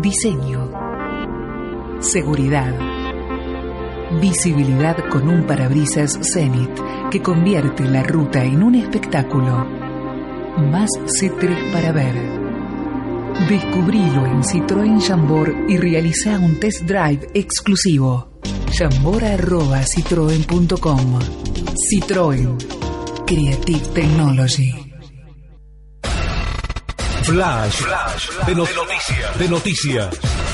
Diseño. 0.00 0.70
Seguridad. 1.98 2.72
Visibilidad 4.20 4.96
con 5.10 5.28
un 5.28 5.44
parabrisas 5.44 6.16
Zenit 6.22 6.70
que 7.10 7.20
convierte 7.20 7.84
la 7.84 8.04
ruta 8.04 8.44
en 8.44 8.62
un 8.62 8.76
espectáculo. 8.76 9.66
Más 10.70 10.90
C3 11.06 11.72
para 11.72 11.90
ver. 11.90 12.14
Descubrilo 13.48 14.24
en 14.26 14.44
Citroën 14.44 15.00
Jambor 15.00 15.52
y 15.68 15.78
realiza 15.78 16.38
un 16.38 16.60
test 16.60 16.82
drive 16.82 17.26
exclusivo. 17.34 18.38
Jambor.citroen.com 18.78 21.18
Citroën. 21.90 22.56
Creative 23.26 23.88
Technology. 23.94 24.87
Flash, 27.28 27.82
de, 28.46 28.54
noticias. 28.54 29.38
De 29.38 29.48
noticias. 29.50 30.47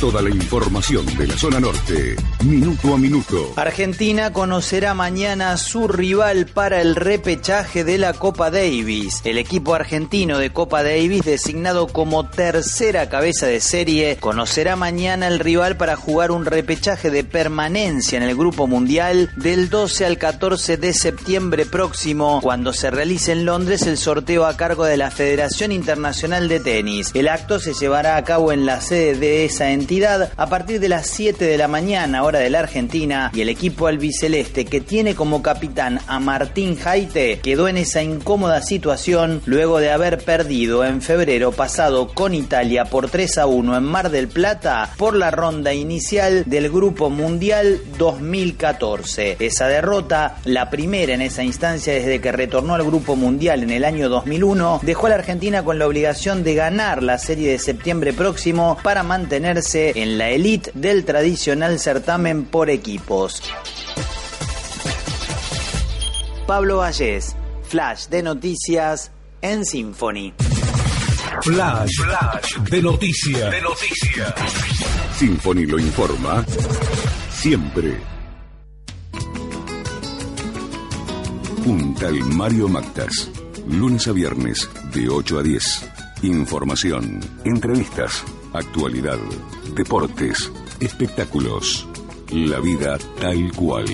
Toda 0.00 0.20
la 0.20 0.28
información 0.28 1.06
de 1.16 1.26
la 1.26 1.38
zona 1.38 1.58
norte, 1.58 2.16
minuto 2.44 2.92
a 2.92 2.98
minuto. 2.98 3.54
Argentina 3.56 4.30
conocerá 4.30 4.92
mañana 4.92 5.56
su 5.56 5.88
rival 5.88 6.44
para 6.44 6.82
el 6.82 6.96
repechaje 6.96 7.82
de 7.82 7.96
la 7.96 8.12
Copa 8.12 8.50
Davis. 8.50 9.22
El 9.24 9.38
equipo 9.38 9.74
argentino 9.74 10.36
de 10.36 10.52
Copa 10.52 10.82
Davis, 10.82 11.22
designado 11.24 11.86
como 11.86 12.28
tercera 12.28 13.08
cabeza 13.08 13.46
de 13.46 13.60
serie, 13.60 14.18
conocerá 14.18 14.76
mañana 14.76 15.28
el 15.28 15.38
rival 15.38 15.78
para 15.78 15.96
jugar 15.96 16.30
un 16.30 16.44
repechaje 16.44 17.10
de 17.10 17.24
permanencia 17.24 18.18
en 18.18 18.22
el 18.22 18.36
Grupo 18.36 18.66
Mundial 18.66 19.30
del 19.36 19.70
12 19.70 20.04
al 20.04 20.18
14 20.18 20.76
de 20.76 20.92
septiembre 20.92 21.64
próximo, 21.64 22.40
cuando 22.42 22.74
se 22.74 22.90
realice 22.90 23.32
en 23.32 23.46
Londres 23.46 23.86
el 23.86 23.96
sorteo 23.96 24.44
a 24.44 24.58
cargo 24.58 24.84
de 24.84 24.98
la 24.98 25.10
Federación 25.10 25.72
Internacional 25.72 26.48
de 26.48 26.60
Tenis. 26.60 27.12
El 27.14 27.28
acto 27.28 27.58
se 27.58 27.72
llevará 27.72 28.18
a 28.18 28.24
cabo 28.24 28.52
en 28.52 28.66
la 28.66 28.82
sede 28.82 29.14
de 29.14 29.46
esa 29.46 29.70
entidad 29.70 29.85
a 30.36 30.48
partir 30.48 30.80
de 30.80 30.88
las 30.88 31.06
7 31.06 31.44
de 31.44 31.56
la 31.56 31.68
mañana, 31.68 32.24
hora 32.24 32.40
de 32.40 32.50
la 32.50 32.58
Argentina, 32.58 33.30
y 33.32 33.42
el 33.42 33.48
equipo 33.48 33.86
albiceleste 33.86 34.64
que 34.64 34.80
tiene 34.80 35.14
como 35.14 35.42
capitán 35.42 36.00
a 36.08 36.18
Martín 36.18 36.76
Jaite 36.76 37.38
quedó 37.38 37.68
en 37.68 37.76
esa 37.76 38.02
incómoda 38.02 38.62
situación 38.62 39.42
luego 39.46 39.78
de 39.78 39.92
haber 39.92 40.18
perdido 40.18 40.84
en 40.84 41.02
febrero 41.02 41.52
pasado 41.52 42.08
con 42.08 42.34
Italia 42.34 42.86
por 42.86 43.08
3 43.08 43.38
a 43.38 43.46
1 43.46 43.76
en 43.76 43.84
Mar 43.84 44.10
del 44.10 44.26
Plata 44.26 44.90
por 44.96 45.14
la 45.14 45.30
ronda 45.30 45.72
inicial 45.72 46.42
del 46.46 46.68
Grupo 46.68 47.08
Mundial 47.08 47.80
2014. 47.96 49.36
Esa 49.38 49.68
derrota, 49.68 50.38
la 50.44 50.68
primera 50.68 51.14
en 51.14 51.22
esa 51.22 51.44
instancia 51.44 51.92
desde 51.92 52.20
que 52.20 52.32
retornó 52.32 52.74
al 52.74 52.82
Grupo 52.82 53.14
Mundial 53.14 53.62
en 53.62 53.70
el 53.70 53.84
año 53.84 54.08
2001, 54.08 54.80
dejó 54.82 55.06
a 55.06 55.10
la 55.10 55.14
Argentina 55.14 55.62
con 55.62 55.78
la 55.78 55.86
obligación 55.86 56.42
de 56.42 56.56
ganar 56.56 57.04
la 57.04 57.18
serie 57.18 57.52
de 57.52 57.60
septiembre 57.60 58.12
próximo 58.12 58.78
para 58.82 59.04
mantenerse 59.04 59.75
en 59.76 60.18
la 60.18 60.30
elite 60.30 60.70
del 60.74 61.04
tradicional 61.04 61.78
certamen 61.78 62.44
por 62.44 62.70
equipos. 62.70 63.42
Pablo 66.46 66.78
Vallés, 66.78 67.34
Flash 67.64 68.06
de 68.06 68.22
Noticias 68.22 69.10
en 69.42 69.64
Symphony. 69.64 70.32
Flash, 71.42 71.90
Flash 72.02 72.56
de 72.70 72.82
Noticias. 72.82 73.50
De 73.50 73.60
Noticias. 73.60 74.34
Symphony 75.16 75.66
lo 75.66 75.78
informa 75.78 76.44
siempre. 77.30 78.00
Un 81.66 81.94
tal 81.94 82.18
Mario 82.20 82.68
Mactas. 82.68 83.30
Lunes 83.68 84.06
a 84.06 84.12
viernes, 84.12 84.70
de 84.94 85.08
8 85.08 85.38
a 85.40 85.42
10. 85.42 85.90
Información, 86.22 87.20
entrevistas, 87.44 88.22
actualidad, 88.52 89.18
deportes, 89.74 90.50
espectáculos. 90.80 91.86
La 92.30 92.58
vida 92.60 92.98
tal 93.20 93.52
cual. 93.52 93.86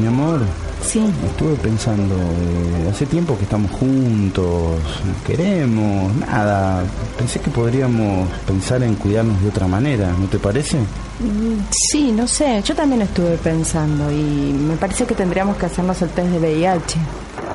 Mi 0.00 0.06
amor. 0.06 0.40
Sí. 0.82 1.00
Estuve 1.26 1.54
pensando, 1.56 2.14
eh, 2.14 2.88
hace 2.90 3.06
tiempo 3.06 3.36
que 3.38 3.44
estamos 3.44 3.70
juntos, 3.72 4.76
nos 5.06 5.22
queremos, 5.26 6.14
nada. 6.16 6.84
Pensé 7.16 7.40
que 7.40 7.50
podríamos 7.50 8.28
pensar 8.46 8.82
en 8.82 8.94
cuidarnos 8.96 9.40
de 9.42 9.48
otra 9.48 9.66
manera, 9.66 10.12
¿no 10.18 10.26
te 10.26 10.38
parece? 10.38 10.76
Mm, 10.78 11.62
Sí, 11.70 12.12
no 12.12 12.26
sé, 12.28 12.62
yo 12.62 12.74
también 12.74 13.00
estuve 13.02 13.36
pensando 13.38 14.10
y 14.12 14.52
me 14.52 14.76
parece 14.76 15.06
que 15.06 15.14
tendríamos 15.14 15.56
que 15.56 15.66
hacernos 15.66 16.00
el 16.02 16.10
test 16.10 16.28
de 16.28 16.38
VIH. 16.38 16.98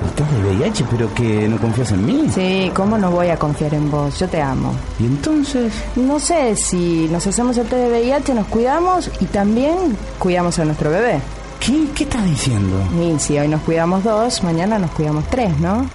¿Estás 0.05 0.31
de 0.31 0.39
VIH, 0.55 0.85
pero 0.89 1.13
que 1.13 1.47
no 1.47 1.57
confías 1.57 1.91
en 1.91 2.05
mí? 2.05 2.29
Sí, 2.33 2.71
¿cómo 2.73 2.97
no 2.97 3.11
voy 3.11 3.29
a 3.29 3.37
confiar 3.37 3.73
en 3.73 3.91
vos? 3.91 4.17
Yo 4.19 4.27
te 4.27 4.41
amo. 4.41 4.73
¿Y 4.99 5.05
entonces? 5.05 5.73
No 5.95 6.19
sé, 6.19 6.55
si 6.55 7.07
nos 7.11 7.25
hacemos 7.27 7.57
el 7.57 7.67
test 7.67 7.81
de 7.81 7.89
VIH 7.89 8.33
nos 8.33 8.47
cuidamos 8.47 9.11
y 9.19 9.25
también 9.25 9.97
cuidamos 10.17 10.57
a 10.59 10.65
nuestro 10.65 10.89
bebé. 10.89 11.19
¿Qué, 11.59 11.87
qué 11.93 12.03
estás 12.05 12.23
diciendo? 12.23 12.77
Y 13.01 13.19
si 13.19 13.37
hoy 13.37 13.49
nos 13.49 13.61
cuidamos 13.61 14.03
dos, 14.03 14.41
mañana 14.43 14.79
nos 14.79 14.91
cuidamos 14.91 15.25
tres, 15.29 15.57
¿no? 15.59 15.89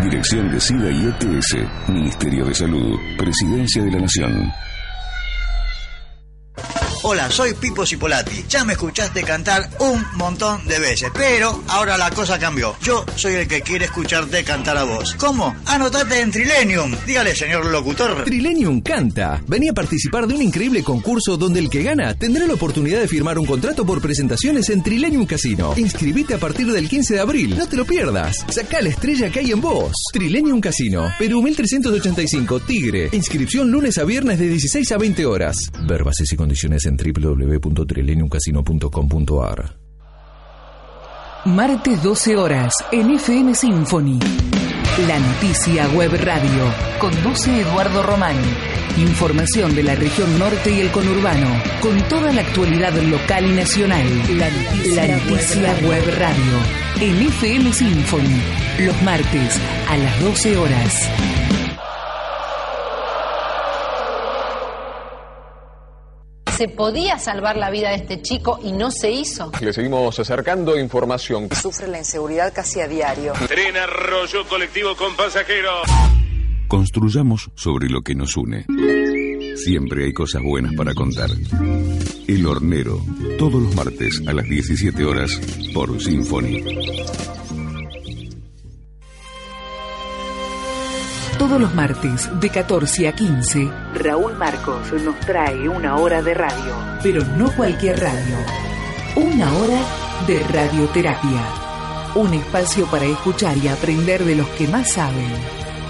Dirección 0.03 0.51
de 0.51 0.61
SIDA 0.61 0.91
y 0.91 1.07
ETS, 1.07 1.55
Ministerio 1.89 2.47
de 2.47 2.55
Salud, 2.55 2.99
Presidencia 3.17 3.85
de 3.85 3.93
la 3.93 4.01
Nación. 4.01 4.53
Hola, 7.03 7.31
soy 7.31 7.55
Pipo 7.55 7.87
Cipolati. 7.87 8.45
Ya 8.47 8.63
me 8.63 8.75
escuchaste 8.75 9.23
cantar 9.23 9.71
un 9.79 10.05
montón 10.17 10.67
de 10.67 10.79
veces, 10.79 11.09
pero 11.15 11.63
ahora 11.69 11.97
la 11.97 12.11
cosa 12.11 12.39
cambió. 12.39 12.77
Yo 12.83 13.07
soy 13.17 13.35
el 13.35 13.49
que 13.49 13.63
quiere 13.63 13.87
escucharte 13.87 14.45
cantar 14.45 14.77
a 14.77 14.85
vos. 14.85 15.15
¿Cómo? 15.15 15.57
Anotate 15.65 16.21
en 16.21 16.31
Trilenium. 16.31 16.95
Dígale, 17.07 17.35
señor 17.35 17.65
locutor. 17.65 18.25
Trilenium 18.25 18.83
Canta. 18.83 19.43
Venía 19.47 19.71
a 19.71 19.75
participar 19.75 20.27
de 20.27 20.35
un 20.35 20.43
increíble 20.43 20.83
concurso 20.83 21.39
donde 21.39 21.61
el 21.61 21.71
que 21.71 21.83
gana 21.83 22.15
tendrá 22.15 22.47
la 22.47 22.53
oportunidad 22.53 23.01
de 23.01 23.09
firmar 23.09 23.39
un 23.39 23.47
contrato 23.47 23.87
por 23.87 24.03
presentaciones 24.03 24.69
en 24.69 24.83
Trilenium 24.83 25.25
Casino. 25.25 25.73
Inscribite 25.79 26.35
a 26.35 26.39
partir 26.39 26.71
del 26.71 26.87
15 26.87 27.15
de 27.15 27.21
abril. 27.21 27.57
No 27.57 27.67
te 27.67 27.79
lo 27.79 27.87
pierdas. 27.87 28.45
Saca 28.51 28.83
la 28.83 28.91
estrella 28.91 29.31
que 29.31 29.39
hay 29.39 29.53
en 29.53 29.63
vos. 29.63 29.95
Trilenium 30.13 30.61
Casino. 30.61 31.11
Perú 31.19 31.41
1385 31.41 32.61
Tigre. 32.61 33.09
Inscripción 33.13 33.71
lunes 33.71 33.97
a 33.97 34.05
viernes 34.05 34.39
de 34.39 34.49
16 34.49 34.93
a 34.93 34.99
20 34.99 35.25
horas. 35.25 35.57
Ver 35.89 36.05
bases 36.05 36.31
y 36.31 36.37
condiciones 36.37 36.85
en 36.85 36.90
www.trileniumcasino.com.ar. 36.97 39.81
Martes 41.47 42.03
12 42.03 42.37
horas 42.37 42.75
en 42.93 43.13
FM 43.13 43.55
Symphony. 43.55 44.19
La 45.07 45.19
noticia 45.19 45.89
web 45.95 46.13
radio. 46.23 46.65
Conduce 46.99 47.63
Eduardo 47.63 48.03
Román. 48.03 48.37
Información 48.99 49.75
de 49.75 49.83
la 49.83 49.95
región 49.95 50.39
norte 50.39 50.71
y 50.71 50.81
el 50.81 50.91
conurbano. 50.91 51.49
Con 51.81 51.97
toda 52.09 52.31
la 52.33 52.43
actualidad 52.43 52.93
local 52.93 53.51
y 53.51 53.55
nacional. 53.55 54.07
La 54.37 54.51
noticia, 54.51 55.07
la 55.07 55.17
noticia 55.17 55.75
web 55.89 56.05
radio. 56.19 56.59
En 57.01 57.23
FM 57.29 57.73
Symphony. 57.73 58.43
Los 58.81 59.01
martes 59.03 59.59
a 59.89 59.97
las 59.97 60.21
12 60.21 60.59
horas. 60.59 60.95
Se 66.61 66.69
podía 66.69 67.19
salvar 67.19 67.57
la 67.57 67.71
vida 67.71 67.89
de 67.89 67.95
este 67.95 68.21
chico 68.21 68.61
y 68.63 68.73
no 68.73 68.91
se 68.91 69.11
hizo. 69.11 69.51
Le 69.63 69.73
seguimos 69.73 70.19
acercando 70.21 70.79
información. 70.79 71.49
Sufre 71.55 71.89
la 71.89 72.01
inseguridad 72.01 72.53
casi 72.53 72.81
a 72.81 72.87
diario. 72.87 73.33
Tren 73.49 73.79
arroyo 73.79 74.47
colectivo 74.47 74.95
con 74.95 75.17
pasajeros. 75.17 75.89
Construyamos 76.69 77.51
sobre 77.55 77.89
lo 77.89 78.03
que 78.03 78.15
nos 78.15 78.37
une. 78.37 78.67
Siempre 79.57 80.05
hay 80.05 80.13
cosas 80.13 80.43
buenas 80.43 80.75
para 80.75 80.93
contar. 80.93 81.31
El 82.29 82.47
Hornero, 82.47 83.01
todos 83.39 83.63
los 83.63 83.75
martes 83.75 84.23
a 84.27 84.35
las 84.35 84.45
17 84.45 85.03
horas 85.03 85.41
por 85.73 85.99
Symphony. 85.99 87.40
Todos 91.41 91.59
los 91.59 91.75
martes 91.75 92.29
de 92.39 92.51
14 92.51 93.09
a 93.09 93.13
15, 93.13 93.71
Raúl 93.95 94.37
Marcos 94.37 94.93
nos 95.03 95.19
trae 95.21 95.71
una 95.71 95.97
hora 95.97 96.21
de 96.21 96.35
radio, 96.35 96.77
pero 97.03 97.25
no 97.25 97.51
cualquier 97.57 97.99
radio. 97.99 98.37
Una 99.17 99.51
hora 99.55 99.81
de 100.27 100.39
radioterapia. 100.41 101.43
Un 102.15 102.35
espacio 102.35 102.85
para 102.91 103.07
escuchar 103.07 103.57
y 103.57 103.69
aprender 103.69 104.23
de 104.23 104.37
los 104.37 104.47
que 104.49 104.69
más 104.69 104.93
saben. 104.93 105.33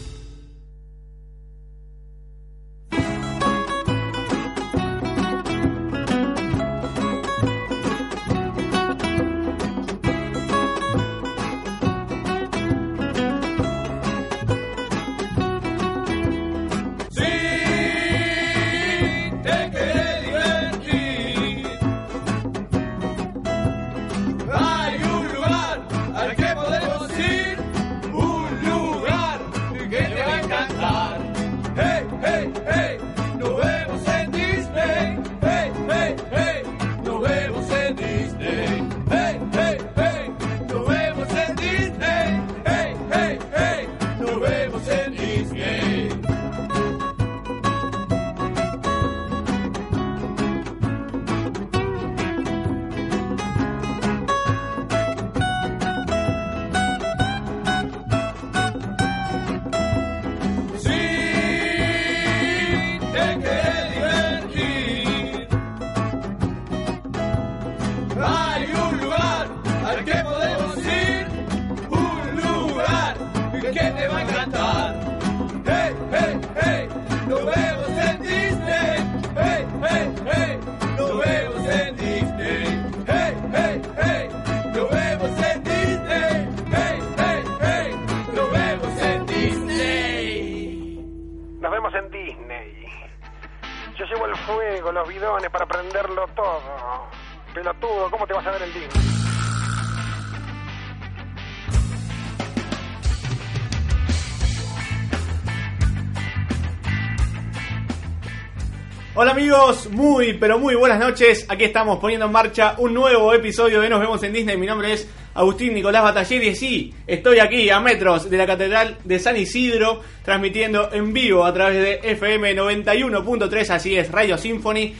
pero 110.39 110.59
muy 110.59 110.75
buenas 110.75 110.99
noches. 110.99 111.45
Aquí 111.49 111.63
estamos 111.63 111.99
poniendo 111.99 112.27
en 112.27 112.31
marcha 112.31 112.75
un 112.77 112.93
nuevo 112.93 113.33
episodio 113.33 113.81
de 113.81 113.89
Nos 113.89 113.99
vemos 113.99 114.21
en 114.23 114.33
Disney. 114.33 114.57
Mi 114.57 114.67
nombre 114.67 114.93
es 114.93 115.07
Agustín 115.33 115.73
Nicolás 115.73 116.03
Batalleri 116.03 116.49
y 116.49 116.55
sí, 116.55 116.93
estoy 117.07 117.39
aquí 117.39 117.69
a 117.69 117.79
metros 117.79 118.29
de 118.29 118.37
la 118.37 118.45
Catedral 118.45 118.97
de 119.03 119.19
San 119.19 119.35
Isidro, 119.37 120.01
transmitiendo 120.23 120.89
en 120.93 121.11
vivo 121.11 121.43
a 121.43 121.53
través 121.53 121.81
de 121.81 122.11
FM 122.11 122.55
91.3, 122.55 123.69
así 123.71 123.95
es, 123.95 124.11
Radio 124.11 124.37
Symphony. 124.37 124.93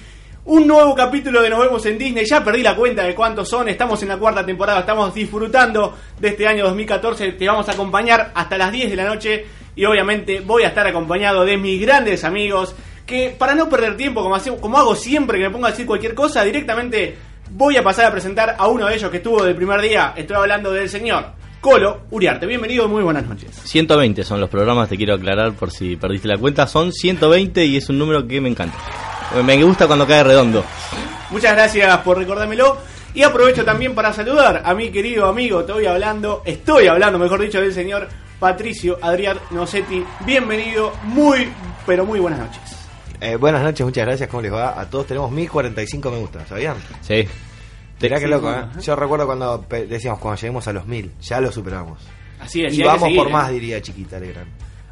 Un 0.46 0.66
nuevo 0.66 0.96
capítulo 0.96 1.42
de 1.42 1.50
Nos 1.50 1.60
vemos 1.60 1.86
en 1.86 1.98
Disney. 1.98 2.26
Ya 2.26 2.44
perdí 2.44 2.64
la 2.64 2.76
cuenta 2.76 3.04
de 3.04 3.14
cuántos 3.14 3.48
son. 3.48 3.70
Estamos 3.70 4.02
en 4.02 4.10
la 4.10 4.18
cuarta 4.18 4.44
temporada. 4.44 4.80
Estamos 4.80 5.14
disfrutando 5.14 5.96
de 6.20 6.30
este 6.30 6.48
año 6.48 6.64
2014. 6.66 7.34
Te 7.34 7.46
vamos 7.46 7.70
a 7.70 7.74
acompañar 7.74 8.32
hasta 8.34 8.58
las 8.58 8.72
10 8.72 8.90
de 8.90 8.96
la 8.96 9.06
noche. 9.06 9.46
Y 9.76 9.86
obviamente 9.86 10.40
voy 10.40 10.64
a 10.64 10.70
estar 10.70 10.88
acompañado 10.88 11.46
de 11.46 11.58
mis 11.58 11.80
grandes 11.80 12.24
amigos. 12.24 12.76
Que 13.12 13.36
para 13.38 13.54
no 13.56 13.68
perder 13.68 13.98
tiempo, 13.98 14.24
como, 14.24 14.36
hace- 14.36 14.56
como 14.56 14.78
hago 14.80 14.96
siempre 14.96 15.38
que 15.38 15.44
me 15.44 15.50
pongo 15.50 15.66
a 15.66 15.72
decir 15.72 15.86
cualquier 15.86 16.16
cosa, 16.16 16.44
directamente 16.46 17.18
voy 17.50 17.76
a 17.76 17.84
pasar 17.84 18.06
a 18.06 18.12
presentar 18.12 18.56
a 18.58 18.68
uno 18.70 18.88
de 18.88 18.96
ellos 18.96 19.12
que 19.12 19.18
estuvo 19.18 19.44
del 19.44 19.54
primer 19.54 19.82
día. 19.82 20.14
Estoy 20.16 20.38
hablando 20.38 20.72
del 20.72 20.88
señor 20.90 21.26
Colo 21.60 22.04
Uriarte. 22.12 22.46
Bienvenido, 22.46 22.88
muy 22.88 23.04
buenas 23.04 23.26
noches. 23.28 23.50
120 23.66 24.24
son 24.24 24.40
los 24.40 24.50
programas, 24.50 24.88
te 24.88 24.96
quiero 24.96 25.16
aclarar 25.16 25.52
por 25.52 25.72
si 25.72 25.98
perdiste 25.98 26.30
la 26.30 26.38
cuenta. 26.38 26.66
Son 26.68 26.94
120 26.94 27.66
y 27.66 27.76
es 27.76 27.90
un 27.90 28.00
número 28.00 28.26
que 28.26 28.40
me 28.40 28.48
encanta. 28.48 28.78
Me 29.46 29.62
gusta 29.62 29.88
cuando 29.88 30.08
cae 30.08 30.24
redondo. 30.24 30.64
Muchas 31.32 31.52
gracias 31.54 31.98
por 32.00 32.18
recordármelo. 32.18 32.78
Y 33.14 33.24
aprovecho 33.24 33.66
también 33.66 33.94
para 33.94 34.14
saludar 34.14 34.62
a 34.64 34.74
mi 34.74 34.90
querido 34.90 35.26
amigo, 35.26 35.60
estoy 35.60 35.86
hablando, 35.86 36.44
estoy 36.46 36.88
hablando, 36.88 37.20
mejor 37.20 37.42
dicho, 37.42 37.60
del 37.60 37.74
señor 37.74 38.08
Patricio 38.40 38.98
Adrián 39.02 39.38
Nocetti. 39.50 40.02
Bienvenido, 40.26 40.94
muy, 41.04 41.50
pero 41.86 42.06
muy 42.06 42.22
buenas 42.22 42.40
noches. 42.40 42.81
Eh, 43.22 43.36
buenas 43.36 43.62
noches, 43.62 43.86
muchas 43.86 44.06
gracias. 44.06 44.28
¿Cómo 44.30 44.42
les 44.42 44.52
va? 44.52 44.80
A 44.80 44.90
todos 44.90 45.06
tenemos 45.08 45.32
1045 45.32 46.12
me 46.12 46.18
gusta, 46.18 46.46
¿sabían? 46.48 46.76
Sí. 47.02 47.28
Mirá 48.02 48.18
qué 48.18 48.26
Sí, 48.26 48.32
loco. 48.32 48.52
¿eh? 48.52 48.66
Yo 48.82 48.96
recuerdo 48.96 49.26
cuando 49.28 49.64
decíamos, 49.70 50.20
cuando 50.20 50.42
lleguemos 50.42 50.68
a 50.68 50.74
los 50.74 50.88
1000, 50.88 51.12
ya 51.22 51.40
lo 51.40 51.52
superamos. 51.52 52.00
Así 52.40 52.64
es, 52.66 52.74
y 52.74 52.78
que 52.78 52.84
vamos 52.86 53.04
seguir, 53.04 53.18
por 53.20 53.28
¿eh? 53.28 53.32
más, 53.32 53.52
diría 53.52 53.80
chiquita 53.82 54.20
Legrand. 54.20 54.48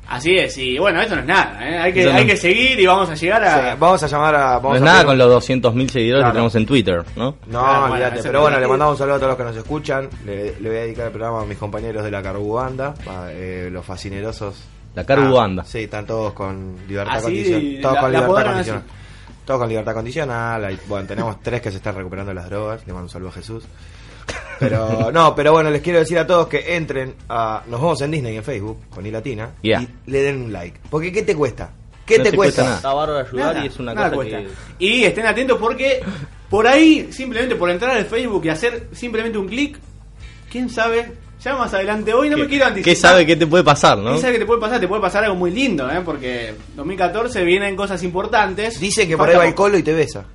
Así 0.10 0.36
es, 0.38 0.58
y 0.58 0.78
bueno, 0.80 1.00
esto 1.02 1.16
no 1.16 1.22
es 1.22 1.28
nada, 1.28 1.60
¿eh? 1.70 1.78
hay, 1.78 1.94
que, 1.94 2.04
no. 2.06 2.12
hay 2.14 2.26
que 2.26 2.36
seguir 2.38 2.80
y 2.80 2.86
vamos 2.88 3.10
a 3.10 3.16
llegar 3.16 3.44
a... 3.44 3.72
Sí, 3.74 3.78
vamos 3.80 4.02
a 4.04 4.08
llamar 4.08 4.36
a. 4.36 4.54
Vamos 4.60 4.72
no 4.72 4.76
es 4.78 4.82
a 4.82 4.86
nada 4.86 4.98
pedir- 5.04 5.06
con 5.08 5.18
los 5.20 5.44
200.000 5.50 5.90
seguidores 5.90 6.22
Claro. 6.22 6.26
que 6.32 6.32
tenemos 6.34 6.56
en 6.56 6.66
Twitter, 6.66 7.04
¿no? 7.16 7.36
No, 7.48 7.84
olvídate. 7.86 8.16
eso 8.20 8.28
Pero 8.28 8.42
bueno, 8.42 8.60
le 8.60 8.68
mandamos 8.68 8.94
un 8.94 8.98
saludo 9.00 9.16
a 9.16 9.20
todos 9.20 9.30
los 9.30 9.38
que 9.38 9.44
nos 9.44 9.58
escuchan. 9.58 10.10
Le, 10.26 10.60
le 10.60 10.70
voy 10.70 10.78
a 10.78 10.82
dedicar 10.82 11.06
el 11.08 11.12
programa 11.12 11.42
a 11.42 11.46
mis 11.46 11.58
compañeros 11.60 12.04
de 12.04 12.10
la 12.12 12.22
Carbu 12.24 12.54
Banda, 12.54 12.94
a, 13.08 13.28
eh, 13.32 13.70
los 13.72 13.86
fascinerosos. 13.86 14.64
La 14.96 15.06
Carbu 15.06 15.38
Ah, 15.38 15.42
Banda. 15.42 15.64
Sí, 15.66 15.80
están 15.80 16.06
todos 16.06 16.34
con 16.34 16.76
libertad 16.88 17.16
Así, 17.18 17.24
condicional. 17.24 17.80
Todos 17.82 17.94
la- 17.96 18.02
con 18.02 18.12
libertad 18.12 18.46
condicional. 18.52 18.84
Todos 19.46 19.60
con 19.60 19.70
libertad 19.70 19.94
condicional. 19.94 20.66
hay- 20.66 20.80
bueno, 20.88 21.08
tenemos 21.08 21.40
tres 21.44 21.62
que 21.62 21.72
se 21.72 21.78
están 21.78 21.96
recuperando 21.96 22.30
de 22.30 22.36
las 22.36 22.50
drogas. 22.50 22.86
Le 22.86 22.94
mando 22.94 23.06
un 23.06 23.10
saludo 23.10 23.30
a 23.30 23.34
Jesús. 23.34 23.64
Pero 24.60 25.12
no, 25.14 25.34
pero 25.36 25.52
bueno, 25.54 25.70
les 25.70 25.82
quiero 25.82 26.00
decir 26.00 26.18
a 26.20 26.28
todos 26.28 26.48
que 26.48 26.76
entren 26.76 27.16
a 27.30 27.64
Nos 27.68 27.80
vemos 27.82 28.02
en 28.02 28.12
Disney 28.12 28.36
en 28.38 28.44
Facebook 28.44 28.80
con 28.90 29.06
I 29.06 29.12
Latina 29.12 29.52
Yeah. 29.62 29.82
y 29.82 29.88
le 30.12 30.22
den 30.22 30.42
un 30.44 30.54
like. 30.54 30.80
Porque 30.90 31.12
¿qué 31.12 31.24
te 31.24 31.36
cuesta? 31.36 31.72
¿Qué 32.06 32.18
No 32.18 32.24
te, 32.24 32.32
te 32.32 32.36
cuesta? 32.38 32.64
cuesta 32.64 32.64
nada. 32.64 32.76
Está 32.78 32.94
bárbaro 32.94 33.20
ayudar 33.28 33.54
Nada, 33.54 33.64
y 33.64 33.68
es 33.68 33.80
una 33.80 33.96
cosa 33.96 34.12
cuesta. 34.12 34.38
que... 34.40 34.48
Y 34.86 35.04
estén 35.04 35.26
atentos 35.28 35.58
porque 35.60 36.02
por 36.50 36.66
ahí, 36.68 37.10
simplemente 37.12 37.56
por 37.56 37.70
entrar 37.70 37.96
al 37.96 38.06
Facebook 38.06 38.44
y 38.46 38.50
hacer 38.50 38.88
simplemente 38.94 39.38
un 39.38 39.48
clic, 39.48 39.78
quién 40.52 40.70
sabe, 40.70 41.14
ya 41.44 41.56
más 41.56 41.74
adelante 41.74 42.14
hoy 42.14 42.30
no 42.30 42.38
me 42.38 42.48
quiero 42.48 42.66
anticipar. 42.66 42.94
¿Qué 42.94 42.96
sabe 43.00 43.26
qué 43.26 43.36
te 43.36 43.48
puede 43.48 43.64
pasar, 43.64 43.98
no? 43.98 44.10
¿Quién 44.12 44.22
sabe 44.22 44.34
qué 44.34 44.40
te 44.40 44.46
puede 44.46 44.60
pasar? 44.62 44.80
Te 44.80 44.88
puede 44.88 45.02
pasar 45.02 45.24
algo 45.24 45.36
muy 45.36 45.52
lindo, 45.52 45.90
¿eh? 45.90 46.02
Porque 46.04 46.54
2014 46.76 47.44
vienen 47.44 47.76
cosas 47.76 48.02
importantes. 48.04 48.80
Dicen 48.80 49.08
que 49.08 49.16
por 49.18 49.30
ahí 49.30 49.36
va 49.36 49.48
el 49.48 49.56
colo 49.56 49.78
y 49.78 49.84
te 49.84 49.94
besa. 49.94 50.26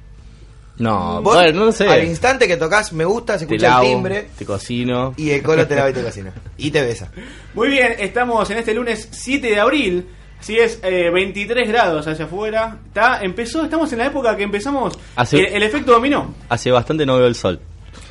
No, 0.76 1.23
Vos, 1.23 1.34
bueno, 1.37 1.66
no 1.66 1.73
sé. 1.73 1.88
Al 1.88 2.04
instante 2.04 2.49
que 2.49 2.56
tocas 2.56 2.92
me 2.92 3.04
gusta, 3.04 3.38
se 3.38 3.46
te 3.46 3.54
escucha 3.54 3.68
lavo, 3.75 3.84
el 3.84 3.90
timbre 3.92 4.28
te 4.37 4.44
cocino. 4.44 5.14
y 5.16 5.30
el 5.30 5.40
colo 5.42 5.66
te 5.68 5.76
lava 5.76 5.90
y 5.90 5.92
te 5.92 6.02
cocina. 6.02 6.32
Y 6.56 6.70
te 6.73 6.82
besa. 6.82 7.11
Muy 7.54 7.68
bien, 7.68 7.94
estamos 7.99 8.50
en 8.50 8.58
este 8.58 8.75
lunes 8.75 9.08
7 9.12 9.46
de 9.46 9.61
abril. 9.61 10.06
Así 10.40 10.58
es, 10.58 10.80
eh, 10.82 11.11
23 11.11 11.68
grados 11.68 12.06
hacia 12.08 12.25
afuera. 12.25 12.76
Está, 12.88 13.20
empezó, 13.23 13.62
estamos 13.62 13.90
en 13.92 14.00
la 14.00 14.06
época 14.06 14.37
que 14.37 14.42
empezamos 14.42 14.99
Hace- 15.16 15.38
el, 15.38 15.46
el 15.46 15.62
efecto 15.62 15.92
dominó. 15.92 16.34
Hace 16.49 16.70
bastante 16.73 17.06
no 17.06 17.16
veo 17.18 17.28
el 17.28 17.34
sol. 17.37 17.61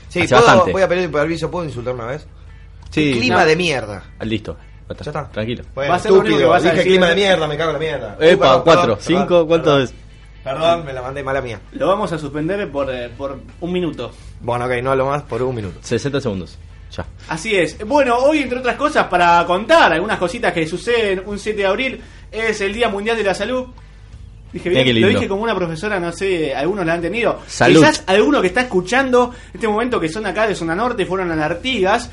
Sí, 0.08 0.22
Hace 0.22 0.30
¿puedo- 0.34 0.46
bastante. 0.48 0.72
voy 0.72 0.82
a 0.84 0.88
pedir 0.88 1.12
permiso, 1.12 1.52
¿puedo 1.52 1.66
insultar 1.66 1.94
una 1.96 2.06
vez? 2.06 2.26
Sí. 2.94 3.14
Clima 3.20 3.40
No. 3.42 3.46
de 3.46 3.56
mierda. 3.56 4.04
Ah, 4.20 4.26
Listo. 4.26 4.56
Ya 4.88 4.94
está. 4.94 5.04
Ya 5.06 5.12
está. 5.12 5.30
Tranquilo. 5.32 5.64
Bueno, 5.74 5.90
Va 5.92 5.96
a 5.96 6.00
ser 6.00 6.12
lo 6.12 6.20
único 6.20 6.38
que 6.38 6.46
vas 6.46 6.62
a 6.62 6.66
dije 6.66 6.76
decir. 6.78 6.92
clima 6.92 7.08
de 7.08 7.16
mierda, 7.16 7.48
me 7.48 7.58
cago 7.58 7.70
en 7.70 7.74
la 7.74 7.80
mierda. 7.80 8.18
Epa, 8.20 8.38
perdón, 8.38 8.62
cuatro, 8.64 8.82
perdón, 8.82 8.98
cinco, 9.02 9.26
perdón, 9.28 9.48
¿cuánto 9.48 9.66
perdón. 9.72 9.82
es? 9.84 9.94
Perdón, 10.44 10.86
me 10.86 10.94
la 10.94 11.02
mandé 11.02 11.24
mala 11.24 11.42
mía. 11.42 11.60
Lo 11.72 11.88
vamos 11.88 12.12
a 12.12 12.18
suspender 12.20 12.70
por, 12.72 12.94
eh, 12.94 13.10
por 13.18 13.40
un 13.62 13.72
minuto. 13.72 14.12
Bueno, 14.42 14.66
ok, 14.66 14.72
no 14.84 14.92
hablo 14.92 15.06
más 15.08 15.24
por 15.24 15.42
un 15.42 15.56
minuto. 15.56 15.80
60 15.82 16.20
segundos. 16.20 16.58
Ya. 16.96 17.06
Así 17.30 17.56
es. 17.56 17.78
Bueno, 17.88 18.18
hoy, 18.18 18.40
entre 18.40 18.60
otras 18.60 18.76
cosas, 18.76 19.08
para 19.08 19.44
contar 19.48 19.94
algunas 19.94 20.20
cositas 20.20 20.52
que 20.54 20.68
suceden 20.68 21.24
un 21.26 21.40
7 21.40 21.58
de 21.62 21.66
abril, 21.66 22.02
es 22.32 22.60
el 22.62 22.74
Día 22.74 22.90
Mundial 22.90 23.16
de 23.18 23.24
la 23.24 23.34
Salud. 23.34 23.68
Dije 24.52 24.70
Mirá 24.70 24.84
bien, 24.84 24.96
qué 24.96 25.02
lo 25.02 25.08
lindo. 25.08 25.20
dije 25.22 25.30
como 25.30 25.42
una 25.44 25.56
profesora, 25.56 26.00
no 26.00 26.12
sé, 26.12 26.54
algunos 26.54 26.86
la 26.86 26.94
han 26.94 27.02
tenido. 27.02 27.40
Salud. 27.48 27.80
Quizás 27.80 28.04
alguno 28.06 28.40
que 28.42 28.48
está 28.48 28.62
escuchando 28.62 29.34
este 29.52 29.68
momento 29.68 30.00
que 30.00 30.10
son 30.10 30.26
acá 30.28 30.46
de 30.46 30.54
Zona 30.54 30.76
Norte, 30.76 31.06
fueron 31.08 31.32
a 31.32 31.36
la 31.36 31.46
Artigas, 31.46 32.12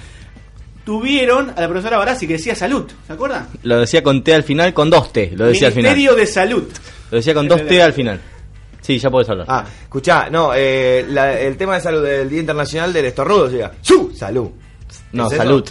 tuvieron 0.90 1.50
a 1.50 1.60
la 1.60 1.68
profesora 1.68 1.98
Barassi 1.98 2.26
que 2.26 2.32
decía 2.32 2.52
salud, 2.56 2.84
¿se 3.06 3.12
acuerdan? 3.12 3.46
Lo 3.62 3.78
decía 3.78 4.02
con 4.02 4.24
T 4.24 4.34
al 4.34 4.42
final, 4.42 4.74
con 4.74 4.90
dos 4.90 5.12
T, 5.12 5.30
lo 5.36 5.46
decía 5.46 5.68
al 5.68 5.72
final. 5.72 5.92
Ministerio 5.94 6.16
de 6.18 6.26
Salud. 6.26 6.64
Lo 7.12 7.16
decía 7.16 7.32
con 7.32 7.46
dos 7.46 7.64
T 7.64 7.80
al 7.80 7.92
final. 7.92 8.20
Sí, 8.80 8.98
ya 8.98 9.08
podés 9.08 9.28
hablar. 9.30 9.46
Ah, 9.48 9.64
escuchá, 9.84 10.28
no, 10.30 10.50
eh, 10.52 11.06
la- 11.08 11.38
el 11.38 11.56
tema 11.56 11.76
de 11.76 11.80
salud 11.80 12.02
del 12.02 12.28
Día 12.28 12.40
Internacional 12.40 12.92
del 12.92 13.04
Estornudo, 13.04 13.44
o 13.44 13.50
sea, 13.50 13.70
¡su! 13.80 14.10
Salud. 14.16 14.50
no, 15.12 15.26
¿Es 15.28 15.32
eso? 15.34 15.42
salud. 15.44 15.68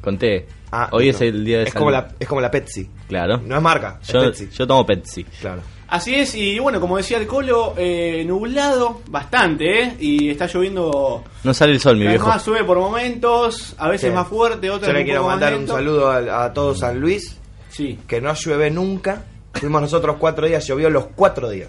Con 0.00 0.16
T. 0.16 0.46
Ah, 0.72 0.88
Hoy 0.92 1.10
es 1.10 1.20
el 1.20 1.44
día 1.44 1.58
de 1.58 1.64
es 1.64 1.68
salud. 1.68 1.78
como 1.80 1.90
la 1.90 2.08
Es 2.18 2.26
como 2.26 2.40
la 2.40 2.50
Pepsi. 2.50 2.88
Claro. 3.06 3.42
No 3.44 3.56
es 3.56 3.60
marca, 3.62 3.98
es 4.00 4.08
Yo, 4.08 4.20
Pepsi. 4.22 4.48
yo 4.50 4.66
tomo 4.66 4.86
Pepsi. 4.86 5.24
Claro. 5.42 5.60
Así 5.88 6.14
es, 6.14 6.34
y 6.34 6.58
bueno, 6.58 6.80
como 6.80 6.96
decía 6.96 7.18
el 7.18 7.26
Colo, 7.26 7.74
eh, 7.76 8.24
nublado 8.26 9.02
bastante, 9.08 9.82
¿eh? 9.82 9.96
Y 10.00 10.30
está 10.30 10.46
lloviendo. 10.46 11.22
No 11.44 11.54
sale 11.54 11.72
el 11.72 11.80
sol, 11.80 11.96
mi 11.96 12.06
viejo. 12.06 12.24
Además 12.24 12.42
sube 12.42 12.64
por 12.64 12.78
momentos, 12.78 13.74
a 13.78 13.88
veces 13.88 14.10
Sí. 14.10 14.14
más 14.14 14.26
fuerte, 14.28 14.70
otras 14.70 14.90
Yo 14.92 14.98
le 14.98 15.04
quiero 15.04 15.22
más 15.22 15.32
mandar 15.32 15.54
un 15.56 15.68
saludo 15.68 16.10
a, 16.10 16.44
a 16.44 16.52
todo 16.52 16.74
San 16.74 16.98
Luis. 16.98 17.38
Sí. 17.68 17.98
Que 18.08 18.20
no 18.20 18.32
llueve 18.34 18.70
nunca. 18.70 19.24
Fuimos 19.52 19.82
nosotros 19.82 20.16
cuatro 20.18 20.46
días, 20.46 20.66
llovió 20.66 20.90
los 20.90 21.06
cuatro 21.14 21.48
días. 21.50 21.68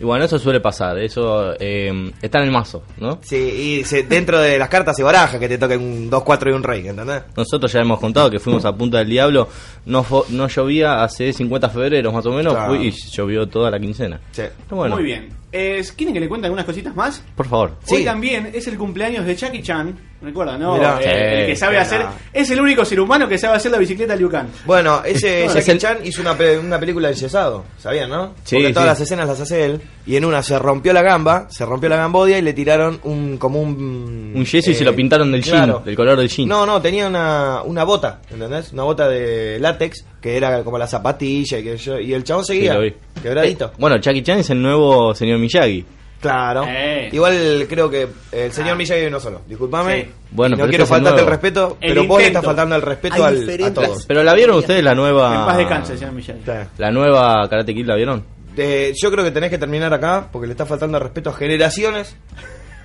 Y 0.00 0.04
bueno, 0.04 0.24
eso 0.24 0.38
suele 0.38 0.60
pasar. 0.60 0.98
Eso 0.98 1.52
eh, 1.60 2.10
está 2.22 2.38
en 2.38 2.46
el 2.46 2.50
mazo, 2.50 2.82
¿no? 2.98 3.18
Sí, 3.22 3.36
y 3.36 3.84
se- 3.84 4.02
dentro 4.04 4.40
de 4.40 4.58
las 4.58 4.70
cartas 4.70 4.96
se 4.96 5.02
baraja 5.02 5.38
que 5.38 5.46
te 5.48 5.58
toque 5.58 5.76
un 5.76 6.08
2, 6.08 6.22
4 6.22 6.50
y 6.50 6.54
un 6.54 6.62
rey, 6.62 6.88
¿entendés? 6.88 7.22
Nosotros 7.36 7.70
ya 7.70 7.80
hemos 7.80 8.00
contado 8.00 8.30
que 8.30 8.38
fuimos 8.38 8.64
a 8.64 8.72
Punta 8.74 8.98
del 8.98 9.10
Diablo. 9.10 9.48
No, 9.84 10.04
no 10.30 10.48
llovía 10.48 11.02
hace 11.04 11.32
50 11.32 11.68
febreros 11.68 12.12
más 12.14 12.24
o 12.24 12.32
menos. 12.32 12.54
Claro. 12.54 12.74
fui 12.74 12.88
y 12.88 12.90
llovió 13.10 13.46
toda 13.46 13.70
la 13.70 13.78
quincena. 13.78 14.18
Sí. 14.32 14.44
Bueno. 14.70 14.96
Muy 14.96 15.04
bien. 15.04 15.28
Eh, 15.52 15.82
¿Quieren 15.96 16.14
que 16.14 16.20
le 16.20 16.28
cuente 16.28 16.46
algunas 16.46 16.64
cositas 16.64 16.94
más? 16.94 17.22
Por 17.34 17.48
favor. 17.48 17.72
Hoy 17.90 18.04
también 18.04 18.50
es 18.54 18.66
el 18.68 18.78
cumpleaños 18.78 19.26
de 19.26 19.34
Jackie 19.34 19.62
Chan, 19.62 19.98
recuerda, 20.22 20.56
¿no? 20.56 20.74
Mirá. 20.74 20.98
Eh, 21.00 21.02
Sí, 21.02 21.08
el 21.40 21.46
que 21.46 21.56
sabe 21.56 21.78
hacer, 21.78 22.06
es 22.32 22.50
el 22.50 22.60
único 22.60 22.84
ser 22.84 23.00
humano 23.00 23.28
que 23.28 23.36
sabe 23.36 23.56
hacer 23.56 23.72
la 23.72 23.78
bicicleta 23.78 24.14
Liucan. 24.14 24.48
Bueno, 24.64 25.02
ese 25.04 25.28
Bueno, 25.44 25.48
Jackie 25.54 25.58
es 25.58 25.68
el- 25.68 25.78
Chan 25.78 25.98
hizo 26.04 26.20
una, 26.22 26.36
pe- 26.36 26.58
una 26.58 26.78
película 26.78 27.08
de 27.08 27.14
yesado, 27.14 27.64
¿sabían, 27.78 28.08
no? 28.10 28.34
Sí, 28.44 28.56
Porque 28.56 28.72
todas 28.72 28.84
sí. 28.84 28.88
las 28.90 29.00
escenas 29.00 29.26
las 29.28 29.40
hace 29.40 29.64
él. 29.64 29.80
Y 30.06 30.16
en 30.16 30.24
una 30.24 30.42
se 30.42 30.58
rompió 30.58 30.92
la 30.92 31.02
gamba, 31.02 31.46
se 31.50 31.64
rompió 31.66 31.88
la 31.88 31.96
gambodia 31.96 32.38
y 32.38 32.42
le 32.42 32.52
tiraron 32.52 33.00
un 33.04 33.36
como 33.36 33.60
un... 33.60 34.32
Un 34.34 34.44
yeso 34.44 34.70
y 34.70 34.74
se 34.74 34.82
eh, 34.82 34.86
lo 34.86 34.94
pintaron 34.94 35.30
del 35.32 35.42
jean, 35.42 35.64
claro. 35.64 35.82
del 35.84 35.94
color 35.96 36.18
del 36.18 36.28
jean. 36.28 36.48
No, 36.48 36.64
no, 36.64 36.80
tenía 36.80 37.06
una, 37.08 37.62
una 37.64 37.84
bota, 37.84 38.20
¿entendés? 38.30 38.72
Una 38.72 38.84
bota 38.84 39.08
de 39.08 39.58
látex 39.60 40.04
que 40.20 40.36
era 40.36 40.62
como 40.64 40.78
la 40.78 40.86
zapatilla 40.86 41.58
y, 41.58 41.64
que 41.64 41.76
yo, 41.76 41.98
y 41.98 42.12
el 42.12 42.24
chabón 42.24 42.44
Sí, 42.44 42.54
seguía 42.54 42.74
lo 42.74 42.80
vi. 42.82 42.94
Quebradito. 43.22 43.66
Eh, 43.66 43.76
bueno, 43.78 43.96
Jackie 43.96 44.22
Chan 44.22 44.38
es 44.38 44.50
el 44.50 44.60
nuevo 44.60 45.14
señor 45.14 45.38
Miyagi. 45.38 45.84
Claro. 46.20 46.64
Eh. 46.68 47.08
Igual 47.12 47.66
creo 47.68 47.88
que 47.88 48.06
el 48.32 48.52
señor 48.52 48.76
Miyagi 48.76 49.10
no 49.10 49.18
solo. 49.18 49.40
Disculpame. 49.46 50.02
Sí. 50.02 50.10
Bueno, 50.32 50.56
no 50.56 50.68
quiero 50.68 50.84
este 50.84 50.94
es 50.94 51.00
el 51.00 51.04
faltarte 51.04 51.20
el 51.22 51.26
respeto, 51.26 51.78
El 51.80 51.94
pero 51.94 52.06
vos 52.06 52.20
le 52.20 52.26
estás 52.26 52.44
faltando 52.44 52.76
el 52.76 52.82
respeto 52.82 53.24
al, 53.24 53.62
a 53.64 53.74
todos. 53.74 54.06
Pero 54.06 54.22
la 54.22 54.34
vieron 54.34 54.58
ustedes 54.58 54.84
la 54.84 54.94
nueva. 54.94 55.34
En 55.34 55.46
paz 55.46 55.56
descanse, 55.56 55.96
señor 55.96 56.12
Miyagi. 56.12 56.40
Claro. 56.40 56.68
La 56.76 56.90
nueva 56.90 57.48
Karate 57.48 57.74
Kid 57.74 57.86
la 57.86 57.96
vieron. 57.96 58.24
Eh, 58.56 58.92
yo 59.00 59.10
creo 59.10 59.24
que 59.24 59.30
tenés 59.30 59.48
que 59.48 59.58
terminar 59.58 59.94
acá 59.94 60.28
porque 60.30 60.46
le 60.46 60.52
está 60.52 60.66
faltando 60.66 60.98
el 60.98 61.02
respeto 61.04 61.30
a 61.30 61.32
generaciones 61.32 62.14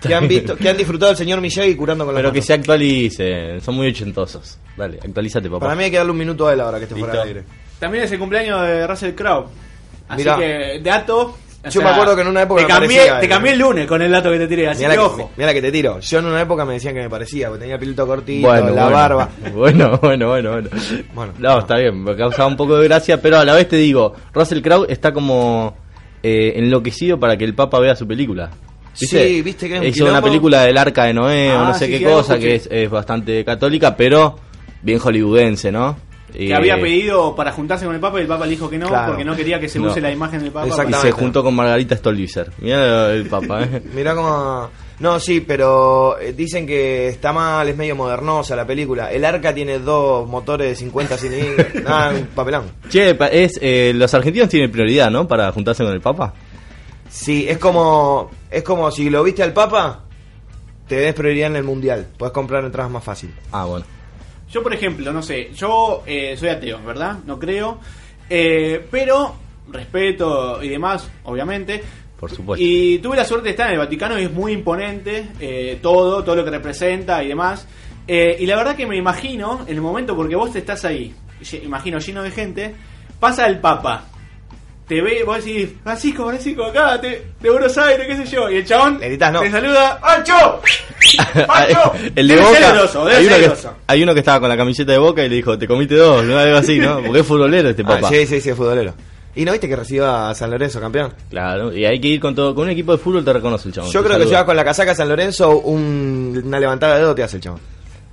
que 0.02 0.14
han 0.14 0.28
visto, 0.28 0.56
que 0.56 0.70
han 0.70 0.78
disfrutado 0.78 1.12
al 1.12 1.18
señor 1.18 1.42
Miyagi 1.42 1.76
curando 1.76 2.06
con 2.06 2.14
la 2.14 2.20
Pero 2.20 2.32
que 2.32 2.42
se 2.42 2.54
actualicen. 2.54 3.60
Son 3.60 3.76
muy 3.76 3.88
ochentosos. 3.88 4.60
Dale, 4.78 5.00
actualízate, 5.04 5.50
papá. 5.50 5.66
Para 5.66 5.76
mí 5.76 5.84
hay 5.84 5.92
que 5.92 5.98
darle 5.98 6.12
un 6.12 6.18
minuto 6.18 6.48
a 6.48 6.54
él 6.54 6.62
ahora 6.62 6.78
que 6.78 6.86
esté 6.86 6.96
fuera 6.96 7.20
del 7.20 7.28
aire. 7.28 7.44
También 7.80 8.06
es 8.06 8.12
el 8.12 8.20
cumpleaños 8.20 8.62
de 8.62 8.88
Russell 8.88 9.14
Crowe. 9.14 9.48
Así 10.08 10.22
Mirá. 10.22 10.36
que, 10.38 10.80
dato. 10.84 11.36
o 11.66 11.70
Yo 11.70 11.82
me 11.82 11.90
acuerdo 11.90 12.16
que 12.16 12.22
en 12.22 12.28
una 12.28 12.44
época 12.44 12.62
Te 12.62 12.68
me 12.68 12.74
cambié, 12.74 12.98
parecía, 12.98 13.20
te 13.20 13.26
eh. 13.26 13.30
cambié 13.30 13.54
el 13.54 13.60
lunes 13.60 13.88
con 13.88 14.02
el 14.02 14.12
dato 14.12 14.30
que 14.32 14.38
te 14.38 14.48
tiré, 14.48 14.68
así 14.70 14.80
Mira 14.84 14.92
que 14.92 14.98
la, 14.98 15.04
ojo. 15.04 15.32
mira 15.36 15.48
la 15.48 15.54
que 15.54 15.62
te 15.62 15.72
tiro. 15.72 16.00
Yo 16.00 16.20
en 16.20 16.26
una 16.26 16.42
época 16.42 16.64
me 16.66 16.74
decían 16.74 16.94
que 16.94 17.02
me 17.02 17.10
parecía, 17.10 17.48
porque 17.48 17.62
tenía 17.62 17.76
el 17.76 17.80
pilito 17.80 18.06
cortito, 18.06 18.48
Bueno, 18.48 18.66
la 18.70 18.84
bueno. 18.84 18.92
barba. 18.98 19.30
Bueno, 19.54 19.98
bueno, 20.02 20.28
bueno, 20.30 20.52
bueno. 20.52 20.70
Bueno, 21.14 21.34
no, 21.40 21.60
está 21.60 21.78
bien, 21.78 22.04
me 22.04 22.16
causaba 22.16 22.48
un 22.48 22.56
poco 22.56 22.78
de 22.78 22.84
gracia, 22.88 23.20
pero 23.22 23.38
a 23.40 23.46
la 23.46 23.54
vez 23.56 23.68
te 23.68 23.78
digo, 23.78 24.14
Russell 24.34 24.62
Crowe 24.62 24.86
está 24.90 25.12
como 25.12 25.76
eh, 26.22 26.54
enloquecido 26.58 27.20
para 27.20 27.36
que 27.38 27.46
el 27.46 27.56
Papa 27.56 27.80
vea 27.80 27.96
su 27.96 28.08
película. 28.08 28.52
Sí, 28.94 29.42
viste 29.42 29.68
que 29.68 29.74
es 29.76 29.82
un 29.82 29.88
Hizo 29.88 30.04
una 30.06 30.12
quilombo. 30.14 30.28
película 30.28 30.62
del 30.64 30.78
Arca 30.78 31.04
de 31.04 31.14
Noé 31.14 31.52
o 31.54 31.60
Ah, 31.60 31.66
no 31.70 31.74
sé 31.74 31.88
sí, 31.88 31.98
qué 32.00 32.06
algo 32.06 32.18
cosa, 32.20 32.40
que 32.40 32.62
es 32.70 32.90
bastante 32.90 33.44
católica, 33.44 33.98
pero 33.98 34.38
bien 34.84 35.00
hollywoodense, 35.00 35.70
¿no? 35.72 35.98
Que 36.36 36.46
Y, 36.46 36.52
había 36.52 36.76
eh, 36.76 36.82
pedido 36.82 37.36
para 37.36 37.52
juntarse 37.52 37.86
con 37.86 37.96
el 37.96 38.02
Papa 38.02 38.20
y 38.20 38.22
el 38.24 38.28
Papa 38.28 38.46
le 38.46 38.52
dijo 38.52 38.70
que 38.70 38.78
no, 38.78 38.88
Claro. 38.88 39.08
porque 39.10 39.24
no 39.26 39.36
quería 39.36 39.60
que 39.60 39.70
se 39.70 39.80
No. 39.80 39.88
use 39.90 40.02
la 40.02 40.12
imagen 40.12 40.42
del 40.42 40.52
Papa. 40.52 40.68
Y 40.68 40.94
se 40.94 41.12
juntó 41.12 41.44
con 41.44 41.56
Margarita 41.56 41.96
Stolbizer. 41.96 42.52
Mira 42.60 43.12
el 43.14 43.28
Papa, 43.28 43.64
¿eh? 43.64 43.82
Mirá 43.94 44.16
cómo... 44.16 44.70
No, 45.00 45.20
sí, 45.20 45.42
pero 45.42 46.18
eh, 46.20 46.32
dicen 46.32 46.66
que 46.66 47.10
está 47.10 47.34
mal, 47.34 47.68
es 47.68 47.76
medio 47.76 47.98
modernosa 47.98 48.56
la 48.56 48.66
película. 48.66 49.12
El 49.12 49.26
Arca 49.26 49.54
tiene 49.54 49.80
dos 49.80 50.26
motores 50.28 50.70
de 50.70 50.76
50 50.76 51.18
cilindros. 51.18 51.68
Nada, 51.84 52.12
un 52.18 52.28
papelón. 52.28 52.72
Che, 52.90 53.18
es, 53.32 53.60
eh, 53.62 53.92
los 53.94 54.14
argentinos 54.14 54.48
tienen 54.48 54.72
prioridad, 54.72 55.12
¿no? 55.12 55.28
Para 55.28 55.52
juntarse 55.52 55.84
con 55.84 55.92
el 55.92 56.00
Papa. 56.00 56.34
Sí, 57.10 57.46
es 57.48 57.58
como 57.58 58.32
es 58.50 58.64
como 58.64 58.90
si 58.92 59.10
lo 59.10 59.22
viste 59.24 59.44
al 59.44 59.52
Papa, 59.54 60.04
te 60.88 60.96
des 60.96 61.14
prioridad 61.14 61.48
en 61.50 61.56
el 61.58 61.64
Mundial. 61.64 62.08
Puedes 62.18 62.32
comprar 62.34 62.64
entradas 62.64 62.92
más 62.92 63.04
fácil. 63.04 63.34
Ah, 63.52 63.66
bueno. 63.66 63.86
Yo, 64.56 64.64
por 64.64 64.74
ejemplo, 64.74 65.12
no 65.12 65.22
sé, 65.22 65.50
yo 65.54 66.04
eh, 66.06 66.38
soy 66.38 66.48
ateo, 66.48 66.82
¿verdad? 66.82 67.18
No 67.26 67.38
creo. 67.38 67.78
Eh, 68.30 68.88
pero 68.90 69.36
respeto 69.70 70.64
y 70.64 70.70
demás, 70.70 71.12
obviamente. 71.26 71.84
Por 72.18 72.32
supuesto. 72.32 72.66
Y 72.66 73.00
tuve 73.00 73.18
la 73.18 73.26
suerte 73.26 73.48
de 73.48 73.50
estar 73.50 73.68
en 73.68 73.74
el 73.74 73.80
Vaticano 73.80 74.18
y 74.18 74.24
es 74.24 74.32
muy 74.32 74.54
imponente 74.54 75.28
eh, 75.42 75.80
todo, 75.82 76.24
todo 76.24 76.38
lo 76.38 76.46
que 76.46 76.52
representa 76.52 77.22
y 77.22 77.28
demás. 77.28 77.68
Eh, 78.08 78.38
y 78.40 78.46
la 78.46 78.56
verdad 78.56 78.78
que 78.78 78.88
me 78.88 78.96
imagino, 78.96 79.66
en 79.68 79.76
el 79.76 79.82
momento, 79.82 80.16
porque 80.16 80.38
vos 80.38 80.54
te 80.54 80.60
estás 80.60 80.86
ahí, 80.86 81.14
imagino 81.62 82.00
lleno 82.00 82.24
de 82.24 82.32
gente, 82.32 82.76
pasa 83.20 83.48
el 83.48 83.60
Papa. 83.60 84.06
Te 84.88 85.02
ve, 85.02 85.24
vos 85.24 85.44
decís, 85.44 85.70
Francisco, 85.84 86.28
Francisco, 86.28 86.64
acá, 86.66 87.02
te- 87.02 87.26
de 87.42 87.50
Buenos 87.50 87.76
Aires, 87.78 88.06
qué 88.08 88.18
sé 88.18 88.26
yo. 88.36 88.50
Y 88.52 88.58
el 88.58 88.66
chabón 88.66 89.00
Le 89.00 89.18
no. 89.18 89.40
te 89.42 89.50
saluda, 89.52 90.00
¡Ancho! 90.04 90.62
¡Ancho! 91.50 91.92
el 92.16 92.28
de 92.28 92.36
Debe 92.36 92.46
ser 92.48 92.62
Boca. 92.62 92.74
groso, 92.74 93.06
debe 93.06 93.18
hay, 93.18 93.26
uno 93.28 93.36
que, 93.38 93.42
groso. 93.48 93.74
hay 93.88 94.04
uno 94.04 94.14
que 94.14 94.20
estaba 94.20 94.40
con 94.42 94.50
la 94.50 94.58
camiseta 94.58 94.92
de 94.92 94.98
Boca 95.00 95.24
y 95.26 95.30
le 95.30 95.36
dijo, 95.38 95.58
te 95.58 95.68
comiste 95.68 95.96
dos, 95.96 96.24
no 96.26 96.38
algo 96.38 96.58
así, 96.58 96.78
¿no? 96.78 97.02
Porque 97.02 97.20
es 97.22 97.26
futbolero 97.26 97.70
este 97.70 97.82
Ah, 97.84 97.88
Papa. 97.88 98.10
sí, 98.10 98.28
sí, 98.28 98.40
sí, 98.42 98.50
es 98.52 98.56
futbolero. 98.56 98.94
¿Y 99.38 99.44
no 99.44 99.52
viste 99.52 99.68
que 99.68 99.76
reciba 99.76 100.30
a 100.30 100.36
San 100.36 100.52
Lorenzo 100.52 100.80
campeón? 100.80 101.14
Claro, 101.30 101.76
y 101.76 101.84
hay 101.84 102.00
que 102.00 102.08
ir 102.08 102.20
con 102.22 102.34
todo. 102.36 102.54
Con 102.56 102.66
un 102.66 102.70
equipo 102.70 102.92
de 102.94 103.00
fútbol 103.00 103.26
te 103.26 103.34
reconoce 103.34 103.68
el 103.68 103.74
chabón. 103.74 103.92
Yo 103.92 104.00
creo 104.02 104.12
que 104.14 104.20
saluda. 104.20 104.30
lleva 104.30 104.46
con 104.46 104.56
la 104.56 104.64
casaca 104.64 104.94
San 104.96 105.10
Lorenzo 105.10 105.58
un- 105.58 106.42
una 106.46 106.60
levantada 106.60 106.94
de 106.96 107.00
dedo 107.02 107.16
te 107.16 107.24
hace 107.24 107.38
el 107.38 107.42
chabón. 107.44 107.60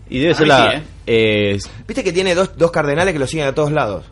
Y 0.09 0.19
debe 0.21 0.33
A 0.33 0.37
ser 0.37 0.49
la. 0.49 0.73
sí, 0.73 0.83
eh, 1.07 1.59
Viste 1.87 2.03
que 2.03 2.13
tiene 2.13 2.35
dos, 2.35 2.57
dos 2.57 2.71
cardenales 2.73 3.13
que 3.13 3.21
lo 3.21 3.27
siguen 3.27 3.47
a 3.47 3.55
todos 3.55 3.71
lados. 3.71 4.05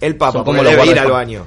El 0.00 0.16
Papa, 0.16 0.44
como 0.44 0.62
los 0.62 0.70
debe 0.72 0.86
ir 0.86 0.98
al 1.00 1.10
baño. 1.10 1.46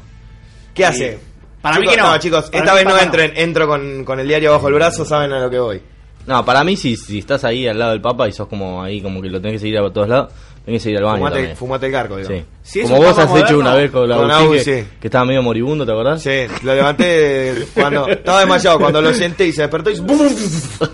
¿Qué 0.74 0.86
hace? 0.86 1.20
Para 1.62 1.76
mí 1.76 1.82
Chicos, 1.88 1.96
que 1.96 2.02
no. 2.02 2.18
chicos, 2.20 2.50
Para 2.50 2.58
esta 2.60 2.72
mí 2.72 2.78
vez 2.78 2.86
no 2.86 2.92
Papa 2.92 3.04
entren, 3.04 3.32
entro 3.36 3.68
con, 3.68 4.04
con 4.06 4.20
el 4.20 4.28
diario 4.28 4.52
bajo 4.52 4.68
el 4.70 4.74
brazo, 4.76 5.04
saben 5.04 5.32
a 5.34 5.40
lo 5.42 5.50
que 5.50 5.60
voy. 5.60 5.82
no, 6.26 6.46
para 6.46 6.64
mí, 6.64 6.78
si, 6.78 6.96
si 6.96 7.20
estás 7.20 7.44
ahí 7.44 7.68
al 7.68 7.78
lado 7.78 7.92
del 7.92 8.02
Papa 8.02 8.28
y 8.28 8.32
sos 8.32 8.48
como 8.48 8.82
ahí, 8.82 9.02
como 9.02 9.22
que 9.22 9.30
lo 9.30 9.40
tenés 9.42 9.56
que 9.56 9.60
seguir 9.60 9.78
a 9.80 9.92
todos 9.92 10.08
lados, 10.08 10.32
tenés 10.64 10.80
que 10.80 10.84
seguir 10.86 11.00
al 11.00 11.04
baño. 11.06 11.18
Fumate, 11.18 11.36
también. 11.36 11.58
fumate 11.58 11.86
el 11.88 11.92
carco, 11.92 12.16
digo. 12.16 12.30
Sí. 12.30 12.46
Si 12.62 12.80
es 12.80 12.86
como 12.88 13.00
un 13.02 13.06
vos 13.08 13.16
Papa 13.18 13.24
has 13.24 13.30
hecho 13.32 13.42
moderno, 13.58 13.60
una 13.60 13.74
vez 13.76 13.92
con 13.92 14.08
la 14.08 14.16
con 14.16 14.32
Agustín, 14.32 14.46
Agus, 14.54 14.64
que, 14.64 14.84
sí. 14.84 14.88
que 15.02 15.08
estaba 15.08 15.26
medio 15.26 15.44
moribundo, 15.44 15.86
¿te 15.86 15.92
acordás? 15.92 16.22
Sí, 16.22 16.40
lo 16.64 16.76
levanté 16.76 17.66
cuando 17.74 18.08
estaba 18.08 18.40
desmayado, 18.40 18.80
cuando 18.80 19.02
lo 19.02 19.14
senté 19.14 19.48
y 19.48 19.52
se 19.52 19.62
despertó 19.64 19.90
y 19.90 20.00
¡bum! 20.00 20.30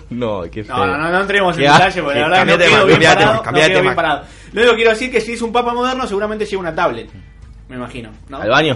no, 0.09 0.41
qué 0.51 0.63
feo. 0.63 0.75
No, 0.77 0.87
no, 0.87 0.97
no, 0.97 1.11
no 1.11 1.21
entremos 1.21 1.55
en 1.57 1.63
Qué 1.63 1.69
detalle 1.71 2.01
porque 2.01 2.19
la 2.19 2.25
verdad 2.27 2.37
Cambiate 2.39 2.57
no 2.57 2.57
de 2.57 2.65
quedo 2.65 2.79
tema, 2.79 2.85
bien 2.85 2.99
cambiate 2.99 3.09
de 3.09 3.15
parado. 3.15 3.31
tema, 3.33 3.43
cambiate 3.43 3.69
no 3.69 3.75
de 3.75 3.81
quedo 3.81 3.81
bien 3.83 3.95
tema. 3.95 3.95
parado. 3.95 4.25
Lo 4.53 4.61
único 4.61 4.71
que 4.71 4.75
quiero 4.77 4.91
decir 4.91 5.11
que 5.11 5.21
si 5.21 5.33
es 5.33 5.41
un 5.43 5.51
papa 5.51 5.73
moderno 5.75 6.07
seguramente 6.07 6.45
lleva 6.47 6.59
una 6.61 6.73
tablet. 6.73 7.09
Me 7.69 7.75
imagino. 7.75 8.09
¿no? 8.29 8.37
¿Al 8.37 8.49
baño? 8.49 8.75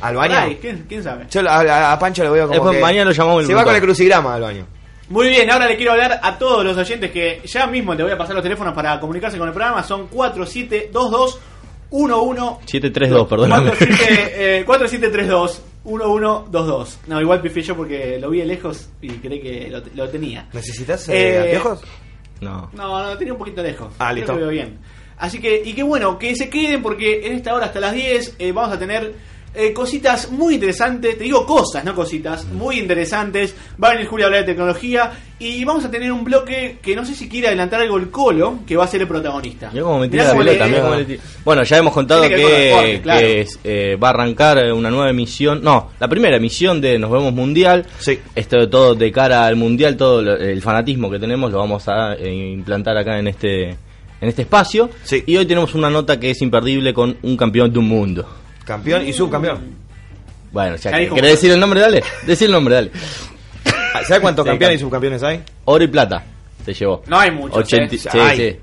¿Al 0.00 0.14
baño? 0.16 0.34
Ay, 0.38 0.58
¿quién, 0.60 0.84
quién 0.88 1.02
sabe? 1.02 1.26
Yo 1.30 1.40
a, 1.48 1.60
a- 1.60 1.92
a 1.92 1.98
Pancho 1.98 2.22
le 2.22 2.30
veo 2.30 2.42
como 2.46 2.54
Después 2.54 2.76
que 2.76 2.82
mañana 2.82 3.04
lo 3.06 3.12
llamamos 3.12 3.46
Se 3.46 3.54
va 3.54 3.64
con 3.64 3.74
el 3.74 3.80
crucigrama 3.80 4.34
al 4.34 4.42
baño. 4.42 4.66
Muy 5.08 5.28
bien, 5.28 5.48
ahora 5.50 5.66
le 5.68 5.76
quiero 5.76 5.92
hablar 5.92 6.18
a 6.22 6.36
todos 6.36 6.64
los 6.64 6.76
oyentes 6.76 7.10
que 7.12 7.40
ya 7.44 7.66
mismo 7.68 7.96
te 7.96 8.02
voy 8.02 8.10
a 8.12 8.18
pasar 8.18 8.34
los 8.34 8.42
teléfonos 8.42 8.74
para 8.74 8.98
comunicarse 8.98 9.38
con 9.38 9.46
el 9.48 9.54
programa. 9.54 9.82
Son 9.84 10.08
4722 10.08 11.40
11 11.88 12.66
732, 12.66 13.28
perdóname. 13.28 13.70
47, 13.70 14.58
eh, 14.60 14.64
4732 14.64 15.62
1122. 15.84 16.98
No, 17.06 17.20
igual 17.20 17.40
pifié 17.40 17.62
yo 17.62 17.76
porque 17.76 18.18
lo 18.20 18.30
vi 18.30 18.40
de 18.40 18.46
lejos 18.46 18.88
y 19.00 19.08
creí 19.08 19.40
que 19.40 19.68
lo, 19.70 19.80
lo 19.94 20.08
tenía. 20.10 20.48
¿Necesitas 20.52 21.08
Eh, 21.08 21.34
eh, 21.36 21.38
anteojos? 21.42 21.82
No. 22.40 22.68
No, 22.72 23.02
no, 23.04 23.16
tenía 23.16 23.32
un 23.32 23.38
poquito 23.38 23.62
lejos. 23.62 23.92
Ah, 23.98 24.06
Creo 24.10 24.16
listo. 24.16 24.32
que 24.34 24.38
veo 24.40 24.48
bien. 24.50 24.78
Así 25.18 25.38
que, 25.40 25.62
y 25.64 25.72
qué 25.72 25.82
bueno, 25.82 26.18
que 26.18 26.34
se 26.36 26.50
queden 26.50 26.82
porque 26.82 27.26
en 27.26 27.34
esta 27.34 27.54
hora 27.54 27.66
hasta 27.66 27.80
las 27.80 27.94
10 27.94 28.34
eh, 28.38 28.52
vamos 28.52 28.74
a 28.74 28.78
tener 28.78 29.14
eh, 29.56 29.72
cositas 29.72 30.30
muy 30.30 30.54
interesantes, 30.54 31.16
te 31.18 31.24
digo 31.24 31.46
cosas, 31.46 31.84
no 31.84 31.94
cositas, 31.94 32.44
muy 32.46 32.78
interesantes. 32.78 33.54
Va 33.82 33.88
a 33.88 33.92
venir 33.92 34.06
Julia 34.06 34.26
a 34.26 34.28
hablar 34.28 34.42
de 34.42 34.52
tecnología 34.52 35.12
y 35.38 35.64
vamos 35.64 35.84
a 35.84 35.90
tener 35.90 36.12
un 36.12 36.24
bloque 36.24 36.78
que 36.82 36.94
no 36.94 37.04
sé 37.04 37.14
si 37.14 37.28
quiere 37.28 37.48
adelantar 37.48 37.80
algo 37.80 37.96
el 37.96 38.10
Colo, 38.10 38.60
que 38.66 38.76
va 38.76 38.84
a 38.84 38.88
ser 38.88 39.00
el 39.02 39.08
protagonista. 39.08 39.70
Mirá 39.72 39.84
cómo 39.84 39.98
me 40.00 40.08
tira 40.08 40.22
Mirá 40.22 40.24
la 40.24 40.30
cómo 40.38 40.44
pelota, 40.44 40.64
le- 40.64 40.70
mirá 40.70 40.82
cómo 40.82 40.94
le 40.96 41.04
tira. 41.04 41.22
Bueno, 41.44 41.62
ya 41.64 41.76
hemos 41.78 41.92
contado 41.92 42.22
que, 42.22 42.28
que 42.28 42.34
ver 42.36 42.44
con 42.44 42.52
el 42.54 42.64
deporte, 42.68 43.00
claro. 43.02 43.20
que 43.20 43.40
es, 43.40 43.58
eh, 43.64 43.96
va 44.02 44.06
a 44.08 44.10
arrancar 44.10 44.72
una 44.72 44.90
nueva 44.90 45.10
emisión, 45.10 45.60
no, 45.62 45.90
la 45.98 46.08
primera 46.08 46.36
emisión 46.36 46.80
de 46.80 46.98
Nos 46.98 47.10
Vemos 47.10 47.32
Mundial. 47.32 47.86
Esto 48.34 48.58
de 48.58 48.66
todo 48.68 48.94
de 48.94 49.10
cara 49.12 49.46
al 49.46 49.56
Mundial, 49.56 49.96
todo 49.96 50.22
lo- 50.22 50.36
el 50.36 50.62
fanatismo 50.62 51.10
que 51.10 51.18
tenemos 51.18 51.50
lo 51.50 51.58
vamos 51.58 51.88
a 51.88 52.14
eh, 52.14 52.52
implantar 52.52 52.96
acá 52.96 53.18
en 53.18 53.28
este 53.28 53.76
en 54.18 54.28
este 54.28 54.42
espacio. 54.42 54.88
Y 55.26 55.36
hoy 55.36 55.44
tenemos 55.44 55.74
una 55.74 55.90
nota 55.90 56.18
que 56.18 56.30
es 56.30 56.40
imperdible 56.40 56.94
con 56.94 57.16
un 57.22 57.36
campeón 57.36 57.70
de 57.72 57.78
un 57.78 57.88
mundo. 57.88 58.26
Campeón 58.66 59.06
y 59.06 59.12
subcampeón. 59.14 59.86
Bueno, 60.52 60.76
ya 60.76 60.90
que- 60.92 61.08
¿querés 61.08 61.30
decir 61.32 61.50
el 61.52 61.60
nombre? 61.60 61.80
Dale, 61.80 62.02
decí 62.26 62.44
el 62.44 62.52
nombre, 62.52 62.74
dale. 62.74 62.90
¿Sabes 64.06 64.20
cuántos 64.20 64.44
Sí, 64.44 64.50
campeones 64.50 64.76
y 64.76 64.78
cam- 64.82 64.86
subcampeones 64.86 65.22
hay? 65.22 65.42
Oro 65.64 65.82
y 65.84 65.86
plata 65.86 66.22
se 66.64 66.74
llevó. 66.74 67.02
No 67.06 67.18
hay 67.18 67.30
muchos, 67.30 67.56
80 67.58 67.94
eh. 67.94 67.98
sí, 67.98 68.08
Hay. 68.18 68.36
sí. 68.36 68.56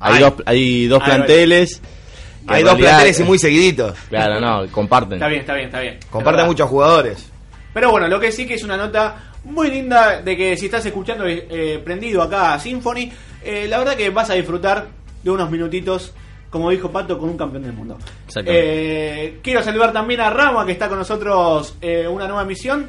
Hay, 0.00 0.14
Hay. 0.14 0.20
dos, 0.20 0.32
hay 0.46 0.86
dos 0.88 1.00
Hay 1.02 1.06
planteles. 1.06 1.80
que 1.80 2.54
Hay 2.54 2.60
en 2.60 2.64
dos 2.66 2.72
realidad- 2.74 2.90
planteles 2.92 3.20
y 3.20 3.22
muy 3.24 3.38
seguiditos. 3.38 3.98
Claro, 4.08 4.40
no, 4.40 4.66
comparten. 4.72 5.14
Está 5.14 5.28
bien, 5.28 5.40
está 5.42 5.54
bien, 5.54 5.66
está 5.66 5.80
bien. 5.80 5.98
Comparten 6.10 6.46
muchos 6.46 6.68
jugadores. 6.68 7.30
Pero 7.74 7.90
bueno, 7.90 8.08
lo 8.08 8.18
que 8.18 8.32
sí 8.32 8.46
que 8.46 8.54
es 8.54 8.62
una 8.64 8.76
nota 8.76 9.32
muy 9.44 9.70
linda 9.70 10.20
de 10.22 10.36
que 10.36 10.56
si 10.56 10.66
estás 10.66 10.84
escuchando 10.86 11.24
eh, 11.28 11.80
prendido 11.84 12.22
acá 12.22 12.54
a 12.54 12.58
Symphony, 12.58 13.12
eh, 13.44 13.66
la 13.68 13.78
verdad 13.78 13.94
que 13.96 14.08
vas 14.10 14.30
a 14.30 14.34
disfrutar 14.34 14.88
de 15.22 15.30
unos 15.30 15.50
minutitos, 15.50 16.12
como 16.50 16.70
dijo 16.70 16.90
Pato, 16.90 17.16
con 17.18 17.30
un 17.30 17.36
campeón 17.38 17.62
del 17.62 17.72
mundo. 17.72 17.96
Eh, 18.44 19.38
quiero 19.42 19.62
saludar 19.62 19.92
también 19.92 20.20
a 20.20 20.30
Rama, 20.30 20.66
que 20.66 20.72
está 20.72 20.88
con 20.88 20.98
nosotros 20.98 21.76
eh, 21.80 22.06
una 22.08 22.26
nueva 22.26 22.44
misión. 22.44 22.86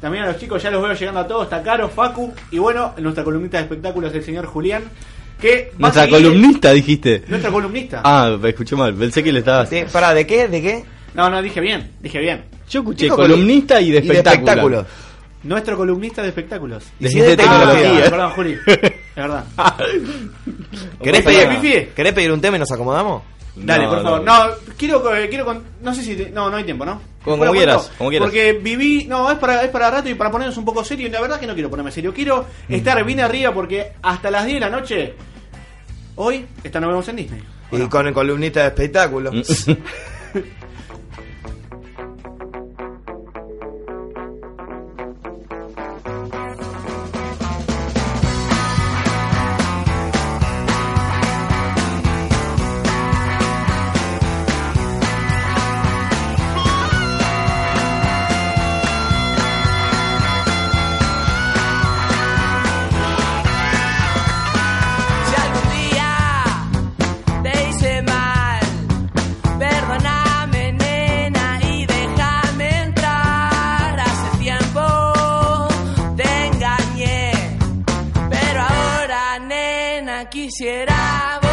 También 0.00 0.24
a 0.24 0.28
los 0.28 0.38
chicos, 0.38 0.62
ya 0.62 0.70
los 0.70 0.82
veo 0.82 0.94
llegando 0.94 1.20
a 1.20 1.26
todos. 1.26 1.44
Está 1.44 1.62
Caro, 1.62 1.88
Facu. 1.88 2.32
Y 2.50 2.58
bueno, 2.58 2.94
nuestra 2.98 3.22
columnista 3.22 3.58
de 3.58 3.64
espectáculos, 3.64 4.14
el 4.14 4.22
señor 4.24 4.46
Julián. 4.46 4.84
Que 5.40 5.72
Nuestra 5.78 6.04
seguir- 6.04 6.22
columnista, 6.22 6.70
dijiste. 6.72 7.24
Nuestra 7.28 7.50
columnista. 7.50 8.00
Ah, 8.04 8.36
me 8.40 8.50
escuché 8.50 8.76
mal. 8.76 8.94
Pensé 8.94 9.22
que 9.24 9.32
le 9.32 9.40
estabas. 9.40 9.70
Pará, 9.92 10.14
¿de 10.14 10.26
qué? 10.26 10.48
¿De 10.48 10.62
qué? 10.62 10.84
No, 11.14 11.28
no, 11.28 11.42
dije 11.42 11.60
bien. 11.60 11.90
Dije 12.00 12.18
bien. 12.18 12.44
Yo 12.68 12.80
escuché 12.80 13.08
columnista 13.08 13.80
y 13.80 13.90
de 13.90 13.98
espectáculo. 13.98 14.86
Nuestro 15.42 15.76
columnista 15.76 16.22
de 16.22 16.28
espectáculos. 16.28 16.84
De 16.98 17.08
de 17.08 17.36
tecnología. 17.36 18.02
Ah, 18.06 18.10
perdón, 18.10 18.30
Juli. 18.32 18.56
Es 19.10 19.16
verdad. 19.26 19.44
¿Querés 21.02 21.22
pedir, 21.22 21.48
Pifi. 21.48 21.86
¿Querés 21.94 22.12
pedir 22.12 22.30
un 22.32 22.40
tema 22.40 22.56
y 22.56 22.60
nos 22.60 22.70
acomodamos? 22.70 23.22
Dale, 23.56 23.84
No, 23.84 23.90
por 23.90 24.02
favor. 24.02 24.22
No, 24.22 24.42
quiero, 24.76 25.14
eh, 25.16 25.28
quiero 25.28 25.44
con- 25.44 25.64
no 25.82 25.92
sé 25.94 26.02
si 26.02 26.14
te- 26.14 26.30
no, 26.30 26.48
no 26.48 26.56
hay 26.56 26.64
tiempo, 26.64 26.84
¿no? 26.86 27.00
Como- 27.24 27.50
quieras, 27.52 27.76
cuento, 27.82 27.94
como 27.98 28.10
quieras. 28.10 28.26
Porque 28.28 28.52
viví, 28.62 29.06
no, 29.06 29.30
es 29.30 29.36
para 29.38 29.62
es 29.64 29.70
para 29.70 29.90
rato 29.90 30.08
y 30.08 30.14
para 30.14 30.30
ponernos 30.30 30.56
un 30.56 30.64
poco 30.64 30.84
serio. 30.84 31.08
Y 31.08 31.10
la 31.10 31.20
verdad 31.20 31.40
que 31.40 31.46
no 31.46 31.54
quiero 31.54 31.68
ponerme 31.68 31.90
serio. 31.90 32.14
Quiero 32.14 32.46
estar 32.68 33.02
bien 33.04 33.20
arriba 33.20 33.52
porque 33.52 33.92
hasta 34.00 34.30
las 34.30 34.44
10 34.46 34.56
de 34.56 34.60
la 34.60 34.70
noche 34.70 35.14
hoy 36.14 36.46
esta 36.62 36.80
nos 36.80 36.90
vemos 36.90 37.08
en 37.08 37.16
Disney. 37.16 37.42
Y 37.72 37.86
con 37.88 38.06
el 38.06 38.14
columnista 38.14 38.60
de 38.62 38.66
espectáculo. 38.68 39.32
quisiera 80.30 81.49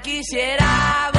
quisiera 0.00 1.11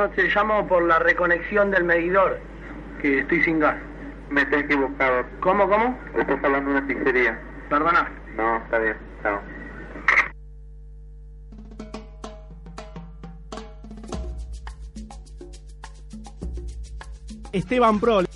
Noches. 0.00 0.34
Llamo 0.34 0.66
por 0.66 0.82
la 0.84 0.98
reconexión 0.98 1.70
del 1.70 1.84
medidor, 1.84 2.40
que 3.02 3.18
estoy 3.18 3.42
sin 3.42 3.58
gas. 3.58 3.76
Me 4.30 4.46
te 4.46 4.56
he 4.56 4.60
equivocado. 4.60 5.26
¿Cómo, 5.40 5.68
cómo? 5.68 5.98
Estás 6.16 6.42
hablando 6.42 6.70
de 6.70 6.78
una 6.78 6.86
pizzería. 6.86 7.38
Perdona. 7.68 8.10
No, 8.34 8.56
está 8.56 8.78
bien. 8.78 8.96
Chao. 9.22 9.40
Esteban 17.52 18.00
Pro. 18.00 18.29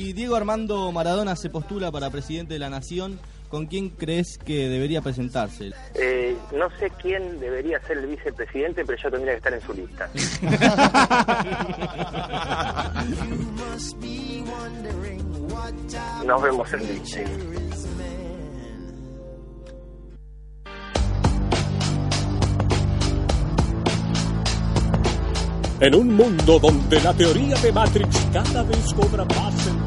Si 0.00 0.14
Diego 0.14 0.34
Armando 0.34 0.90
Maradona 0.92 1.36
se 1.36 1.50
postula 1.50 1.92
para 1.92 2.08
presidente 2.08 2.54
de 2.54 2.58
la 2.58 2.70
nación, 2.70 3.20
¿con 3.50 3.66
quién 3.66 3.90
crees 3.90 4.38
que 4.38 4.70
debería 4.70 5.02
presentarse? 5.02 5.72
Eh, 5.94 6.34
no 6.56 6.70
sé 6.78 6.90
quién 7.02 7.38
debería 7.38 7.78
ser 7.82 7.98
el 7.98 8.06
vicepresidente, 8.06 8.82
pero 8.86 8.96
yo 8.96 9.10
tendría 9.10 9.34
que 9.34 9.36
estar 9.36 9.52
en 9.52 9.60
su 9.60 9.74
lista. 9.74 10.08
Nos 16.24 16.42
vemos 16.42 16.72
en 16.72 16.80
Disney. 16.80 17.69
En 25.80 25.94
un 25.94 26.14
mundo 26.14 26.58
donde 26.58 27.00
la 27.00 27.14
teoría 27.14 27.54
de 27.56 27.72
Matrix 27.72 28.26
cada 28.30 28.62
vez 28.64 28.92
cobra 28.94 29.24
más 29.24 29.54
sentido. 29.54 29.86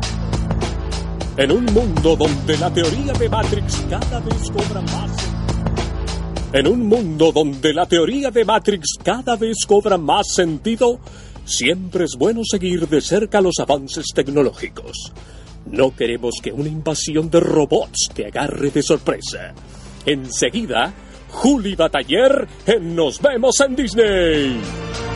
En 1.37 1.51
un 1.51 1.65
mundo 1.65 2.15
donde 2.15 2.57
la 2.57 2.73
teoría 2.73 3.13
de 3.13 3.29
Matrix 3.29 3.85
cada 3.87 4.19
vez 4.19 4.49
cobra 4.49 4.81
más 4.81 5.21
sentido. 5.21 6.51
En 6.51 6.67
un 6.67 6.87
mundo 6.87 7.31
donde 7.31 7.73
la 7.75 7.85
teoría 7.85 8.31
de 8.31 8.43
Matrix 8.43 8.87
cada 9.03 9.35
vez 9.35 9.57
cobra 9.67 9.99
más 9.99 10.33
sentido, 10.33 10.99
siempre 11.45 12.05
es 12.05 12.15
bueno 12.17 12.41
seguir 12.43 12.87
de 12.87 12.99
cerca 12.99 13.39
los 13.39 13.59
avances 13.59 14.07
tecnológicos. 14.15 15.13
No 15.67 15.95
queremos 15.95 16.33
que 16.41 16.51
una 16.51 16.69
invasión 16.69 17.29
de 17.29 17.39
robots 17.39 18.09
te 18.15 18.25
agarre 18.25 18.71
de 18.71 18.81
sorpresa. 18.81 19.53
Enseguida, 20.07 20.91
Juli 21.29 21.75
Bataller 21.75 22.47
en 22.65 22.95
Nos 22.95 23.21
vemos 23.21 23.59
en 23.59 23.75
Disney. 23.75 25.12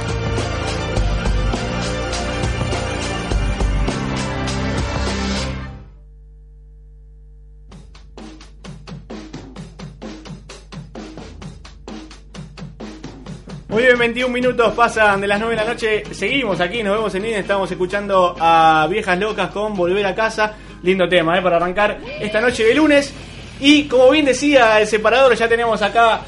21 14.07 14.29
minutos 14.33 14.73
pasan 14.73 15.19
de 15.19 15.27
las 15.27 15.37
9 15.37 15.53
de 15.53 15.61
la 15.65 15.67
noche. 15.69 16.03
Seguimos 16.11 16.61
aquí, 16.61 16.81
nos 16.81 16.95
vemos 16.95 17.13
en 17.15 17.23
Disney. 17.23 17.41
Estamos 17.41 17.69
escuchando 17.69 18.37
a 18.39 18.87
Viejas 18.89 19.19
Locas 19.19 19.49
con 19.51 19.75
Volver 19.75 20.05
a 20.05 20.15
Casa. 20.15 20.53
Lindo 20.81 21.09
tema, 21.09 21.37
¿eh? 21.37 21.41
Para 21.41 21.57
arrancar 21.57 21.99
esta 22.21 22.39
noche 22.39 22.63
de 22.63 22.73
lunes. 22.73 23.13
Y 23.59 23.83
como 23.83 24.09
bien 24.11 24.23
decía 24.23 24.79
el 24.79 24.87
separador, 24.87 25.35
ya 25.35 25.49
tenemos 25.49 25.81
acá 25.81 26.21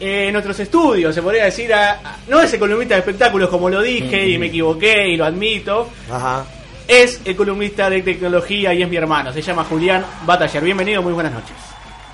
eh, 0.00 0.28
en 0.28 0.32
nuestros 0.32 0.58
estudios, 0.60 1.14
se 1.14 1.20
podría 1.20 1.44
decir, 1.44 1.74
a, 1.74 1.90
a- 1.92 2.16
no 2.26 2.40
es 2.40 2.50
el 2.54 2.58
columnista 2.58 2.94
de 2.94 3.00
espectáculos 3.00 3.50
como 3.50 3.68
lo 3.68 3.82
dije 3.82 4.26
y 4.26 4.38
me 4.38 4.46
equivoqué 4.46 5.08
y 5.08 5.16
lo 5.18 5.26
admito. 5.26 5.90
Ajá. 6.10 6.46
Es 6.88 7.20
el 7.26 7.36
columnista 7.36 7.90
de 7.90 8.00
tecnología 8.00 8.72
y 8.72 8.82
es 8.82 8.88
mi 8.88 8.96
hermano. 8.96 9.30
Se 9.30 9.42
llama 9.42 9.64
Julián 9.64 10.06
Bataller. 10.24 10.62
Bienvenido, 10.64 11.02
muy 11.02 11.12
buenas 11.12 11.34
noches. 11.34 11.54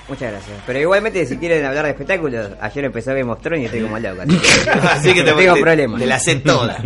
Muchas 0.09 0.31
gracias. 0.31 0.57
Pero 0.65 0.79
igualmente, 0.79 1.27
si 1.27 1.37
quieren 1.37 1.65
hablar 1.65 1.85
de 1.87 1.91
espectáculos, 1.91 2.51
ayer 2.61 2.85
empezó 2.85 3.11
Game 3.13 3.31
of 3.31 3.41
Thrones 3.41 3.63
y 3.63 3.65
estoy 3.67 3.81
como 3.83 3.99
loco. 3.99 4.23
Así 4.23 4.39
que, 4.39 4.71
Así 4.89 5.15
que 5.15 5.23
te- 5.25 5.31
no 5.33 5.37
tengo 5.37 5.55
te- 5.55 5.61
problema. 5.63 5.99
te 5.99 6.07
la 6.07 6.19
sé 6.21 6.37
toda. 6.37 6.79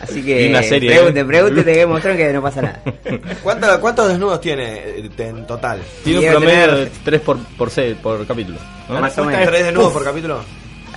Así 0.00 0.22
que 0.24 0.42
Linda 0.42 0.62
serie, 0.64 0.90
pregunte, 0.90 1.20
¿eh? 1.20 1.24
pregunte 1.24 1.62
de 1.62 1.74
Game 1.76 1.94
of 1.94 2.02
Thrones 2.02 2.18
que 2.20 2.32
no 2.32 2.42
pasa 2.42 2.62
nada. 2.62 2.82
¿Cuánto- 3.44 3.80
¿Cuántos 3.80 4.08
desnudos 4.08 4.40
tiene 4.40 4.72
eh, 4.78 5.10
en 5.18 5.46
total? 5.46 5.80
Tiene 6.02 6.18
un 6.26 6.30
promedio 6.32 6.66
tener- 6.66 6.84
de 6.90 6.90
3 7.04 7.20
por, 7.20 7.38
por, 7.56 7.70
por 8.02 8.26
capítulo. 8.26 8.58
¿no? 8.88 9.00
Más 9.00 9.16
o 9.18 9.24
menos. 9.24 9.46
¿Tres 9.48 9.64
desnudos 9.66 9.88
Uf. 9.88 9.94
por 9.94 10.04
capítulo? 10.04 10.40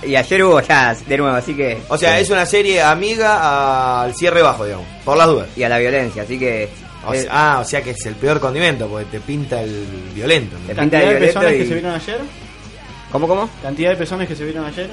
Y 0.02 0.14
ayer 0.16 0.44
hubo 0.44 0.60
ya 0.60 0.94
de 0.94 1.16
nuevo, 1.18 1.36
así 1.36 1.54
que. 1.54 1.78
O 1.88 1.96
sea, 1.98 2.18
es 2.20 2.30
una 2.30 2.46
serie 2.46 2.80
amiga 2.82 4.02
al 4.02 4.14
cierre 4.14 4.42
bajo, 4.42 4.64
digamos, 4.64 4.86
por 5.04 5.16
las 5.16 5.26
dudas. 5.26 5.48
Y 5.56 5.62
a 5.62 5.68
la 5.68 5.78
violencia, 5.78 6.22
así 6.22 6.38
que. 6.38 6.68
O 7.10 7.14
sea- 7.14 7.28
ah, 7.30 7.58
o 7.60 7.64
sea 7.64 7.82
que 7.82 7.90
es 7.90 8.06
el 8.06 8.14
peor 8.14 8.40
condimento, 8.40 8.86
porque 8.88 9.06
te 9.06 9.20
pinta 9.20 9.60
el 9.62 9.86
violento. 10.14 10.56
¿no? 10.60 10.66
Te 10.68 10.74
¿Cantidad 10.74 11.00
de 11.00 11.14
de 11.14 11.20
personas 11.20 11.52
que 11.52 11.66
se 11.66 11.74
vieron 11.74 11.94
ayer? 11.94 12.18
¿Cómo, 13.12 13.26
cómo? 13.28 13.48
¿Cantidad 13.62 13.90
de 13.90 13.96
personas 13.96 14.28
que 14.28 14.36
se 14.36 14.44
vieron 14.44 14.64
ayer? 14.64 14.90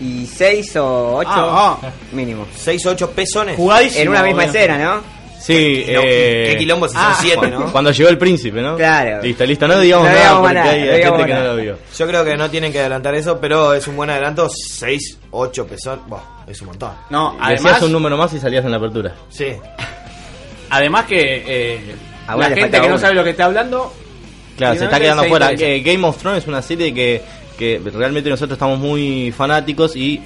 Y 0.00 0.26
seis 0.26 0.74
o 0.76 1.16
ocho 1.16 1.28
Ah, 1.30 1.76
mínimo. 2.12 2.46
¿Seis 2.56 2.84
o 2.86 2.90
ocho 2.90 3.10
pesones? 3.10 3.58
En 3.96 4.08
una 4.08 4.22
misma 4.22 4.44
escena, 4.46 4.78
¿no? 4.78 5.20
Sí, 5.40 5.54
Qué 5.86 5.92
quilombo- 5.94 6.02
eh, 6.06 6.46
qué 6.52 6.58
quilombo 6.58 6.88
si 6.88 6.94
son 6.94 7.02
ah, 7.06 7.18
siete, 7.18 7.48
¿no? 7.48 7.72
Cuando 7.72 7.90
llegó 7.92 8.10
el 8.10 8.18
príncipe, 8.18 8.60
¿no? 8.60 8.76
Claro. 8.76 9.22
Listo, 9.22 9.46
listo, 9.46 9.66
no 9.66 9.80
digamos 9.80 10.06
No 10.06 10.12
nada 10.12 10.20
digamos 10.22 10.40
porque 10.42 10.54
nada, 10.54 10.70
hay 10.70 10.80
no 10.84 10.90
hay 10.90 10.96
digamos 10.98 11.18
gente 11.18 11.32
que 11.32 11.38
no 11.38 11.44
lo 11.46 11.56
vio. 11.62 11.78
Yo 11.98 12.06
creo 12.06 12.24
que 12.26 12.36
no 12.36 12.50
tienen 12.50 12.72
que 12.72 12.78
adelantar 12.80 13.14
eso, 13.14 13.40
pero 13.40 13.72
es 13.72 13.86
un 13.88 13.96
buen 13.96 14.10
adelanto. 14.10 14.50
Seis, 14.50 15.16
ocho 15.30 15.66
pesones. 15.66 16.04
Buah, 16.06 16.20
es 16.46 16.60
un 16.60 16.66
montón. 16.66 16.90
No, 17.08 17.32
Decías 17.32 17.46
además, 17.62 17.82
un 17.82 17.92
número 17.92 18.18
más 18.18 18.32
y 18.34 18.38
salías 18.38 18.64
en 18.66 18.70
la 18.70 18.76
apertura. 18.76 19.14
Sí. 19.30 19.46
Además 20.70 21.04
que 21.06 21.44
eh, 21.46 21.80
la 22.36 22.50
gente 22.50 22.80
que 22.80 22.88
no 22.88 22.98
sabe 22.98 23.14
lo 23.14 23.24
que 23.24 23.30
está 23.30 23.44
hablando. 23.46 23.92
Claro, 24.56 24.78
se 24.78 24.84
está 24.84 25.00
quedando 25.00 25.22
se 25.22 25.28
fuera. 25.28 25.52
Eh, 25.52 25.80
Game 25.80 26.06
of 26.06 26.18
Thrones 26.18 26.42
es 26.42 26.48
una 26.48 26.62
serie 26.62 26.92
que, 26.92 27.22
que 27.58 27.80
realmente 27.94 28.28
nosotros 28.28 28.56
estamos 28.56 28.78
muy 28.78 29.32
fanáticos 29.32 29.96
y 29.96 30.20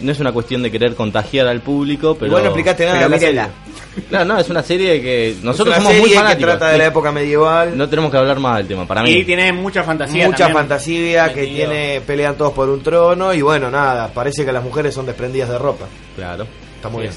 no 0.00 0.12
es 0.12 0.20
una 0.20 0.32
cuestión 0.32 0.62
de 0.62 0.70
querer 0.70 0.94
contagiar 0.94 1.46
al 1.46 1.60
público, 1.60 2.14
pero... 2.14 2.26
Igual 2.26 2.42
no 2.42 2.48
explicaste 2.50 2.84
nada 2.84 2.96
Pero 2.98 3.08
de 3.08 3.10
la 3.10 3.16
mírenla. 3.16 3.42
serie. 3.44 4.08
Claro, 4.10 4.24
no, 4.26 4.38
es 4.38 4.48
una 4.50 4.62
serie 4.62 5.00
que 5.00 5.36
nosotros 5.42 5.74
es 5.74 5.80
una 5.80 5.90
somos 5.90 6.00
muy 6.02 6.10
fanáticos. 6.10 6.38
que 6.38 6.44
trata 6.44 6.68
de 6.72 6.78
la 6.78 6.86
época 6.86 7.12
medieval. 7.12 7.78
No 7.78 7.88
tenemos 7.88 8.10
que 8.10 8.16
hablar 8.18 8.38
más 8.40 8.58
del 8.58 8.66
tema, 8.66 8.86
para 8.86 9.02
mí. 9.02 9.10
Y 9.10 9.24
tiene 9.24 9.52
mucha 9.52 9.82
fantasía. 9.84 10.26
Mucha 10.26 10.38
también. 10.38 10.56
fantasía 10.58 11.32
que 11.32 11.40
metido. 11.42 11.56
tiene 11.56 12.00
pelean 12.06 12.36
todos 12.36 12.52
por 12.52 12.68
un 12.68 12.82
trono 12.82 13.32
y 13.32 13.40
bueno, 13.40 13.70
nada, 13.70 14.08
parece 14.12 14.44
que 14.44 14.52
las 14.52 14.62
mujeres 14.62 14.92
son 14.92 15.06
desprendidas 15.06 15.48
de 15.48 15.58
ropa. 15.58 15.86
Claro. 16.14 16.46
Está 16.74 16.88
muy 16.90 17.02
bien. 17.02 17.14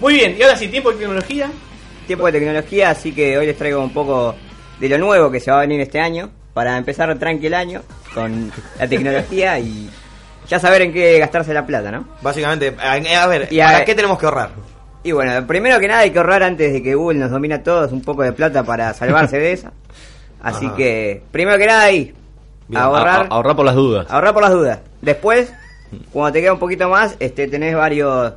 Muy 0.00 0.14
bien, 0.14 0.36
y 0.38 0.42
ahora 0.42 0.56
sí, 0.56 0.68
tiempo 0.68 0.92
de 0.92 0.98
tecnología. 0.98 1.50
Tiempo 2.10 2.26
de 2.26 2.32
tecnología, 2.32 2.90
así 2.90 3.12
que 3.12 3.38
hoy 3.38 3.46
les 3.46 3.56
traigo 3.56 3.80
un 3.80 3.92
poco 3.92 4.34
de 4.80 4.88
lo 4.88 4.98
nuevo 4.98 5.30
que 5.30 5.38
se 5.38 5.48
va 5.52 5.58
a 5.58 5.60
venir 5.60 5.80
este 5.80 6.00
año. 6.00 6.28
Para 6.52 6.76
empezar 6.76 7.16
tranqui 7.16 7.46
el 7.46 7.54
año 7.54 7.82
con 8.12 8.50
la 8.80 8.88
tecnología 8.88 9.60
y 9.60 9.88
ya 10.48 10.58
saber 10.58 10.82
en 10.82 10.92
qué 10.92 11.20
gastarse 11.20 11.54
la 11.54 11.64
plata, 11.64 11.92
¿no? 11.92 12.08
Básicamente, 12.20 12.74
a, 12.82 12.94
a 13.22 13.26
ver, 13.28 13.46
Y 13.52 13.60
a- 13.60 13.66
¿para 13.66 13.84
qué 13.84 13.94
tenemos 13.94 14.18
que 14.18 14.26
ahorrar? 14.26 14.50
Y 15.04 15.12
bueno, 15.12 15.46
primero 15.46 15.78
que 15.78 15.86
nada 15.86 16.00
hay 16.00 16.10
que 16.10 16.18
ahorrar 16.18 16.42
antes 16.42 16.72
de 16.72 16.82
que 16.82 16.96
Google 16.96 17.20
nos 17.20 17.30
domine 17.30 17.54
a 17.54 17.62
todos 17.62 17.92
un 17.92 18.02
poco 18.02 18.24
de 18.24 18.32
plata 18.32 18.64
para 18.64 18.92
salvarse 18.92 19.38
de 19.38 19.52
esa. 19.52 19.70
Así 20.42 20.66
Ajá. 20.66 20.74
que, 20.74 21.22
primero 21.30 21.58
que 21.58 21.66
nada 21.66 21.82
ahí, 21.84 22.12
Bien, 22.66 22.82
ahorrar, 22.82 23.20
a- 23.20 23.22
a- 23.22 23.26
ahorrar 23.28 23.54
por 23.54 23.64
las 23.66 23.76
dudas. 23.76 24.08
ahorrar 24.10 24.34
por 24.34 24.42
las 24.42 24.50
dudas. 24.52 24.80
Después, 25.00 25.52
cuando 26.12 26.32
te 26.32 26.40
queda 26.40 26.54
un 26.54 26.58
poquito 26.58 26.88
más, 26.88 27.14
este 27.20 27.46
tenés 27.46 27.76
varios 27.76 28.32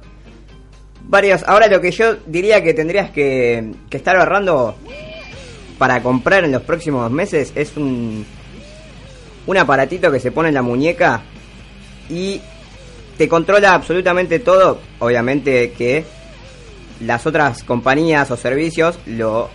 varios. 1.04 1.44
Ahora 1.44 1.68
lo 1.68 1.80
que 1.82 1.92
yo 1.92 2.16
diría 2.26 2.64
que 2.64 2.74
tendrías 2.74 3.12
que, 3.12 3.72
que 3.90 3.98
estar 3.98 4.16
ahorrando 4.16 4.76
para 5.78 6.02
comprar 6.02 6.44
en 6.44 6.52
los 6.52 6.62
próximos 6.62 7.10
meses 7.12 7.52
es 7.56 7.76
un 7.78 8.26
un 9.46 9.58
aparatito 9.58 10.10
que 10.12 10.22
se 10.22 10.32
pone 10.32 10.48
en 10.50 10.56
la 10.56 10.62
muñeca 10.62 11.22
y 12.10 12.40
te 13.18 13.28
controla 13.28 13.74
absolutamente 13.74 14.40
todo. 14.40 14.80
Obviamente 15.00 15.72
que 15.74 16.06
las 17.02 17.26
otras 17.26 17.64
compañías 17.64 18.32
o 18.32 18.38
servicios 18.38 18.98
lo 19.06 19.50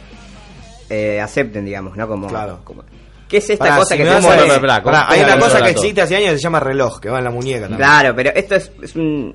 eh, 0.91 1.21
acepten, 1.21 1.65
digamos, 1.65 1.97
¿no? 1.97 2.07
Como, 2.07 2.27
Claro. 2.29 2.61
como- 2.65 2.83
¿Qué 3.29 3.39
es 3.39 3.51
esta 3.51 3.65
Pará, 3.67 3.77
cosa 3.77 3.95
si 3.95 4.03
que 4.03 4.09
se 4.11 4.21
mueve? 4.21 4.43
decir- 4.45 4.61
pará, 4.61 4.83
¿cómo- 4.83 4.97
hay 5.07 5.21
una 5.23 5.39
cosa 5.39 5.63
que 5.63 5.71
existe 5.71 6.01
hace 6.03 6.17
años 6.17 6.31
que 6.33 6.37
se 6.37 6.43
llama 6.43 6.61
reloj, 6.61 6.99
que 7.01 7.11
va 7.11 7.19
en 7.19 7.25
la 7.25 7.31
muñeca 7.31 7.61
también. 7.69 7.79
Claro, 7.79 8.15
pero 8.17 8.31
esto 8.35 8.55
es, 8.57 8.73
es 8.83 8.97
un 8.97 9.35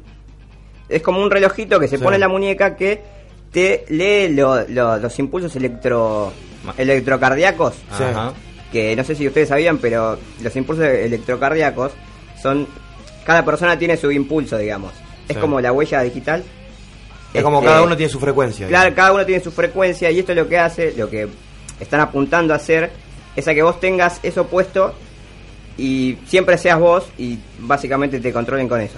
es 0.96 1.02
como 1.02 1.22
un 1.22 1.30
relojito 1.32 1.80
que 1.80 1.88
se 1.88 1.98
Sí. 1.98 2.04
pone 2.04 2.16
en 2.16 2.22
la 2.22 2.28
muñeca 2.28 2.76
que 2.76 3.02
te 3.52 3.86
lee 3.90 4.30
lo- 4.34 4.68
lo- 4.68 4.98
los 4.98 5.20
impulsos 5.20 5.56
electro 5.56 6.32
electrocardíacos. 6.78 7.76
Ajá. 7.92 8.34
Que 8.72 8.96
no 8.96 9.04
sé 9.04 9.16
si 9.16 9.28
ustedes 9.28 9.50
sabían, 9.50 9.78
pero 9.78 10.18
los 10.42 10.56
impulsos 10.56 10.86
electrocardíacos 10.86 11.92
son 12.42 12.68
cada 13.26 13.46
persona 13.46 13.78
tiene 13.78 13.96
su 13.98 14.12
impulso, 14.12 14.58
digamos. 14.58 14.92
Es 15.28 15.36
Sí. 15.36 15.42
como 15.42 15.62
la 15.62 15.72
huella 15.72 16.02
digital. 16.02 16.44
Es 17.34 17.42
como 17.44 17.60
Este, 17.60 17.68
cada 17.70 17.82
uno 17.84 17.96
tiene 17.98 18.12
su 18.12 18.20
frecuencia. 18.20 18.68
Claro, 18.68 18.94
cada 18.96 19.14
uno 19.14 19.26
tiene 19.26 19.44
su 19.44 19.52
frecuencia 19.52 20.12
y 20.12 20.20
esto 20.20 20.34
es 20.34 20.38
lo 20.38 20.48
que 20.48 20.58
hace, 20.60 20.94
lo 20.98 21.10
que 21.10 21.28
están 21.80 22.00
apuntando 22.02 22.54
a 22.54 22.58
hacer, 22.58 22.92
es 23.36 23.48
a 23.48 23.54
que 23.54 23.64
vos 23.64 23.80
tengas 23.80 24.20
eso 24.24 24.46
puesto 24.48 24.94
y 25.78 26.18
siempre 26.28 26.58
seas 26.58 26.80
vos 26.80 27.06
y 27.18 27.40
básicamente 27.60 28.20
te 28.20 28.32
controlen 28.34 28.68
con 28.68 28.82
eso. 28.82 28.96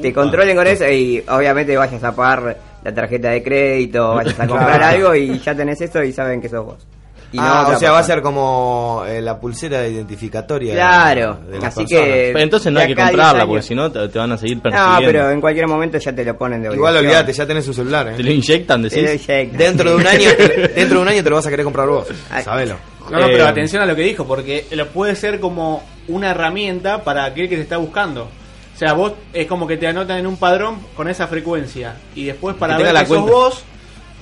Te 0.00 0.08
Upa. 0.08 0.20
controlen 0.22 0.56
con 0.56 0.66
eso 0.66 0.88
y 0.88 1.22
obviamente 1.28 1.76
vayas 1.76 2.02
a 2.04 2.14
pagar 2.14 2.56
la 2.82 2.94
tarjeta 2.94 3.30
de 3.30 3.42
crédito, 3.42 4.14
vayas 4.14 4.38
a 4.40 4.46
comprar 4.48 4.78
Claro. 4.78 4.84
algo 4.96 5.14
y 5.14 5.38
ya 5.38 5.54
tenés 5.54 5.80
eso 5.80 6.02
y 6.02 6.12
saben 6.12 6.40
que 6.40 6.48
sos 6.48 6.64
vos. 6.64 6.86
Y 7.34 7.38
no 7.38 7.44
ah, 7.46 7.72
o 7.74 7.78
sea, 7.78 7.92
va 7.92 8.00
a 8.00 8.02
ser 8.02 8.20
como 8.20 9.04
eh, 9.08 9.22
la 9.22 9.40
pulsera 9.40 9.88
identificatoria. 9.88 10.72
de- 10.72 10.76
Claro, 10.78 11.38
de 11.48 11.56
así 11.66 11.80
personas. 11.80 11.86
que- 11.88 12.30
Pero 12.34 12.38
entonces 12.40 12.72
no 12.72 12.80
hay 12.80 12.86
que 12.88 12.92
acá 12.92 13.02
a 13.06 13.08
10 13.08 13.16
comprarla, 13.16 13.46
porque 13.46 13.62
si 13.62 13.74
no 13.74 13.90
te, 13.90 14.08
te 14.10 14.18
van 14.18 14.32
a 14.32 14.36
seguir 14.36 14.56
No, 14.58 14.62
persiguiendo. 14.62 15.06
pero 15.06 15.30
en 15.30 15.40
cualquier 15.40 15.66
momento 15.66 15.96
ya 15.96 16.12
te 16.14 16.24
lo 16.26 16.36
ponen 16.36 16.60
de 16.62 16.74
Igual 16.74 16.94
obligación. 16.94 17.06
olvídate, 17.20 17.32
ya 17.32 17.46
tenés 17.46 17.66
un 17.68 17.72
celular, 17.74 18.08
¿eh? 18.08 18.14
Te 18.18 18.22
lo 18.22 18.30
inyectan, 18.32 18.82
decís. 18.82 18.96
Te 18.98 19.02
lo 19.04 19.12
inyectan. 19.14 19.56
Dentro 19.58 19.90
de 19.90 19.96
un 19.96 20.06
año, 20.06 20.28
dentro 20.76 20.96
de 20.98 21.02
un 21.02 21.08
año 21.08 21.24
te 21.24 21.30
lo 21.30 21.36
vas 21.36 21.46
a 21.46 21.50
querer 21.50 21.64
comprar 21.64 21.88
vos. 21.88 22.06
Sabelo. 22.44 22.74
No, 23.10 23.18
no, 23.18 23.26
pero 23.26 23.44
Eh, 23.44 23.48
atención 23.48 23.82
a 23.82 23.86
lo 23.86 23.96
que 23.96 24.02
dijo, 24.02 24.26
porque 24.26 24.66
lo 24.72 24.88
puede 24.88 25.16
ser 25.16 25.40
como 25.40 25.82
una 26.08 26.32
herramienta 26.32 27.02
para 27.02 27.24
aquel 27.24 27.48
que 27.48 27.56
te 27.56 27.62
está 27.62 27.78
buscando. 27.78 28.28
O 28.74 28.78
sea, 28.78 28.94
vos 28.94 29.12
es 29.32 29.46
como 29.46 29.66
que 29.66 29.76
te 29.76 29.86
anotan 29.86 30.18
en 30.18 30.26
un 30.26 30.36
padrón 30.36 30.80
con 30.96 31.08
esa 31.08 31.26
frecuencia. 31.28 31.94
Y 32.14 32.24
después 32.24 32.56
para 32.56 32.76
Que 32.76 32.82
ver 32.84 32.92
que 32.92 32.94
la 32.94 33.00
sos 33.06 33.08
cuenta- 33.08 33.32
vos... 33.32 33.64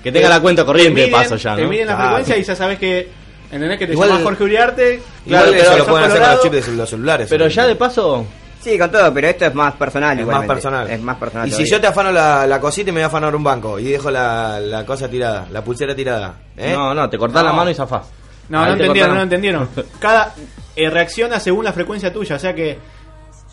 que 0.02 0.12
tenga 0.12 0.28
la 0.28 0.40
cuenta 0.40 0.64
corriente 0.64 1.00
de 1.02 1.08
paso 1.08 1.36
ya, 1.36 1.56
Te 1.56 1.62
¿no? 1.62 1.68
miden 1.68 1.86
la 1.86 1.94
Claro. 1.96 2.08
frecuencia 2.16 2.36
y 2.38 2.42
ya 2.44 2.56
sabes 2.56 2.78
que... 2.78 3.08
¿Entendés 3.52 3.78
que 3.78 3.86
te 3.86 3.92
Igual- 3.94 4.08
llamas 4.10 4.22
Jorge 4.24 4.44
Uriarte? 4.44 5.02
Igual 5.26 5.44
pero 5.50 5.62
eso 5.62 5.78
lo 5.78 5.86
pueden 5.86 6.04
hacer 6.10 6.20
con 6.22 6.30
los 6.30 6.42
chips 6.42 6.66
de 6.66 6.72
los 6.76 6.90
celulares. 6.90 7.26
Pero 7.30 7.48
ya 7.48 7.66
de 7.66 7.76
paso, 7.76 8.26
Sí, 8.62 8.78
con 8.78 8.90
todo, 8.90 9.14
pero 9.14 9.26
esto 9.28 9.46
es 9.46 9.54
más 9.54 9.72
personal 9.74 10.20
Es 10.20 10.26
más 10.26 10.46
personal. 10.46 10.90
Es 10.90 11.00
más 11.00 11.16
personal. 11.16 11.48
Y 11.48 11.52
si 11.52 11.64
yo 11.64 11.80
te 11.80 11.86
afano 11.86 12.12
la, 12.12 12.46
la 12.46 12.60
cosita 12.60 12.90
y 12.90 12.92
me 12.92 12.98
voy 13.00 13.04
a 13.04 13.06
afanar 13.06 13.34
un 13.34 13.42
banco 13.42 13.78
y 13.78 13.84
dejo 13.84 14.10
la, 14.10 14.60
la 14.60 14.84
cosa 14.84 15.08
tirada, 15.08 15.46
la 15.50 15.64
pulsera 15.64 15.94
tirada, 15.94 16.34
¿eh? 16.58 16.72
no, 16.74 16.92
no, 16.94 17.08
te 17.08 17.16
cortás 17.16 17.42
la 17.42 17.50
No. 17.50 17.56
mano 17.56 17.70
y 17.70 17.74
zafás. 17.74 18.06
No, 18.50 18.58
Ahí 18.60 18.64
no 18.72 18.76
te 18.76 18.82
entendieron, 18.84 18.92
cortaron. 19.10 19.16
no 19.16 19.22
entendieron. 19.22 19.68
Cada 19.98 20.34
eh, 20.76 20.90
reacciona 20.90 21.40
según 21.40 21.64
la 21.64 21.72
frecuencia 21.72 22.12
tuya, 22.12 22.36
o 22.36 22.38
sea 22.38 22.54
que 22.54 22.78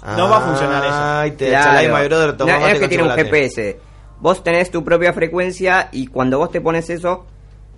no 0.06 0.30
va 0.30 0.38
a 0.38 0.42
funcionar 0.42 0.84
eso. 0.86 0.94
Ay, 0.96 1.32
te 1.32 1.48
Claro. 1.50 1.64
chalai, 1.66 1.88
my 1.88 2.08
brother, 2.08 2.38
toma 2.38 2.54
No, 2.54 2.60
mate 2.60 2.74
es 2.74 2.80
que 2.80 2.88
tiene 2.88 3.04
un. 3.04 3.10
GPS. 3.12 3.80
Vos 4.20 4.44
tenés 4.44 4.72
tu 4.72 4.84
propia 4.84 5.14
frecuencia 5.14 5.90
y 5.92 6.08
cuando 6.08 6.38
vos 6.40 6.52
te 6.52 6.60
pones 6.62 6.90
eso, 6.90 7.26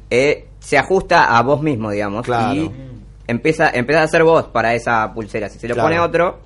eh, 0.09 0.47
se 0.59 0.77
ajusta 0.77 1.37
a 1.37 1.41
vos 1.43 1.61
mismo, 1.61 1.91
digamos. 1.91 2.25
Claro. 2.25 2.53
Y 2.55 2.71
empieza, 3.27 3.69
empieza 3.71 4.03
a 4.03 4.07
ser 4.07 4.23
vos 4.23 4.45
para 4.45 4.73
esa 4.73 5.11
pulsera. 5.13 5.49
Si 5.49 5.59
se 5.59 5.67
lo 5.67 5.73
Claro. 5.75 5.89
pone 5.89 5.99
otro, 5.99 6.39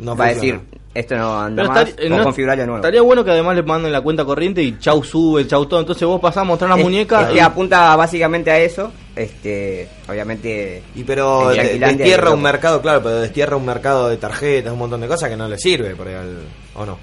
No 0.00 0.14
va 0.16 0.26
a 0.26 0.28
decir, 0.28 0.60
esto 0.94 1.16
no 1.16 1.40
anda 1.40 1.62
Pero 1.64 1.74
más, 1.74 1.94
eh, 1.98 2.08
no- 2.08 2.22
configurarlo 2.22 2.64
nuevo. 2.66 2.78
Estaría 2.78 3.02
bueno 3.02 3.24
que 3.24 3.32
además 3.32 3.56
le 3.56 3.64
manden 3.64 3.90
la 3.90 4.00
cuenta 4.00 4.24
corriente 4.24 4.62
y 4.62 4.78
chau 4.78 5.02
sube, 5.02 5.44
chau 5.48 5.66
todo. 5.66 5.80
Entonces 5.80 6.06
vos 6.06 6.20
pasás 6.20 6.42
a 6.42 6.44
mostrar 6.44 6.70
la 6.70 6.76
Es- 6.76 6.84
muñeca. 6.84 7.22
es 7.22 7.28
que 7.30 7.36
y- 7.36 7.40
apunta 7.40 7.96
básicamente 7.96 8.50
a 8.52 8.58
eso. 8.58 8.92
Este, 9.18 9.88
obviamente. 10.08 10.80
Y 10.94 11.02
pero 11.02 11.48
destierra 11.48 12.30
un 12.30 12.40
mercado, 12.40 12.80
claro, 12.80 13.02
pero 13.02 13.16
destierra 13.20 13.56
un 13.56 13.66
mercado 13.66 14.08
de 14.08 14.16
tarjetas, 14.16 14.72
un 14.72 14.78
montón 14.78 15.00
de 15.00 15.08
cosas 15.08 15.28
que 15.28 15.36
no 15.36 15.48
le 15.48 15.58
sirve 15.58 15.96
por 15.96 16.06
ahí 16.06 16.14
al- 16.14 16.44
¿O 16.76 16.86
no? 16.86 16.96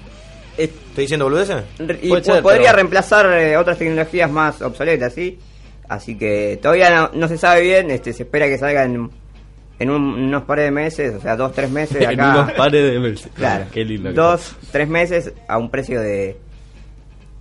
¿Estoy 0.56 1.02
diciendo 1.04 1.26
boludeces? 1.26 1.62
Y 2.00 2.08
Puede 2.08 2.22
po- 2.22 2.32
ser, 2.32 2.42
podría 2.42 2.62
pero- 2.68 2.76
reemplazar 2.76 3.26
eh, 3.38 3.56
otras 3.58 3.76
tecnologías 3.76 4.30
más 4.30 4.62
obsoletas, 4.62 5.12
¿sí? 5.12 5.38
Así 5.88 6.16
que 6.16 6.58
todavía 6.62 6.88
no, 6.88 7.10
no 7.12 7.28
se 7.28 7.36
sabe 7.36 7.60
bien, 7.60 7.90
este, 7.90 8.14
se 8.14 8.22
espera 8.22 8.46
que 8.46 8.56
salga 8.56 8.84
en, 8.84 9.10
en 9.78 9.90
un- 9.90 10.14
unos 10.14 10.44
pares 10.44 10.64
de 10.64 10.70
meses, 10.70 11.14
o 11.16 11.20
sea, 11.20 11.36
dos, 11.36 11.52
tres 11.52 11.70
meses 11.70 11.98
de 11.98 12.04
en 12.14 12.18
acá. 12.18 12.40
unos 12.40 12.52
pares 12.52 12.92
de 12.92 12.98
meses. 12.98 13.28
Claro, 13.34 13.66
Qué 13.70 13.84
lindo. 13.84 14.08
que 14.08 14.14
dos, 14.14 14.56
tres 14.72 14.88
meses 14.88 15.32
a 15.46 15.58
un 15.58 15.70
precio 15.70 16.00
de 16.00 16.38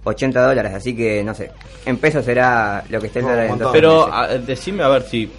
80 0.06 0.42
dólares, 0.48 0.74
así 0.74 0.96
que 0.96 1.24
no 1.24 1.34
sé, 1.34 1.52
en 1.86 1.98
pesos 1.98 2.24
será 2.26 2.84
lo 2.90 3.00
que 3.02 3.08
esté 3.08 3.20
el 3.20 3.26
No, 3.26 3.32
dólar 3.32 3.48
tres 3.58 3.68
Pero 3.74 4.14
a- 4.14 4.28
decime 4.38 4.84
a 4.84 4.88
ver 4.88 5.04
si, 5.04 5.30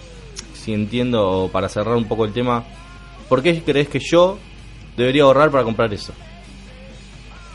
si 0.53 0.73
entiendo, 0.73 1.49
para 1.51 1.69
cerrar 1.69 1.95
un 1.95 2.05
poco 2.05 2.25
el 2.25 2.33
tema, 2.33 2.63
¿por 3.29 3.41
qué 3.41 3.61
crees 3.63 3.87
que 3.87 3.99
yo 3.99 4.37
debería 4.97 5.23
ahorrar 5.23 5.49
para 5.51 5.63
comprar 5.63 5.93
eso? 5.93 6.13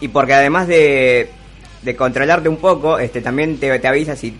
Y 0.00 0.08
porque 0.08 0.34
además 0.34 0.66
de, 0.68 1.30
de 1.82 1.96
controlarte 1.96 2.48
un 2.48 2.56
poco, 2.56 2.98
este 2.98 3.20
también 3.20 3.58
te, 3.58 3.78
te 3.78 3.88
avisa 3.88 4.16
si 4.16 4.34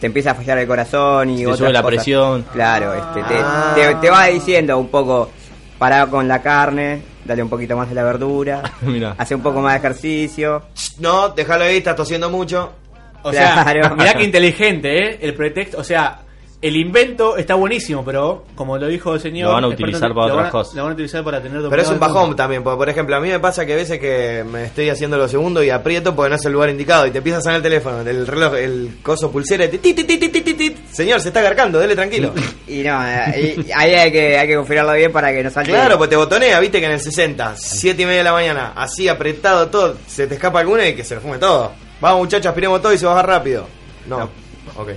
te 0.00 0.06
empieza 0.06 0.32
a 0.32 0.34
fallar 0.34 0.58
el 0.58 0.66
corazón 0.66 1.30
y 1.30 1.38
Te 1.38 1.46
otras 1.46 1.58
sube 1.58 1.72
la 1.72 1.82
cosas. 1.82 1.94
presión. 1.96 2.44
Claro, 2.52 2.94
este, 2.94 3.22
te, 3.24 3.34
Ah. 3.40 3.72
te, 3.74 3.94
te 3.96 4.10
va 4.10 4.26
diciendo 4.26 4.76
un 4.78 4.88
poco, 4.88 5.30
pará 5.78 6.06
con 6.06 6.26
la 6.28 6.40
carne, 6.42 7.02
dale 7.24 7.42
un 7.42 7.48
poquito 7.48 7.76
más 7.76 7.88
de 7.88 7.94
la 7.94 8.02
verdura, 8.04 8.62
Mira. 8.82 9.14
hace 9.18 9.34
un 9.34 9.42
poco 9.42 9.60
más 9.60 9.72
de 9.74 9.78
ejercicio. 9.78 10.62
No, 10.98 11.28
déjalo 11.30 11.64
ahí, 11.64 11.78
estás 11.78 11.96
tosiendo 11.96 12.28
mucho. 12.30 12.72
O 13.22 13.32
sea, 13.32 13.64
Claro. 13.64 13.96
mirá 13.96 14.14
que 14.14 14.24
inteligente, 14.24 14.96
¿eh? 15.12 15.18
El 15.22 15.34
pretexto, 15.34 15.78
o 15.78 15.84
sea, 15.84 16.20
el 16.60 16.74
invento 16.74 17.36
está 17.36 17.54
buenísimo, 17.54 18.04
pero 18.04 18.44
como 18.56 18.76
lo 18.78 18.88
dijo 18.88 19.14
el 19.14 19.20
señor... 19.20 19.48
Lo 19.48 19.54
van 19.54 19.64
a 19.64 19.66
experto, 19.68 19.84
utilizar 19.84 20.14
para 20.14 20.34
otras 20.34 20.50
cosas. 20.50 20.74
Lo 20.74 20.82
van 20.82 20.90
a 20.90 20.94
utilizar 20.94 21.22
para 21.22 21.40
tener 21.40 21.62
Pero 21.70 21.82
es 21.82 21.88
un 21.88 22.00
bajón 22.00 22.34
también, 22.34 22.64
porque 22.64 22.78
por 22.78 22.88
ejemplo, 22.88 23.14
a 23.14 23.20
mí 23.20 23.28
me 23.28 23.38
pasa 23.38 23.64
que 23.64 23.74
a 23.74 23.76
veces 23.76 24.00
que 24.00 24.44
me 24.50 24.64
estoy 24.64 24.88
haciendo 24.88 25.16
lo 25.16 25.28
segundo 25.28 25.62
y 25.62 25.70
aprieto 25.70 26.16
porque 26.16 26.30
no 26.30 26.36
es 26.36 26.44
el 26.44 26.52
lugar 26.52 26.70
indicado 26.70 27.06
y 27.06 27.12
te 27.12 27.18
empieza 27.18 27.38
a 27.38 27.42
sonar 27.42 27.58
el 27.58 27.62
teléfono, 27.62 28.00
el 28.00 28.26
reloj, 28.26 28.54
el 28.56 28.98
coso 29.02 29.30
pulsera 29.30 29.66
y 29.66 29.68
te. 29.68 29.78
Señor, 30.90 31.20
se 31.20 31.28
está 31.28 31.42
garcando, 31.42 31.78
dele 31.78 31.94
tranquilo. 31.94 32.32
Y 32.68 32.82
no, 32.82 33.02
eh, 33.02 33.64
ahí 33.74 33.94
hay 33.94 34.12
que, 34.12 34.36
hay 34.36 34.46
que 34.46 34.54
configurarlo 34.54 34.92
bien 34.92 35.10
para 35.10 35.32
que 35.32 35.42
no 35.42 35.50
salte. 35.50 35.70
Claro, 35.70 35.96
pues 35.96 36.10
te 36.10 36.16
botonea, 36.16 36.60
viste 36.60 36.80
que 36.80 36.86
en 36.86 36.92
el 36.92 37.00
60, 37.00 37.54
7 37.56 38.02
y 38.02 38.04
media 38.04 38.18
de 38.18 38.24
la 38.24 38.32
mañana, 38.32 38.72
así 38.76 39.08
apretado 39.08 39.68
todo, 39.68 39.96
se 40.06 40.26
te 40.26 40.34
escapa 40.34 40.60
alguna 40.60 40.86
y 40.86 40.94
que 40.94 41.02
se 41.02 41.14
lo 41.14 41.22
fume 41.22 41.38
todo. 41.38 41.72
Vamos 41.98 42.20
muchachos, 42.20 42.46
aspiremos 42.46 42.82
todo 42.82 42.92
y 42.92 42.98
se 42.98 43.06
baja 43.06 43.22
rápido. 43.22 43.66
No, 44.06 44.28
ok. 44.76 44.90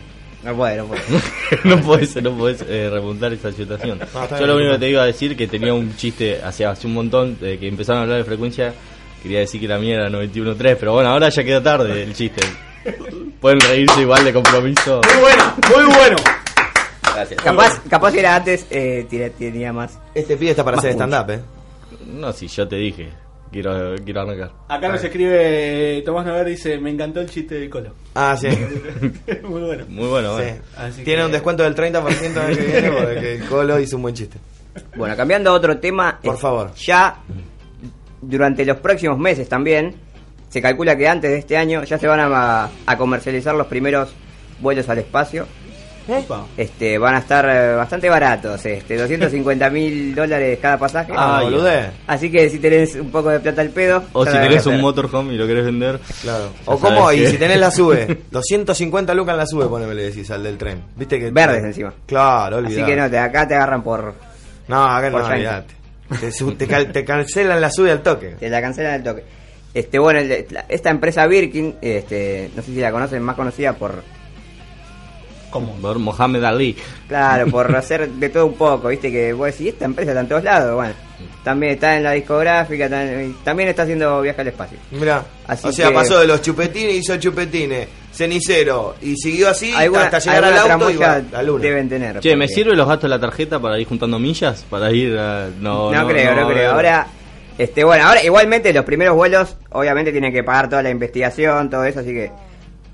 No 0.43 0.55
puede, 0.55 0.77
no 0.77 0.85
puede. 0.85 1.01
no 1.63 1.81
podés, 1.81 2.15
no 2.21 2.31
podés 2.35 2.65
eh, 2.67 2.89
remontar 2.91 3.31
esa 3.33 3.51
situación. 3.51 3.99
Yo 4.39 4.47
lo 4.47 4.55
único 4.55 4.71
que 4.73 4.79
te 4.79 4.89
iba 4.89 5.03
a 5.03 5.05
decir 5.05 5.37
que 5.37 5.47
tenía 5.47 5.73
un 5.73 5.95
chiste 5.95 6.41
hace, 6.43 6.65
hace 6.65 6.87
un 6.87 6.93
montón 6.93 7.39
de 7.39 7.59
que 7.59 7.67
empezaron 7.67 7.99
a 7.99 8.03
hablar 8.03 8.17
de 8.17 8.23
frecuencia. 8.23 8.73
Quería 9.21 9.39
decir 9.39 9.61
que 9.61 9.67
la 9.67 9.77
mía 9.77 9.95
era 9.95 10.09
91.3, 10.09 10.77
pero 10.79 10.93
bueno, 10.93 11.09
ahora 11.09 11.29
ya 11.29 11.43
quedó 11.43 11.61
tarde 11.61 12.01
el 12.01 12.13
chiste. 12.15 12.41
Pueden 13.39 13.59
reírse 13.59 14.01
igual 14.01 14.23
de 14.23 14.33
compromiso. 14.33 15.01
Muy 15.13 15.21
bueno, 15.21 15.53
muy 15.75 15.95
bueno. 15.95 16.15
Gracias. 17.13 17.41
Capaz, 17.41 17.81
capaz 17.87 18.11
si 18.11 18.19
era 18.19 18.35
antes, 18.35 18.65
eh, 18.71 19.31
tenía 19.37 19.71
más. 19.71 19.99
Este 20.15 20.37
pibe 20.37 20.51
está 20.51 20.63
para 20.63 20.77
Más 20.77 20.85
hacer 20.85 20.95
stand-up, 20.95 21.31
eh. 21.31 21.41
No, 22.07 22.33
si 22.33 22.47
yo 22.47 22.67
te 22.67 22.77
dije, 22.77 23.09
quiero, 23.51 23.95
quiero 24.03 24.21
arrancar. 24.21 24.51
Acá 24.67 24.89
nos 24.89 25.03
escribe 25.03 26.01
Tomás 26.05 26.25
Nover, 26.25 26.47
dice, 26.47 26.77
me 26.79 26.89
encantó 26.91 27.21
el 27.21 27.29
chiste 27.29 27.55
del 27.55 27.69
colo. 27.69 27.93
Ah, 28.15 28.35
sí. 28.39 28.47
muy 29.43 29.61
bueno. 29.61 29.85
Muy 29.89 30.07
bueno, 30.07 30.37
Sí. 30.37 30.43
bueno. 30.43 30.57
Así 30.77 31.03
Tiene 31.03 31.21
que- 31.21 31.25
un 31.25 31.31
descuento 31.31 31.63
del 31.63 31.75
30% 31.75 32.31
el 32.31 32.37
año 32.39 32.55
que 32.55 32.63
viene 32.65 32.91
porque 32.91 33.33
el 33.35 33.45
Colo 33.45 33.79
hizo 33.79 33.95
un 33.97 34.01
buen 34.03 34.15
chiste. 34.15 34.37
Bueno, 34.95 35.15
cambiando 35.17 35.49
a 35.49 35.53
otro 35.53 35.77
tema. 35.79 36.19
Por 36.23 36.35
eh, 36.35 36.37
favor. 36.37 36.73
Ya 36.75 37.17
durante 38.21 38.65
los 38.65 38.77
próximos 38.77 39.17
meses 39.17 39.49
también, 39.49 39.95
se 40.49 40.61
calcula 40.61 40.95
que 40.97 41.07
antes 41.07 41.31
de 41.31 41.37
este 41.39 41.57
año 41.57 41.83
ya 41.83 41.97
se 41.97 42.07
van 42.07 42.19
a, 42.19 42.69
a 42.85 42.97
comercializar 42.97 43.55
los 43.55 43.67
primeros 43.67 44.13
vuelos 44.59 44.87
al 44.89 44.99
espacio. 44.99 45.45
Opa. 46.07 46.45
Este, 46.57 46.97
van 46.97 47.15
a 47.15 47.19
estar 47.19 47.45
eh, 47.47 47.75
bastante 47.75 48.09
baratos, 48.09 48.65
este, 48.65 48.97
250 48.97 49.69
mil 49.69 50.15
dólares 50.15 50.59
cada 50.61 50.77
pasaje. 50.77 51.11
Ah, 51.15 51.41
boludé. 51.43 51.91
Así 52.07 52.31
que 52.31 52.49
si 52.49 52.59
tenés 52.59 52.95
un 52.95 53.11
poco 53.11 53.29
de 53.29 53.39
plata 53.39 53.61
al 53.61 53.69
pedo, 53.69 54.03
O 54.13 54.25
si 54.25 54.31
qué 54.31 54.69
un 54.69 54.81
motorhome 54.81 55.33
y 55.33 55.37
lo 55.37 55.45
querés 55.47 55.65
vender. 55.65 55.99
Claro. 56.21 56.49
O 56.65 56.77
cómo, 56.77 57.01
sabes 57.05 57.19
y 57.21 57.27
si 57.27 57.37
tenés 57.37 57.59
la 57.59 57.71
sube, 57.71 58.17
250 58.31 59.13
lucas 59.13 59.33
en 59.33 59.37
la 59.37 59.45
sube, 59.45 59.67
poneme 59.67 59.93
le 59.93 60.03
decís 60.03 60.29
al 60.31 60.43
del 60.43 60.57
tren. 60.57 60.81
¿Viste 60.95 61.19
que 61.19 61.31
Verdes 61.31 61.63
encima. 61.63 61.93
Claro, 62.05 62.57
Así 62.57 62.65
olvidate. 62.65 62.91
que 62.91 62.97
no, 62.97 63.09
te, 63.09 63.17
acá 63.19 63.47
te 63.47 63.55
agarran 63.55 63.83
por. 63.83 64.13
No, 64.67 64.83
acá 64.83 65.09
no, 65.09 65.17
por 65.17 65.21
yankee. 65.23 65.35
olvidate. 65.37 65.73
Te, 66.19 66.31
su- 66.31 66.51
te, 66.55 66.67
cal- 66.67 66.91
te 66.91 67.05
cancelan 67.05 67.61
la 67.61 67.71
sube 67.71 67.91
al 67.91 68.01
toque. 68.01 68.35
Te 68.39 68.49
la 68.49 68.59
cancelan 68.61 68.93
al 68.95 69.03
toque. 69.03 69.23
Este, 69.73 69.97
bueno, 69.99 70.19
el- 70.19 70.45
la- 70.49 70.65
esta 70.67 70.89
empresa 70.89 71.25
Birkin, 71.27 71.75
este, 71.81 72.49
no 72.55 72.61
sé 72.61 72.73
si 72.73 72.79
la 72.81 72.91
conocen, 72.91 73.21
más 73.23 73.35
conocida 73.37 73.73
por, 73.73 74.03
¿Cómo? 75.51 75.73
Por 75.75 75.99
Mohamed 75.99 76.43
Ali. 76.43 76.75
claro, 77.07 77.45
por 77.47 77.75
hacer 77.75 78.09
de 78.09 78.29
todo 78.29 78.47
un 78.47 78.55
poco, 78.55 78.87
viste 78.87 79.11
que 79.11 79.33
vos 79.33 79.45
decís, 79.47 79.67
esta 79.73 79.85
empresa 79.85 80.11
está 80.11 80.21
en 80.21 80.27
todos 80.29 80.43
lados, 80.43 80.73
bueno, 80.75 80.93
también 81.43 81.73
está 81.73 81.95
en 81.97 82.03
la 82.03 82.13
discográfica, 82.13 82.89
tam- 82.89 83.29
y 83.29 83.33
también 83.43 83.69
está 83.69 83.83
haciendo 83.83 84.21
viaje 84.21 84.41
al 84.41 84.47
espacio. 84.47 84.77
Mira, 84.91 85.23
Así 85.45 85.67
o 85.67 85.71
sea, 85.71 85.89
que- 85.89 85.93
pasó 85.93 86.19
de 86.19 86.25
los 86.27 86.41
chupetines, 86.41 86.95
hizo 86.95 87.17
chupetines, 87.17 87.87
cenicero, 88.13 88.95
y 89.01 89.15
siguió 89.17 89.49
así 89.49 89.73
Alguna- 89.73 90.03
hasta 90.05 90.19
llegar 90.19 90.43
al 90.45 90.71
auto 90.71 90.89
y 90.89 90.95
va 90.97 91.21
la 91.31 91.43
luna. 91.43 91.63
deben 91.63 91.89
tener. 91.89 92.19
Che, 92.19 92.35
¿me 92.35 92.45
porque- 92.45 92.55
sirve 92.55 92.75
los 92.75 92.87
gastos 92.87 93.03
de 93.03 93.09
la 93.09 93.19
tarjeta 93.19 93.59
para 93.59 93.77
ir 93.79 93.87
juntando 93.87 94.17
millas? 94.19 94.65
Para 94.69 94.91
ir 94.91 95.17
a... 95.17 95.49
No, 95.59 95.91
No, 95.91 96.07
creo, 96.07 96.35
no, 96.35 96.47
ver. 96.47 96.55
creo. 96.57 96.71
Ahora, 96.71 97.07
este, 97.57 97.83
bueno, 97.83 98.07
ahora 98.07 98.23
igualmente 98.23 98.71
los 98.73 98.85
primeros 98.85 99.15
vuelos, 99.15 99.57
obviamente 99.71 100.11
tienen 100.11 100.31
que 100.31 100.43
pagar 100.43 100.69
toda 100.69 100.81
la 100.83 100.89
investigación, 100.89 101.69
todo 101.69 101.83
eso, 101.83 101.99
así 101.99 102.13
que 102.13 102.31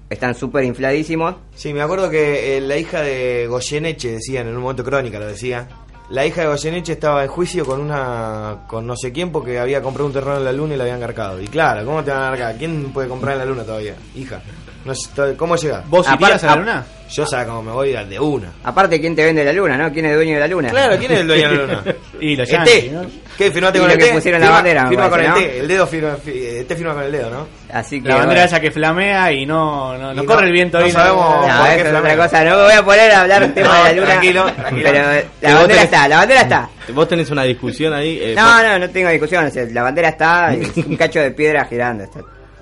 están 0.10 0.36
súper 0.36 0.64
infladísimos. 0.64 1.36
Sí, 1.56 1.74
me 1.74 1.82
acuerdo 1.82 2.10
que 2.10 2.58
eh, 2.58 2.62
la 2.62 2.78
hija 2.78 3.02
de 3.02 3.48
Goyeneche, 3.48 4.14
decían 4.14 4.48
en 4.48 4.56
un 4.56 4.62
momento 4.62 4.84
crónica, 4.84 5.20
lo 5.20 5.28
decía. 5.28 5.68
La 6.10 6.26
hija 6.26 6.42
de 6.42 6.48
Goyeneche 6.48 6.94
estaba 6.94 7.24
en 7.24 7.30
juicio 7.30 7.66
con 7.66 7.82
una 7.82 8.64
con 8.68 8.88
no 8.88 8.96
sé 8.96 9.12
quién 9.12 9.32
porque 9.32 9.60
había 9.60 9.82
comprado 9.82 10.08
un 10.08 10.14
terreno 10.14 10.38
en 10.38 10.46
la 10.46 10.54
luna 10.54 10.74
y 10.74 10.78
la 10.78 10.84
habían 10.86 10.98
encarcado. 10.98 11.42
Y 11.42 11.48
claro, 11.48 11.86
¿cómo 11.86 12.04
te 12.04 12.12
van 12.12 12.22
a 12.22 12.28
encargar? 12.28 12.58
¿Quién 12.58 12.94
puede 12.94 13.10
comprar 13.10 13.34
en 13.34 13.40
la 13.40 13.46
luna 13.46 13.64
todavía? 13.64 13.96
Hija. 14.16 14.42
No 14.88 14.96
sé, 14.96 15.36
¿Cómo 15.36 15.56
llegas? 15.58 15.88
¿Vos 15.90 16.08
Aparte- 16.08 16.24
irías 16.26 16.44
a 16.44 16.48
la 16.48 16.56
luna? 16.56 16.86
Yo 17.10 17.26
sabes 17.26 17.48
cómo 17.48 17.64
me 17.64 17.72
voy 17.72 17.96
al 17.96 18.10
de 18.10 18.20
una. 18.20 18.52
Aparte, 18.66 19.00
¿quién 19.00 19.16
te 19.16 19.24
vende 19.24 19.44
la 19.46 19.54
luna, 19.54 19.78
no? 19.78 19.92
¿Quién 19.94 20.06
es 20.08 20.12
el 20.12 20.18
dueño 20.18 20.34
de 20.34 20.40
la 20.42 20.48
luna? 20.48 20.70
Claro, 20.70 20.98
¿quién 20.98 21.12
es 21.14 21.20
el 21.22 21.28
dueño 21.28 21.50
de 21.50 21.56
la 21.56 21.62
luna? 21.64 21.84
Y 22.20 22.36
los 22.36 22.50
¿El 22.50 22.56
yankees? 22.56 22.92
¿no? 22.92 23.02
¿Qué? 23.38 23.52
¿Firmaste 23.52 23.78
Y 23.78 23.82
con 23.82 23.92
el 23.92 23.98
que 23.98 24.06
T? 24.06 24.12
pusieron 24.14 24.42
la 24.42 24.48
Firma- 24.48 24.56
bandera, 24.58 24.88
Firma 24.90 25.04
con 25.04 25.12
parece, 25.12 25.30
el 25.30 25.34
¿no? 25.34 25.38
T. 25.48 25.60
El 25.60 25.68
dedo 25.70 25.88
firma, 25.88 26.16
T 26.16 26.76
firma 26.76 26.94
con 26.96 27.04
el 27.04 27.12
dedo, 27.14 27.30
¿no? 27.30 27.48
Así 27.72 28.02
que. 28.02 28.08
La 28.10 28.16
bandera 28.16 28.42
bueno. 28.42 28.46
esa 28.48 28.60
que 28.60 28.72
flamea 28.72 29.32
y 29.32 29.46
no, 29.46 29.98
no, 29.98 30.14
no 30.14 30.14
Y 30.14 30.26
no- 30.26 30.26
corre 30.26 30.48
el 30.48 30.52
viento 30.52 30.80
no 30.80 30.86
ahí. 30.86 30.92
sabemos- 30.92 31.48
No, 31.48 31.58
¿por 31.60 31.68
qué 31.70 31.76
eso 31.76 31.88
es 31.90 31.96
otra 31.96 32.18
cosa. 32.18 32.44
No 32.44 32.56
me 32.58 32.64
voy 32.64 32.74
a 32.74 32.84
poner 32.86 33.12
a 33.12 33.22
hablar 33.22 33.42
del 33.42 33.54
tema 33.54 33.68
No, 33.70 33.74
de 33.76 33.84
la 33.84 33.92
luna. 33.94 34.06
tranquilo, 34.08 34.46
tranquilo. 34.54 34.90
Pero 34.92 35.04
la 35.42 35.54
bandera 35.56 35.82
tenés- 35.82 35.84
está, 35.86 36.08
la 36.10 36.18
bandera 36.18 36.42
está. 36.42 36.70
Vos 36.94 37.08
tenés 37.08 37.30
una 37.30 37.44
discusión 37.44 37.94
ahí. 37.94 38.20
eh, 38.22 38.34
No, 38.36 38.64
no, 38.64 38.80
no 38.80 38.90
tengo 38.90 39.10
discusión. 39.10 39.46
o 39.46 39.50
sea, 39.50 39.66
la 39.72 39.84
bandera 39.84 40.10
está, 40.10 40.54
es 40.54 40.76
un 40.78 40.98
cacho 40.98 41.20
de 41.22 41.32
piedra 41.32 41.64
girando. 41.66 42.04
está. 42.04 42.20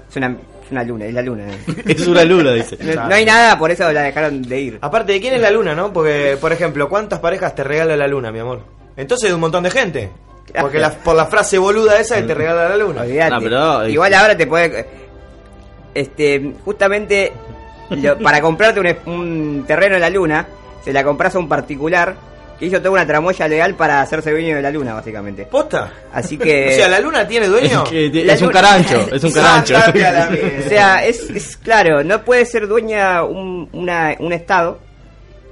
Es 0.07 0.15
una, 0.17 0.35
es 0.65 0.71
una 0.71 0.83
luna, 0.83 1.05
es 1.05 1.13
la 1.13 1.21
luna. 1.21 1.43
Es 1.85 2.07
una 2.07 2.23
luna, 2.25 2.51
dice. 2.53 2.77
No, 2.81 3.07
no 3.07 3.15
hay 3.15 3.25
nada, 3.25 3.57
por 3.57 3.71
eso 3.71 3.91
la 3.91 4.01
dejaron 4.01 4.41
de 4.41 4.59
ir. 4.59 4.77
Aparte, 4.81 5.13
¿de 5.13 5.21
quién 5.21 5.33
es 5.35 5.41
la 5.41 5.51
luna, 5.51 5.75
no? 5.75 5.93
Porque, 5.93 6.37
por 6.41 6.51
ejemplo, 6.51 6.89
¿cuántas 6.89 7.19
parejas 7.19 7.53
te 7.55 7.63
regala 7.63 7.95
la 7.95 8.07
luna, 8.07 8.31
mi 8.31 8.39
amor? 8.39 8.61
Entonces 8.97 9.29
de 9.29 9.35
un 9.35 9.41
montón 9.41 9.63
de 9.63 9.71
gente. 9.71 10.09
Porque 10.59 10.79
la- 10.79 10.91
por 10.91 11.15
la 11.15 11.25
frase 11.25 11.57
boluda 11.57 11.99
esa 11.99 12.15
de 12.15 12.23
te 12.23 12.33
regala 12.33 12.69
la 12.69 12.77
luna. 12.77 13.01
Olvídate. 13.01 13.31
No, 13.31 13.39
pero- 13.41 13.87
Igual 13.89 14.13
ahora 14.13 14.37
te 14.37 14.47
puede. 14.47 14.85
Este, 15.93 16.53
justamente 16.63 17.31
lo- 17.89 18.17
para 18.19 18.41
comprarte 18.41 18.79
un, 18.79 18.85
es- 18.87 18.97
un 19.05 19.63
terreno 19.67 19.95
en 19.95 20.01
la 20.01 20.09
luna, 20.09 20.47
se 20.83 20.91
la 20.93 21.03
compras 21.03 21.35
a 21.35 21.39
un 21.39 21.47
particular 21.49 22.15
que 22.59 22.65
hizo 22.67 22.77
toda 22.79 22.91
una 22.91 23.05
tramoya 23.05 23.47
legal 23.47 23.75
para 23.75 24.01
hacerse 24.01 24.31
dueño 24.31 24.55
de 24.55 24.61
la 24.61 24.71
luna, 24.71 24.93
básicamente. 24.93 25.45
¿Posta? 25.45 25.91
Así 26.13 26.37
que. 26.37 26.69
O 26.71 26.75
sea, 26.75 26.87
¿la 26.87 26.99
luna 26.99 27.27
tiene 27.27 27.47
dueño? 27.47 27.83
Que 27.83 28.07
es 28.31 28.41
un 28.41 28.49
carancho, 28.49 29.07
es 29.13 29.23
un 29.23 29.31
carancho. 29.31 29.75
O 30.65 30.69
sea, 30.69 31.05
es, 31.05 31.29
es 31.29 31.57
claro, 31.57 32.03
no 32.03 32.23
puede 32.23 32.45
ser 32.45 32.67
dueña 32.67 33.23
un, 33.23 33.69
una- 33.73 34.15
un 34.19 34.33
estado, 34.33 34.79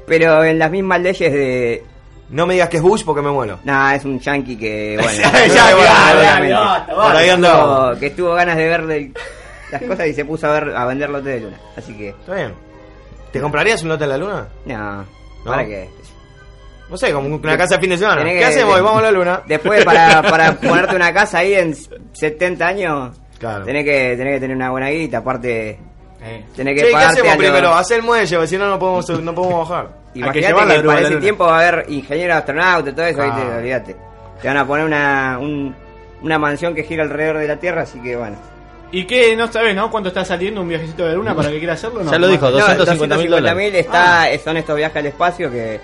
pero 0.08 0.44
en 0.44 0.60
las 0.60 0.72
mismas 0.72 1.02
leyes 1.02 1.32
de. 1.32 1.84
No 2.30 2.48
me 2.48 2.54
digas 2.56 2.70
que 2.70 2.78
es 2.78 2.84
Bush 2.84 3.04
porque 3.04 3.22
me 3.22 3.30
muero. 3.32 3.60
Nah, 3.64 3.94
es 3.96 4.06
un 4.06 4.20
yankee 4.20 4.56
que. 4.58 4.98
Bueno, 5.00 5.30
Ya, 5.54 5.76
que 8.00 8.10
tuvo 8.12 8.34
ganas 8.34 8.58
de 8.58 8.66
ver 8.68 8.86
del- 8.88 9.14
las 9.72 9.82
cosas 9.84 10.08
y 10.08 10.14
se 10.14 10.26
puso 10.26 10.48
a 10.48 10.54
ver 10.60 10.76
a 10.76 10.86
vender 10.86 11.10
lote 11.10 11.30
de 11.30 11.40
luna. 11.42 11.58
Así 11.76 11.94
que. 11.98 12.10
Está 12.10 12.36
bien. 12.36 12.54
¿Te 13.32 13.40
comprarías 13.42 13.82
un 13.84 13.90
lote 13.90 14.04
en 14.04 14.10
la 14.12 14.18
luna? 14.18 14.48
No, 14.66 15.06
¿para 15.44 15.66
qué? 15.66 15.90
No 16.94 16.98
sé, 17.00 17.12
como 17.12 17.28
una 17.36 17.58
casa 17.58 17.76
de 17.76 17.82
fin 17.82 17.90
de 17.90 17.98
semana. 17.98 18.24
¿Qué 18.24 18.38
que- 18.38 18.46
hacemos? 18.46 18.76
hoy? 18.76 18.82
Vamos 18.82 19.00
a 19.00 19.06
la 19.06 19.12
luna. 19.12 19.42
Después, 19.48 19.84
para, 19.84 20.22
para 20.30 20.54
ponerte 20.54 20.96
una 20.96 21.12
casa 21.12 21.40
ahí 21.40 21.56
en 21.56 21.76
70 22.14 22.68
años, 22.68 23.16
Claro. 23.40 23.66
tenés, 23.66 23.84
que, 23.84 24.16
tenés 24.16 24.36
que 24.36 24.40
tener 24.42 24.56
una 24.56 24.70
buena 24.70 24.90
guita. 24.92 25.18
Aparte, 25.18 25.72
Eh. 26.24 26.46
tenés 26.56 26.76
que 26.76 26.82
Che, 26.86 26.90
¿qué 26.92 26.96
hacemos 26.96 27.32
a 27.32 27.36
los- 27.36 27.38
primero? 27.44 27.74
Hacer 27.74 27.98
el 27.98 28.04
muelle, 28.04 28.36
porque 28.36 28.48
si 28.48 28.58
no, 28.60 28.68
no 28.70 28.78
podemos, 28.78 29.10
no 29.10 29.34
podemos 29.34 29.68
bajar. 29.68 29.90
Imagínate 30.14 30.48
que 30.76 30.84
para 30.86 31.02
ese 31.02 31.16
tiempo 31.18 31.46
va 31.46 31.58
a 31.60 31.68
haber 31.68 31.86
ingenieros 31.90 32.38
astronautas, 32.38 32.94
todo 32.96 33.06
eso, 33.08 33.22
Ah. 33.24 33.26
¿viste? 33.26 33.58
olvídate. 33.58 33.96
Te 34.40 34.48
van 34.48 34.58
a 34.58 34.68
poner 34.68 34.86
una, 34.86 35.40
un- 35.42 35.76
una 36.22 36.38
mansión 36.38 36.76
que 36.76 36.84
gira 36.84 37.02
alrededor 37.02 37.40
de 37.40 37.48
la 37.48 37.58
Tierra, 37.58 37.82
así 37.82 38.00
que 38.02 38.16
bueno. 38.16 38.36
¿Y 38.92 39.06
qué? 39.08 39.36
¿No 39.36 39.52
sabes, 39.52 39.76
no? 39.76 39.90
¿Cuánto 39.90 40.10
está 40.10 40.24
saliendo 40.24 40.62
un 40.62 40.70
viajecito 40.70 41.02
de 41.06 41.10
la 41.10 41.16
luna 41.16 41.36
para 41.36 41.50
que 41.50 41.58
quiera 41.58 41.74
hacerlo? 41.74 42.04
No, 42.04 42.12
Ya 42.12 42.20
lo 42.20 42.28
dijo, 42.28 42.46
No, 42.46 42.52
250 42.52 43.18
mil 43.18 43.26
250.000 43.28 43.30
dólares. 43.32 43.74
está, 43.74 44.26
son 44.44 44.58
estos 44.58 44.76
viajes 44.78 44.98
al 44.98 45.06
espacio 45.08 45.50
que, 45.50 45.80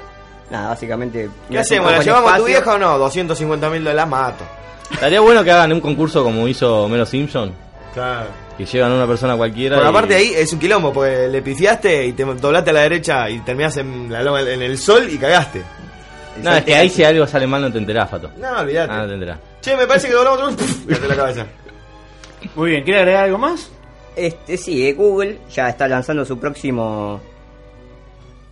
nada, 0.50 0.70
básicamente... 0.70 1.30
¿Qué 1.50 1.60
hacemos? 1.60 1.92
¿La 1.92 2.02
llevamos 2.02 2.32
a 2.32 2.38
tu 2.38 2.46
vieja 2.46 2.74
o 2.76 2.78
no? 2.78 2.98
250 2.98 3.70
mil 3.70 3.80
dólares, 3.84 3.96
la 3.96 4.06
mato. 4.06 4.44
Estaría 4.92 5.20
bueno 5.22 5.44
que 5.44 5.52
hagan 5.52 5.72
un 5.74 5.82
concurso 5.82 6.24
como 6.24 6.48
hizo 6.48 6.88
Melo 6.88 7.06
Simpson. 7.06 7.52
Claro. 7.94 8.28
Que 8.58 8.66
llevan 8.66 8.92
a 8.92 8.96
una 8.96 9.08
persona 9.08 9.36
cualquiera. 9.38 9.78
Por 9.78 9.86
y- 9.86 9.90
aparte 9.90 10.16
ahí 10.16 10.34
es 10.36 10.52
un 10.52 10.60
quilombo, 10.60 10.92
porque 10.92 11.28
le 11.28 11.42
pifiaste 11.42 12.08
y 12.08 12.14
te 12.14 12.24
doblaste 12.26 12.70
a 12.72 12.74
la 12.74 12.82
derecha 12.82 13.30
y 13.30 13.40
terminás 13.40 13.78
en, 13.78 14.12
la 14.12 14.22
loma- 14.24 14.42
en 14.42 14.62
el 14.62 14.78
sol 14.78 15.08
y 15.10 15.18
cagaste. 15.18 15.62
No, 16.44 16.56
es 16.56 16.64
que 16.64 16.76
ahí 16.76 16.90
si 16.90 17.04
algo 17.04 17.28
sale 17.28 17.46
mal 17.48 17.62
no 17.62 17.72
te 17.72 17.78
enterás, 17.78 18.10
Fato. 18.10 18.32
No, 18.38 18.60
olvídate. 18.60 18.92
Ah, 18.94 18.98
no 19.02 19.08
te 19.08 19.14
enterás. 19.14 19.38
Che, 19.62 19.76
me 19.76 19.86
parece 19.88 20.08
que 20.08 20.14
doblamos 20.14 20.42
otro. 20.54 20.66
Cate 20.88 21.08
la 21.08 21.16
cabeza. 21.16 21.46
Muy 22.56 22.72
bien, 22.72 22.84
¿quiere 22.84 23.00
agregar 23.00 23.26
algo 23.26 23.38
más? 23.38 23.70
Este, 24.16 24.58
sí, 24.58 24.88
eh, 24.88 24.94
Google 24.94 25.40
ya 25.54 25.70
está 25.70 25.88
lanzando 25.88 26.26
su 26.26 26.38
próximo... 26.40 27.22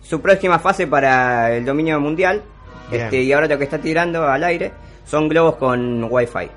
Su 0.08 0.20
próxima 0.20 0.58
fase 0.58 0.86
para 0.86 1.54
el 1.54 1.64
dominio 1.66 2.00
mundial. 2.00 2.42
Este, 2.90 3.22
y 3.22 3.32
ahora 3.32 3.46
lo 3.46 3.58
que 3.58 3.64
está 3.64 3.78
tirando 3.78 4.26
al 4.26 4.42
aire 4.42 4.72
son 5.04 5.28
globos 5.28 5.56
con 5.56 6.04
wifi. 6.10 6.48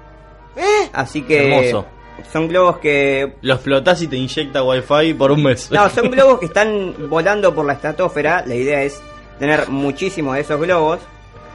Así 0.94 1.24
que... 1.24 1.48
Hermoso. 1.48 1.86
Son 2.32 2.48
globos 2.48 2.78
que 2.78 3.34
Lo 3.42 3.56
explotás 3.56 4.02
y 4.04 4.08
te 4.08 4.16
inyecta 4.16 4.64
wifi 4.64 5.14
por 5.16 5.32
un 5.32 5.44
mes. 5.44 5.70
No, 5.72 5.90
son 5.90 6.12
globos 6.12 6.40
que 6.40 6.46
están 6.46 7.10
volando 7.10 7.54
por 7.54 7.66
la 7.66 7.74
estratosfera. 7.74 8.44
La 8.46 8.56
idea 8.56 8.84
es 8.84 9.02
tener 9.40 9.68
muchísimos 9.70 10.36
de 10.36 10.42
esos 10.42 10.60
globos 10.60 11.00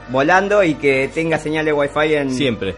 volando 0.09 0.63
y 0.63 0.75
que 0.75 1.09
tenga 1.13 1.39
señal 1.39 1.65
de 1.65 1.73
wifi 1.73 2.13
en... 2.13 2.31
Siempre. 2.31 2.75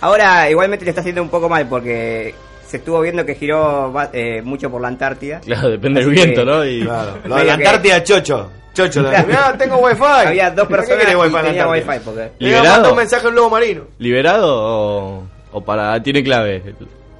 Ahora 0.00 0.48
igualmente 0.48 0.84
le 0.84 0.90
está 0.90 1.00
haciendo 1.00 1.22
un 1.22 1.28
poco 1.28 1.48
mal 1.48 1.68
porque 1.68 2.34
se 2.74 2.78
estuvo 2.78 3.00
viendo 3.00 3.24
que 3.24 3.36
giró 3.36 3.94
eh, 4.12 4.42
mucho 4.42 4.68
por 4.68 4.80
la 4.82 4.88
Antártida. 4.88 5.40
Claro, 5.40 5.70
depende 5.70 6.00
del 6.00 6.08
que- 6.12 6.14
viento, 6.16 6.44
¿no? 6.44 6.64
Y... 6.64 6.82
Claro. 6.82 7.18
Lo 7.24 7.36
de 7.36 7.40
Medio 7.42 7.44
la 7.44 7.56
que- 7.56 7.64
Antártida, 7.66 8.02
chocho. 8.02 8.50
Chocho. 8.74 9.00
Claro. 9.08 9.28
Mirá, 9.28 9.56
tengo 9.56 9.76
wifi. 9.78 10.02
Había 10.02 10.50
dos 10.50 10.66
¿Para 10.66 10.82
qué 10.82 10.88
personas 10.88 11.12
y 11.12 11.16
wifi 11.16 11.26
en 11.28 11.32
la 11.32 11.42
tenía 11.42 11.62
Antártida? 11.62 11.92
wifi 11.92 12.04
porque... 12.04 12.20
Le 12.20 12.50
mandó 12.52 12.62
¿Liberado? 12.64 12.90
un 12.90 12.96
mensaje 12.96 13.26
a 13.26 13.28
un 13.28 13.34
lobo 13.36 13.50
marino. 13.50 13.82
¿Liberado 13.98 14.46
o, 14.48 15.22
o 15.52 15.60
para... 15.64 16.02
tiene 16.02 16.24
clave? 16.24 16.62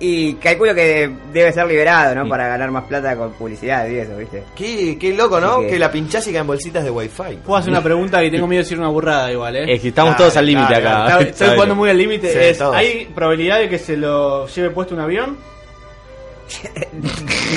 Y 0.01 0.35
calculo 0.35 0.75
que 0.75 1.09
debe 1.33 1.53
ser 1.53 1.67
liberado, 1.67 2.15
¿no? 2.17 2.29
Para 2.29 2.49
ganar 2.49 2.71
más 2.71 2.85
plata 2.85 3.17
con 3.17 3.33
publicidad 3.35 3.89
y 3.89 3.97
eso, 3.99 4.17
¿viste? 4.17 4.43
Qué, 4.55 4.99
qué 4.99 5.15
loco, 5.15 5.41
¿no? 5.41 5.61
Que- 5.61 5.69
Que 5.69 5.79
la 5.79 5.91
pinchás 5.91 6.27
y 6.27 6.33
caen 6.33 6.47
bolsitas 6.47 6.83
de 6.85 6.91
wifi. 6.91 7.37
Puedo 7.45 7.57
hacer 7.59 7.71
una 7.71 7.81
pregunta 7.83 8.21
que 8.21 8.31
tengo 8.31 8.47
miedo 8.47 8.59
de 8.61 8.65
decir 8.65 8.79
una 8.79 8.89
burrada 8.89 9.31
igual, 9.33 9.55
¿eh? 9.57 9.73
Es 9.75 9.81
que 9.81 9.89
estamos 9.89 10.13
Dale, 10.13 10.19
todos 10.25 10.37
al 10.37 10.47
límite 10.47 10.75
acá. 10.75 11.21
Estoy 11.21 11.51
jugando 11.55 11.75
muy 11.77 11.91
al 11.91 11.97
límite. 11.99 12.33
Sí, 12.33 12.39
Es-. 12.39 12.61
¿Hay 12.61 13.07
probabilidad 13.15 13.59
de 13.61 13.69
que 13.69 13.79
se 13.79 13.97
lo 13.97 14.47
lleve 14.49 14.71
puesto 14.71 14.95
un 14.95 15.01
avión? 15.01 15.39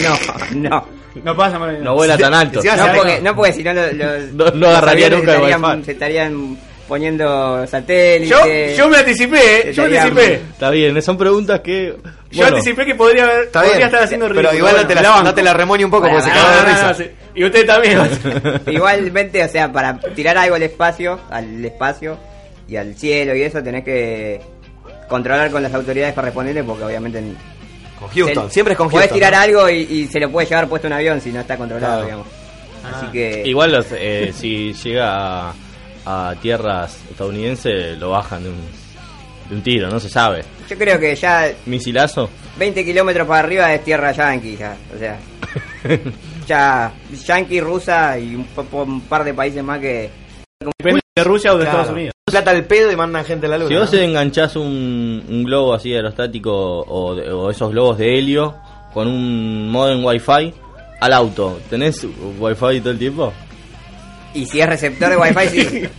No, 0.04 0.16
no. 0.56 0.86
No 1.24 1.36
pasa. 1.36 1.58
No 1.58 1.96
vuela 1.96 2.18
tan 2.18 2.34
alto. 2.34 2.62
No 2.64 2.94
porque, 2.96 3.20
no 3.22 3.36
porque 3.36 3.54
si 3.54 3.64
no 3.64 3.74
lo- 3.74 3.92
los, 3.92 4.54
No- 4.56 4.68
agarraría 4.68 5.10
nunca 5.10 5.34
el 5.36 5.40
se 5.42 5.46
estarían, 5.50 5.84
se 5.86 5.92
estarían 5.92 6.58
poniendo 6.88 7.66
satélites. 7.68 8.30
Yo, 8.78 8.84
yo 8.84 8.90
me 8.90 8.98
anticipé, 8.98 9.70
¿eh? 9.70 9.74
Yo 9.74 9.88
me 9.88 9.98
anticipé. 10.00 10.34
Está 10.36 10.70
bien, 10.70 11.02
son 11.02 11.18
preguntas 11.18 11.60
que... 11.62 11.96
Yo 12.32 12.42
bueno, 12.42 12.58
anticipé 12.58 12.86
que 12.86 12.96
podría, 12.96 13.24
haber, 13.24 13.44
Está 13.46 13.60
podría 13.62 13.78
bien. 13.78 13.88
estar 13.88 14.04
haciendo 14.04 14.28
ridículo. 14.28 14.50
Pero 14.50 14.58
igual 14.60 14.76
no 14.82 14.88
te 14.88 14.96
la, 14.96 15.24
no 15.24 15.34
te 15.34 15.44
la 15.44 15.54
un 15.86 15.92
poco 15.92 16.02
Bueno, 16.10 16.18
porque 16.18 16.30
se 16.32 16.36
No, 16.38 16.46
caga 16.46 16.56
de 16.56 16.62
no, 16.62 16.68
no, 16.82 16.90
risa. 16.90 17.04
sí. 17.04 17.12
Y 17.36 17.46
usted 17.46 17.66
también. 17.66 18.00
Igualmente, 18.68 19.44
o 19.44 19.48
sea, 19.48 19.72
para 19.72 19.98
tirar 20.00 20.38
algo 20.38 20.56
al 20.56 20.64
espacio, 20.64 21.20
al 21.30 21.64
espacio 21.64 22.18
y 22.68 22.76
al 22.76 22.96
cielo 22.96 23.36
y 23.36 23.44
eso, 23.44 23.62
tenés 23.64 23.84
que 23.84 24.42
controlar 25.08 25.50
con 25.52 25.64
las 25.64 25.74
autoridades 25.74 26.14
correspondientes 26.16 26.64
porque 26.66 26.84
obviamente... 26.84 27.22
Con 28.00 28.10
Houston, 28.10 28.48
se- 28.50 28.54
siempre 28.54 28.74
es 28.74 28.78
con 28.78 28.90
Podés 28.90 29.08
Houston. 29.10 29.16
tirar 29.18 29.34
¿no? 29.34 29.40
algo 29.40 29.70
y, 29.70 29.78
y 29.82 30.08
se 30.08 30.20
lo 30.20 30.30
puede 30.32 30.48
llevar 30.48 30.68
puesto 30.68 30.88
un 30.88 30.94
avión 30.94 31.20
si 31.22 31.32
no 31.32 31.40
está 31.42 31.58
controlado, 31.58 32.04
Claro. 32.04 32.06
digamos. 32.06 32.28
Así 32.94 33.06
que... 33.12 33.44
Igual 33.46 33.72
los, 33.72 33.86
eh, 33.92 34.32
si 34.36 34.74
llega 34.74 35.50
a, 35.50 35.54
a 36.10 36.34
tierras 36.42 36.98
estadounidenses 37.12 37.98
lo 38.00 38.12
bajan 38.12 38.44
de 38.44 38.50
un, 38.50 38.56
de 39.50 39.56
un 39.56 39.62
tiro, 39.62 39.90
no 39.90 40.00
se 40.00 40.10
sabe. 40.10 40.44
Yo 40.70 40.78
creo 40.78 40.98
que 41.00 41.14
ya 41.16 41.52
¿Misilazo? 41.66 42.30
20 42.58 42.86
kilómetros 42.86 43.28
para 43.28 43.40
arriba 43.42 43.74
es 43.74 43.84
tierra 43.84 44.12
yankee 44.14 44.56
ya, 44.56 44.76
o 44.96 44.98
sea... 44.98 45.18
ya 46.48 46.92
yankee, 47.26 47.60
rusa 47.60 48.18
y 48.18 48.36
un, 48.36 48.48
un 48.72 49.02
par 49.02 49.24
de 49.24 49.34
países 49.34 49.64
más 49.64 49.80
que... 49.80 50.10
Depende 50.80 51.02
de 51.16 51.24
Rusia 51.24 51.54
o 51.54 51.58
de 51.58 51.64
Claro. 51.66 51.80
Estados 51.80 51.96
Unidos. 51.98 52.14
Plata 52.26 52.52
al 52.52 52.66
pedo 52.66 52.92
y 52.92 52.96
mandan 52.96 53.24
gente 53.26 53.46
a 53.46 53.50
la 53.50 53.58
luna. 53.58 53.70
Si 53.70 53.76
vos 53.76 53.94
¿no? 53.94 54.00
enganchás 54.00 54.56
un, 54.56 55.24
un 55.30 55.44
globo 55.44 55.74
así 55.74 55.94
aerostático 55.94 56.52
o, 56.54 57.16
de- 57.16 57.32
o 57.32 57.50
esos 57.50 57.72
globos 57.72 57.98
de 57.98 58.18
helio 58.18 58.56
con 58.94 59.08
un 59.08 59.70
modem 59.70 60.04
wifi 60.04 60.54
al 61.00 61.14
auto, 61.14 61.60
¿tenés 61.70 62.06
wifi 62.40 62.80
todo 62.82 62.92
el 62.92 62.98
tiempo? 63.00 63.34
Y 64.42 64.46
si 64.46 64.60
es 64.62 64.68
receptor 64.68 65.10
de 65.10 65.18
wifi, 65.18 65.48
sí. 65.50 65.84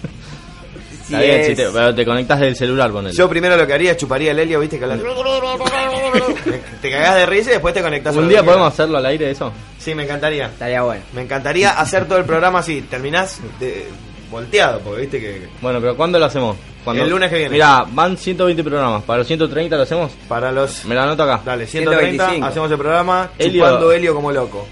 Si 1.08 1.14
Está 1.14 1.24
bien, 1.24 1.40
es- 1.40 1.46
si 1.46 1.54
te, 1.54 1.66
pero 1.72 1.94
te 1.94 2.04
conectás 2.04 2.38
del 2.38 2.54
celular 2.54 2.90
con 2.92 3.06
él. 3.06 3.14
Yo 3.16 3.30
primero 3.30 3.56
lo 3.56 3.66
que 3.66 3.72
haría 3.72 3.92
es 3.92 3.96
chuparía 3.96 4.30
el 4.32 4.38
helio, 4.40 4.60
viste 4.60 4.78
que 4.78 4.84
habla- 4.84 4.98
te 6.82 6.90
cagás 6.90 7.14
de 7.16 7.24
risa 7.26 7.48
y 7.50 7.52
después 7.54 7.72
te 7.72 7.80
conectás 7.82 8.14
a 8.14 8.18
¿Un 8.18 8.24
la 8.26 8.30
día 8.30 8.42
podemos 8.42 8.68
hacerlo 8.72 8.98
al 8.98 9.06
aire 9.06 9.30
eso? 9.30 9.50
Sí, 9.78 9.94
me 9.94 10.04
encantaría. 10.04 10.46
Estaría 10.46 10.82
bueno. 10.82 11.00
Me 11.14 11.22
encantaría 11.22 11.70
hacer 11.70 12.04
todo 12.06 12.18
el 12.18 12.24
programa 12.26 12.58
así. 12.58 12.82
Terminás 12.82 13.40
de- 13.58 13.86
volteado, 14.30 14.80
porque 14.80 15.00
viste 15.02 15.18
que 15.20 15.48
Bueno, 15.62 15.80
pero 15.80 15.96
¿cuándo 15.96 16.18
lo 16.18 16.26
hacemos? 16.26 16.56
Cuando... 16.84 17.02
El 17.02 17.08
lunes 17.08 17.30
que 17.30 17.36
viene. 17.36 17.50
Mira, 17.52 17.84
van 17.88 18.16
120 18.18 18.62
programas. 18.62 19.02
¿Para 19.04 19.18
los 19.20 19.26
130 19.26 19.76
lo 19.76 19.82
hacemos? 19.84 20.12
para 20.28 20.52
los... 20.52 20.84
Me 20.84 20.94
lo 20.94 21.00
anoto 21.00 21.22
acá. 21.22 21.40
Dale, 21.42 21.66
130, 21.66 22.10
125. 22.26 22.46
hacemos 22.46 22.70
el 22.70 22.76
programa 22.78 23.30
Helio. 23.38 23.64
chupando 23.64 23.92
helio 23.92 24.14
como 24.14 24.30
loco. 24.30 24.66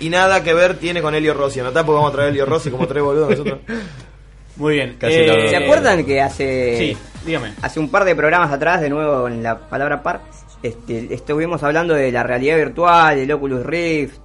Y 0.00 0.08
nada 0.08 0.42
que 0.42 0.54
ver 0.54 0.74
tiene 0.78 1.00
con 1.02 1.14
Helio 1.14 1.34
Rossi. 1.34 1.60
Anotá 1.60 1.84
porque 1.84 1.96
vamos 1.96 2.10
a 2.12 2.14
traer 2.16 2.30
Helio 2.30 2.46
Rossi 2.46 2.70
como 2.70 2.86
tres 2.86 3.02
boludos 3.02 3.30
nosotros. 3.30 3.58
Muy 4.56 4.74
bien. 4.74 4.96
Casi 4.98 5.14
Eh, 5.14 5.26
lo- 5.26 5.48
¿Se 5.48 5.56
acuerdan 5.56 6.04
que 6.04 6.20
hace 6.20 6.76
Sí, 6.78 6.96
dígame. 7.24 7.52
hace 7.62 7.80
un 7.80 7.90
par 7.90 8.04
de 8.04 8.14
programas 8.14 8.52
atrás, 8.52 8.80
de 8.80 8.90
nuevo 8.90 9.22
con 9.22 9.42
la 9.42 9.58
palabra 9.58 10.02
par, 10.02 10.20
este, 10.62 11.14
estuvimos 11.14 11.62
hablando 11.62 11.94
de 11.94 12.10
la 12.12 12.22
realidad 12.22 12.56
virtual, 12.56 13.16
del 13.16 13.32
Oculus 13.32 13.64
Rift 13.64 14.16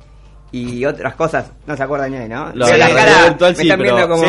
y 0.51 0.83
otras 0.85 1.15
cosas. 1.15 1.51
No 1.67 1.75
se 1.77 1.83
acuerdan 1.83 2.11
ni 2.11 2.27
¿no? 2.27 2.51
Lo 2.53 2.65
de 2.65 2.77
la 2.77 2.87
realidad 2.87 3.23
virtual 3.29 3.51
me 3.51 3.55
sí, 3.57 3.61
están 3.63 3.79
pero, 3.79 3.95
viendo 3.95 4.13
como... 4.15 4.23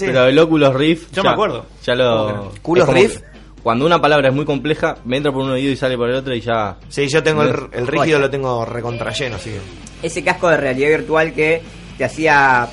pero 0.00 0.24
el 0.26 0.38
Oculus 0.38 0.74
Rift. 0.74 1.12
Yo 1.12 1.22
ya- 1.22 1.28
me 1.30 1.32
acuerdo. 1.34 1.66
Ya 1.84 1.94
lo. 1.94 2.52
¿Culos 2.62 2.88
Rift? 2.88 3.20
que 3.20 3.37
Cuando 3.68 3.84
una 3.84 4.00
palabra 4.00 4.28
es 4.30 4.34
muy 4.34 4.46
compleja, 4.46 4.96
me 5.04 5.18
entra 5.18 5.30
por 5.30 5.42
un 5.42 5.50
oído 5.50 5.70
y 5.70 5.76
sale 5.76 5.94
por 5.98 6.08
el 6.08 6.14
otro 6.16 6.34
y 6.34 6.40
ya. 6.40 6.76
Sí, 6.88 7.06
yo 7.06 7.22
tengo 7.22 7.42
el, 7.42 7.50
el 7.72 7.86
rígido, 7.86 7.98
Joya. 8.16 8.18
lo 8.18 8.30
tengo 8.30 8.64
recontra 8.64 9.12
lleno, 9.12 9.36
así 9.36 9.50
que. 9.50 10.06
Ese 10.06 10.24
casco 10.24 10.48
de 10.48 10.56
realidad 10.56 10.88
virtual 10.88 11.34
que 11.34 11.60
te 11.98 12.02
hacía 12.06 12.66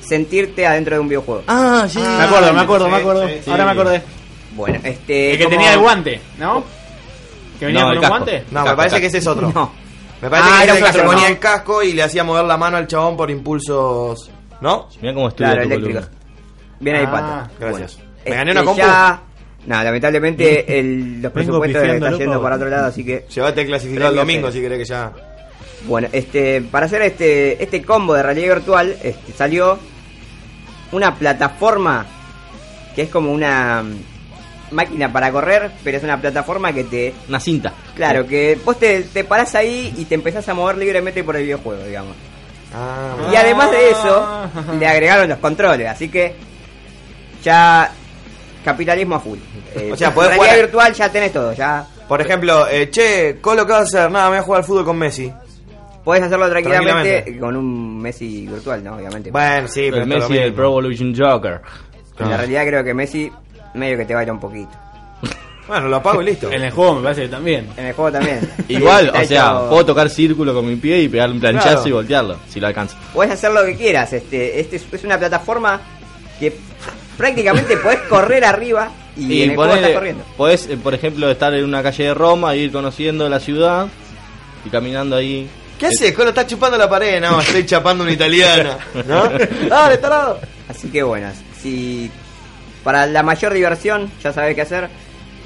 sentirte 0.00 0.66
adentro 0.66 0.94
de 0.96 1.00
un 1.00 1.08
videojuego. 1.08 1.42
Ah, 1.48 1.84
sí. 1.86 1.98
me 1.98 2.24
acuerdo, 2.24 2.50
me 2.54 2.60
acuerdo, 2.62 2.88
me 2.88 2.96
acuerdo. 2.96 3.28
sí, 3.28 3.34
sí. 3.44 3.50
Ahora 3.50 3.66
me 3.66 3.70
acordé. 3.72 4.02
Bueno, 4.56 4.78
este... 4.84 5.32
El 5.32 5.36
que 5.36 5.44
como- 5.44 5.56
tenía 5.56 5.74
el 5.74 5.80
guante, 5.80 6.20
¿no? 6.38 6.64
¿Que 7.58 7.66
venía 7.66 7.80
No, 7.82 7.86
con 7.88 7.92
el 7.92 7.98
un 7.98 8.02
casco. 8.02 8.16
guante? 8.16 8.44
No, 8.50 8.60
me 8.64 8.70
parece 8.76 8.88
casco. 8.88 9.00
que 9.02 9.06
ese 9.08 9.18
es 9.18 9.26
otro. 9.26 9.52
No. 9.54 9.72
Me 10.22 10.30
parece 10.30 10.48
Ah, 10.50 10.56
que 10.56 10.64
era 10.64 10.76
el 10.78 10.84
que 10.84 10.92
se 10.92 11.02
ponía 11.02 11.22
no. 11.24 11.28
el 11.28 11.38
casco 11.38 11.82
y 11.82 11.92
le 11.92 12.02
hacía 12.04 12.24
mover 12.24 12.44
la 12.46 12.56
mano 12.56 12.78
al 12.78 12.86
chabón 12.86 13.18
por 13.18 13.30
impulsos. 13.30 14.30
¿No? 14.62 14.88
Mira 15.02 15.12
cómo 15.12 15.28
estudia 15.28 15.52
Claro, 15.52 15.68
columna. 15.68 16.08
Bien 16.80 16.96
ahí, 16.96 17.04
Ah, 17.06 17.10
Pato. 17.10 17.54
Gracias. 17.60 17.96
Bueno, 17.96 18.10
¿Me 18.24 18.30
gané 18.36 18.50
este, 18.52 18.60
una 18.60 18.64
compu? 18.64 18.80
ya- 18.80 19.22
No, 19.66 19.82
lamentablemente 19.82 20.78
el, 20.78 21.22
los 21.22 21.32
Vengo 21.32 21.60
presupuestos 21.60 21.82
están 21.84 22.18
yendo 22.18 22.32
loco. 22.34 22.42
para 22.42 22.56
otro 22.56 22.68
lado, 22.68 22.86
así 22.86 23.04
que... 23.04 23.24
Llevate 23.32 23.60
el 23.60 23.66
clasificado 23.68 24.10
el 24.10 24.16
domingo 24.16 24.50
si 24.50 24.60
querés 24.60 24.78
que 24.78 24.84
ya. 24.84 25.12
Bueno, 25.86 26.08
este, 26.12 26.62
para 26.62 26.86
hacer 26.86 27.02
este, 27.02 27.62
este 27.62 27.82
combo 27.82 28.14
de 28.14 28.22
realidad 28.22 28.54
virtual, 28.56 28.96
este, 29.02 29.32
salió 29.32 29.78
una 30.90 31.14
plataforma 31.14 32.06
que 32.94 33.02
es 33.02 33.08
como 33.08 33.32
una 33.32 33.82
mm, 33.82 34.74
máquina 34.74 35.12
para 35.12 35.30
correr, 35.30 35.70
pero 35.84 35.96
es 35.96 36.04
una 36.04 36.20
plataforma 36.20 36.72
que 36.72 36.84
te... 36.84 37.14
Una 37.28 37.40
cinta. 37.40 37.72
Claro, 37.94 38.26
que 38.26 38.58
vos 38.64 38.78
te, 38.78 39.02
te 39.02 39.24
parás 39.24 39.54
ahí 39.54 39.94
y 39.96 40.04
te 40.06 40.14
empezás 40.16 40.48
a 40.48 40.54
mover 40.54 40.76
libremente 40.76 41.22
por 41.22 41.36
el 41.36 41.44
videojuego, 41.44 41.84
digamos. 41.84 42.16
Ah, 42.74 43.16
Y 43.32 43.36
además 43.36 43.70
de 43.70 43.90
eso, 43.90 44.48
le 44.78 44.86
agregaron 44.86 45.28
los 45.28 45.38
controles, 45.38 45.88
así 45.88 46.08
que 46.08 46.34
ya 47.44 47.92
capitalismo 48.64 49.16
a 49.16 49.20
full. 49.20 49.38
Eh, 49.74 49.90
O 49.92 49.96
sea, 49.96 50.12
podés 50.14 50.30
realidad 50.30 50.46
jugar- 50.52 50.60
virtual 50.66 50.94
ya 50.94 51.08
tenés 51.12 51.32
todo, 51.32 51.52
ya 51.52 51.86
Por 52.08 52.20
ejemplo, 52.20 52.66
eh, 52.68 52.90
che, 52.90 53.38
Colo, 53.40 53.64
¿qué 53.66 53.72
vas 53.72 53.80
a 53.94 53.98
hacer? 54.00 54.10
Nada, 54.10 54.24
me 54.26 54.30
voy 54.30 54.38
a 54.38 54.42
jugar 54.42 54.60
al 54.60 54.66
fútbol 54.66 54.84
con 54.84 54.98
Messi. 54.98 55.32
podés 56.04 56.22
hacerlo 56.24 56.50
tranquilamente, 56.50 56.90
Tranquilamente. 56.92 57.38
con 57.40 57.56
un 57.56 58.00
Messi 58.02 58.46
virtual, 58.46 58.82
¿no? 58.84 58.96
Obviamente. 58.96 59.30
Bueno, 59.30 59.68
sí, 59.68 59.82
pero 59.90 59.96
el 59.96 60.02
es 60.02 60.08
Messi 60.18 60.32
del 60.34 60.42
mismo. 60.44 60.56
Pro 60.56 60.66
Evolution 60.66 61.14
Joker. 61.16 61.60
En 62.18 62.28
la 62.30 62.36
realidad 62.36 62.66
creo 62.66 62.84
que 62.84 62.92
Messi 62.94 63.32
medio 63.74 63.96
que 63.96 64.04
te 64.04 64.14
baila 64.14 64.32
un 64.32 64.40
poquito. 64.40 64.70
Bueno, 65.68 65.86
lo 65.88 65.96
apago 65.96 66.20
y 66.20 66.24
listo. 66.26 66.50
En 66.50 66.60
el 66.64 66.72
juego 66.72 66.96
me 66.96 67.02
parece 67.04 67.22
que 67.22 67.28
también. 67.28 67.68
En 67.76 67.86
el 67.86 67.92
juego 67.94 68.10
también. 68.10 68.40
Igual, 68.68 69.10
o 69.10 69.24
sea, 69.24 69.52
hecho- 69.52 69.66
puedo 69.70 69.86
tocar 69.86 70.10
círculo 70.10 70.52
con 70.52 70.66
mi 70.66 70.74
pie 70.74 71.02
y 71.02 71.08
pegarle 71.08 71.36
un 71.36 71.40
planchazo 71.40 71.68
Claro. 71.74 71.88
y 71.88 71.92
voltearlo, 71.92 72.36
si 72.48 72.58
lo 72.58 72.66
alcanzo. 72.66 72.96
Podés 73.14 73.30
hacer 73.30 73.52
lo 73.52 73.64
que 73.64 73.76
quieras. 73.76 74.12
Este, 74.12 74.58
este 74.60 74.76
es, 74.76 74.84
es 74.92 75.04
una 75.04 75.16
plataforma 75.18 75.80
prácticamente 77.16 77.76
podés 77.76 78.00
correr 78.08 78.44
arriba 78.44 78.90
y, 79.16 79.32
Y 79.34 79.42
en 79.42 79.50
el 79.50 79.56
juego 79.56 79.74
estás 79.74 79.92
corriendo. 79.92 80.24
podés, 80.36 80.66
eh, 80.68 80.76
por 80.82 80.94
ejemplo, 80.94 81.30
estar 81.30 81.52
en 81.54 81.64
una 81.64 81.82
calle 81.82 82.04
de 82.04 82.14
Roma, 82.14 82.54
ir 82.56 82.72
conociendo 82.72 83.28
la 83.28 83.40
ciudad 83.40 83.86
y 84.64 84.70
caminando 84.70 85.16
ahí. 85.16 85.48
¿Qué 85.78 85.86
haces? 85.88 86.12
Colo 86.12 86.28
está 86.30 86.46
chupando 86.46 86.78
la 86.78 86.88
pared. 86.88 87.20
No, 87.20 87.40
estoy 87.42 87.66
chapando 87.66 88.04
una 88.04 88.12
italiana. 88.12 88.78
¿No? 89.06 89.28
Dale, 89.68 89.98
tarado. 89.98 90.38
Así 90.68 90.88
que 90.88 91.02
bueno, 91.02 91.28
si 91.60 92.10
para 92.84 93.06
la 93.06 93.22
mayor 93.22 93.52
diversión 93.52 94.10
ya 94.22 94.32
sabés 94.32 94.54
qué 94.54 94.62
hacer, 94.62 94.88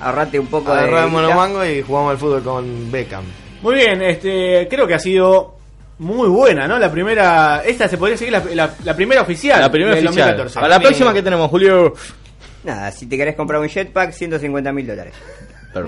ahorrate 0.01 0.39
un 0.39 0.47
poco 0.47 0.73
Agarramos 0.73 1.21
de... 1.21 1.23
los 1.23 1.31
guita. 1.33 1.37
mangos 1.37 1.67
y 1.69 1.83
jugamos 1.83 2.11
al 2.13 2.19
fútbol 2.19 2.43
con 2.43 2.91
Beckham. 2.93 3.25
Muy 3.63 3.75
bien, 3.75 4.01
este, 4.03 4.69
creo 4.71 4.87
que 4.87 4.95
ha 4.95 4.99
sido 4.99 5.56
muy 5.99 6.29
buena, 6.29 6.67
¿no? 6.69 6.79
La 6.79 6.91
primera, 6.91 7.63
esta 7.65 7.89
se 7.89 7.97
podría 7.97 8.17
seguir 8.17 8.33
la, 8.33 8.43
la- 8.55 8.75
la 8.85 8.95
primera 8.97 9.23
oficial. 9.23 9.61
La 9.61 9.71
primera 9.71 9.95
del 9.95 10.07
oficial. 10.07 10.37
2014. 10.37 10.59
A 10.65 10.69
la 10.69 10.81
próxima 10.81 11.15
que 11.15 11.23
tenemos, 11.23 11.49
Julio. 11.51 11.95
Nada, 12.65 12.91
si 12.93 13.07
te 13.07 13.17
querés 13.17 13.35
comprar 13.37 13.61
un 13.61 13.69
jetpack, 13.69 14.13
150 14.13 14.73
mil 14.73 14.87
dólares. 14.87 15.15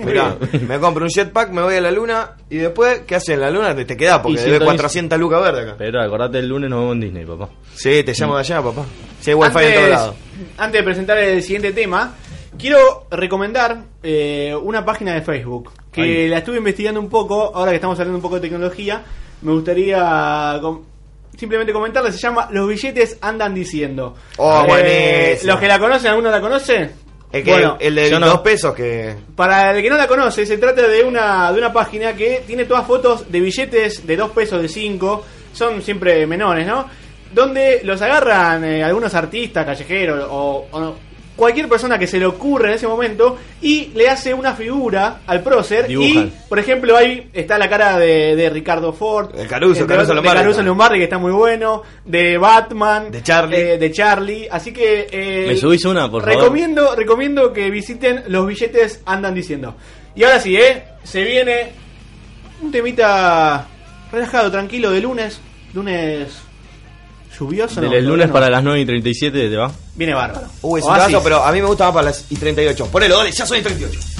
Mirá, 0.04 0.36
me 0.68 0.78
compro 0.78 1.04
un 1.06 1.10
jetpack, 1.10 1.50
me 1.50 1.62
voy 1.62 1.76
a 1.76 1.80
la 1.80 1.90
luna 1.90 2.32
y 2.50 2.56
después, 2.58 3.00
¿qué 3.06 3.14
haces 3.14 3.30
en 3.30 3.40
la 3.40 3.50
luna? 3.50 3.74
Te, 3.74 3.86
te 3.86 3.96
quedás 3.96 4.18
porque 4.18 4.38
debe 4.38 4.58
sintoniza- 4.58 4.64
400 4.66 5.18
lucas 5.18 5.42
verde 5.42 5.62
acá. 5.62 5.74
Pero 5.78 6.02
acordate, 6.02 6.38
el 6.40 6.46
lunes 6.48 6.68
nos 6.68 6.80
vemos 6.80 6.94
en 6.96 7.00
Disney, 7.00 7.24
papá. 7.24 7.48
Sí, 7.74 8.02
te 8.04 8.12
llamo 8.12 8.34
de 8.34 8.40
allá, 8.40 8.60
papá. 8.62 8.84
Sí, 9.20 9.30
hay 9.30 9.34
wifi 9.34 9.58
en 9.64 9.74
todos 9.74 9.88
lados. 9.90 10.14
antes 10.58 10.80
de 10.80 10.84
presentar 10.84 11.16
el 11.18 11.42
siguiente 11.42 11.72
tema, 11.72 12.14
quiero 12.58 13.06
recomendar 13.10 13.78
eh, 14.02 14.54
una 14.62 14.84
página 14.84 15.14
de 15.14 15.22
Facebook 15.22 15.72
que 15.90 16.28
la 16.28 16.38
estuve 16.38 16.58
investigando 16.58 17.00
un 17.00 17.08
poco. 17.08 17.50
Ahora 17.54 17.70
que 17.72 17.76
estamos 17.76 17.98
hablando 17.98 18.16
un 18.18 18.22
poco 18.22 18.34
de 18.34 18.42
tecnología, 18.42 19.02
me 19.42 19.52
gustaría 19.52 20.58
com- 20.60 20.82
simplemente 21.36 21.72
comentarla. 21.72 22.10
Se 22.12 22.18
llama 22.18 22.48
Los 22.50 22.68
billetes 22.68 23.18
andan 23.20 23.54
diciendo. 23.54 24.14
Oh, 24.36 24.62
Eh, 24.64 24.66
buenísimo. 24.68 25.52
Los 25.52 25.60
que 25.60 25.68
la 25.68 25.78
conocen, 25.78 26.10
¿alguno 26.10 26.30
la 26.30 26.40
conoce? 26.40 26.90
Es 27.30 27.44
que 27.44 27.50
Bueno, 27.52 27.76
el 27.78 27.94
de 27.94 28.10
yo 28.10 28.18
no. 28.18 28.26
dos 28.26 28.40
pesos 28.40 28.74
que. 28.74 29.14
Para 29.36 29.72
el 29.76 29.82
que 29.82 29.90
no 29.90 29.96
la 29.98 30.06
conoce, 30.06 30.46
se 30.46 30.56
trata 30.58 30.86
de 30.88 31.04
una, 31.04 31.52
de 31.52 31.58
una 31.58 31.72
página 31.72 32.14
que 32.14 32.42
tiene 32.46 32.64
todas 32.64 32.86
fotos 32.86 33.30
de 33.30 33.40
billetes 33.40 34.06
de 34.06 34.16
2 34.16 34.30
pesos, 34.30 34.62
de 34.62 34.68
5, 34.68 35.24
son 35.52 35.82
siempre 35.82 36.26
menores, 36.26 36.66
¿no? 36.66 36.86
Donde 37.34 37.82
los 37.84 38.00
agarran 38.00 38.64
eh, 38.64 38.82
algunos 38.82 39.12
artistas, 39.14 39.66
callejeros 39.66 40.26
o, 40.30 40.66
o 40.70 40.80
no, 40.80 40.94
cualquier 41.38 41.68
persona 41.68 41.98
que 41.98 42.08
se 42.08 42.18
le 42.18 42.26
ocurre 42.26 42.68
en 42.70 42.74
ese 42.74 42.88
momento 42.88 43.38
y 43.62 43.92
le 43.94 44.08
hace 44.08 44.34
una 44.34 44.54
figura 44.54 45.20
al 45.24 45.40
prócer. 45.42 45.86
Dibujan. 45.86 46.26
Y, 46.26 46.32
por 46.48 46.58
ejemplo, 46.58 46.96
ahí 46.96 47.30
está 47.32 47.56
la 47.56 47.68
cara 47.68 47.96
de, 47.96 48.34
de 48.34 48.50
Ricardo 48.50 48.92
Ford. 48.92 49.30
El 49.38 49.46
Caruso, 49.46 49.82
entre 49.82 49.96
Caruso 49.96 50.14
Lombardi. 50.14 50.36
De 50.38 50.42
Caruso 50.42 50.62
Lombardi, 50.62 50.98
que 50.98 51.04
está 51.04 51.18
muy 51.18 51.30
bueno. 51.32 51.82
De 52.04 52.36
Batman. 52.36 53.10
De 53.12 53.22
Charlie. 53.22 53.56
eh, 53.56 53.78
de 53.78 53.92
Charlie. 53.92 54.48
Así 54.50 54.72
que... 54.72 55.06
eh, 55.10 55.44
¿Me 55.48 55.56
subís 55.56 55.84
una, 55.84 56.10
por 56.10 56.22
favor? 56.24 56.36
recomiendo, 56.36 56.96
recomiendo 56.96 57.52
que 57.52 57.70
visiten 57.70 58.24
los 58.26 58.44
billetes 58.46 59.00
andan 59.06 59.32
diciendo. 59.34 59.76
Y 60.16 60.24
ahora 60.24 60.40
sí, 60.40 60.56
¿eh? 60.56 60.82
Se 61.04 61.22
viene 61.22 61.68
un 62.60 62.72
temita 62.72 63.66
relajado, 64.10 64.50
tranquilo, 64.50 64.90
de 64.90 65.00
lunes. 65.00 65.40
Lunes 65.72 66.42
lluvioso. 67.38 67.80
Del 67.80 68.04
no, 68.04 68.10
lunes 68.10 68.28
no. 68.28 68.32
para 68.32 68.50
las 68.50 68.62
9 68.62 68.80
y 68.80 68.86
37 68.86 69.48
te 69.48 69.56
va. 69.56 69.70
Viene 69.94 70.14
bárbaro. 70.14 70.48
Uy, 70.62 70.80
es 70.80 70.86
un 70.86 70.94
caso, 70.94 71.22
pero 71.22 71.44
a 71.44 71.52
mí 71.52 71.60
me 71.60 71.66
gusta 71.66 71.84
más 71.84 71.94
para 71.94 72.06
las 72.06 72.24
y 72.30 72.36
38. 72.36 72.86
Ponelo, 72.86 73.18
dale, 73.18 73.32
ya 73.32 73.46
son 73.46 73.58
y 73.58 73.62
38. 73.62 74.17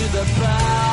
To 0.00 0.12
the 0.12 0.24
bone? 0.40 0.89